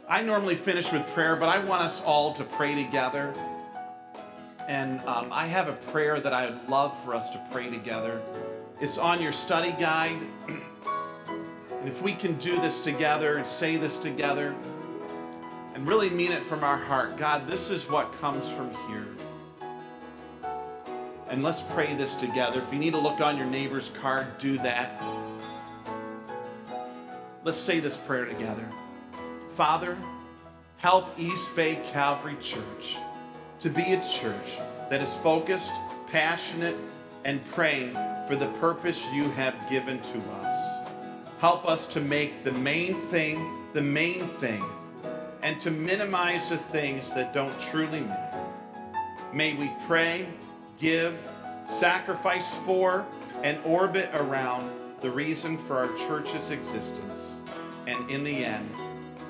I 0.09 0.21
normally 0.21 0.55
finish 0.55 0.91
with 0.91 1.07
prayer, 1.13 1.37
but 1.37 1.47
I 1.47 1.63
want 1.63 1.81
us 1.81 2.03
all 2.03 2.33
to 2.33 2.43
pray 2.43 2.75
together. 2.75 3.33
And 4.67 4.99
um, 5.01 5.29
I 5.31 5.45
have 5.45 5.67
a 5.67 5.73
prayer 5.73 6.19
that 6.19 6.33
I 6.33 6.49
would 6.49 6.69
love 6.69 6.95
for 7.03 7.13
us 7.13 7.29
to 7.31 7.41
pray 7.51 7.69
together. 7.69 8.21
It's 8.81 8.97
on 8.97 9.21
your 9.21 9.31
study 9.31 9.75
guide. 9.79 10.17
and 10.47 11.87
if 11.87 12.01
we 12.01 12.13
can 12.13 12.35
do 12.37 12.55
this 12.59 12.81
together 12.81 13.37
and 13.37 13.45
say 13.45 13.75
this 13.75 13.97
together 13.97 14.55
and 15.75 15.87
really 15.87 16.09
mean 16.09 16.31
it 16.31 16.41
from 16.43 16.63
our 16.63 16.77
heart 16.77 17.17
God, 17.17 17.47
this 17.47 17.69
is 17.69 17.89
what 17.89 18.11
comes 18.19 18.49
from 18.53 18.71
here. 18.87 19.05
And 21.29 21.43
let's 21.43 21.61
pray 21.61 21.93
this 21.93 22.15
together. 22.15 22.61
If 22.61 22.73
you 22.73 22.79
need 22.79 22.93
to 22.93 22.99
look 22.99 23.21
on 23.21 23.37
your 23.37 23.47
neighbor's 23.47 23.91
card, 24.01 24.37
do 24.39 24.57
that. 24.59 25.03
Let's 27.43 27.57
say 27.57 27.79
this 27.79 27.97
prayer 27.97 28.25
together. 28.25 28.67
Father, 29.51 29.97
help 30.77 31.19
East 31.19 31.55
Bay 31.55 31.79
Calvary 31.91 32.35
Church 32.41 32.97
to 33.59 33.69
be 33.69 33.93
a 33.93 34.03
church 34.03 34.57
that 34.89 35.01
is 35.01 35.13
focused, 35.15 35.71
passionate, 36.11 36.75
and 37.23 37.43
praying 37.45 37.93
for 38.27 38.35
the 38.35 38.47
purpose 38.59 39.05
you 39.13 39.29
have 39.31 39.55
given 39.69 39.99
to 39.99 40.19
us. 40.41 40.89
Help 41.39 41.67
us 41.67 41.85
to 41.87 42.01
make 42.01 42.43
the 42.43 42.51
main 42.53 42.95
thing 42.95 43.65
the 43.75 43.81
main 43.81 44.21
thing 44.39 44.63
and 45.43 45.59
to 45.59 45.69
minimize 45.69 46.49
the 46.49 46.57
things 46.57 47.13
that 47.13 47.33
don't 47.33 47.59
truly 47.59 47.99
matter. 47.99 48.39
May 49.33 49.53
we 49.53 49.69
pray, 49.85 50.29
give, 50.79 51.13
sacrifice 51.67 52.55
for, 52.59 53.05
and 53.43 53.59
orbit 53.65 54.09
around 54.13 54.71
the 55.01 55.11
reason 55.11 55.57
for 55.57 55.77
our 55.77 55.93
church's 56.07 56.51
existence. 56.51 57.35
And 57.85 58.09
in 58.09 58.23
the 58.23 58.45
end, 58.45 58.71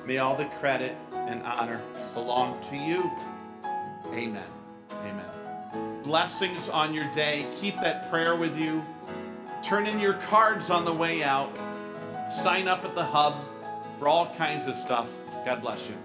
may 0.06 0.18
all 0.18 0.36
the 0.36 0.44
credit 0.60 0.96
and 1.12 1.42
honor 1.42 1.82
belong 2.14 2.62
to 2.70 2.76
you. 2.76 3.10
Amen. 4.14 4.46
Amen. 4.92 6.02
Blessings 6.02 6.68
on 6.68 6.94
your 6.94 7.06
day. 7.14 7.46
Keep 7.60 7.80
that 7.80 8.10
prayer 8.10 8.36
with 8.36 8.58
you. 8.58 8.84
Turn 9.62 9.86
in 9.86 9.98
your 9.98 10.14
cards 10.14 10.70
on 10.70 10.84
the 10.84 10.92
way 10.92 11.22
out. 11.22 11.50
Sign 12.30 12.68
up 12.68 12.84
at 12.84 12.94
the 12.94 13.04
hub 13.04 13.34
for 13.98 14.08
all 14.08 14.32
kinds 14.36 14.66
of 14.66 14.76
stuff. 14.76 15.08
God 15.44 15.60
bless 15.60 15.86
you. 15.88 15.96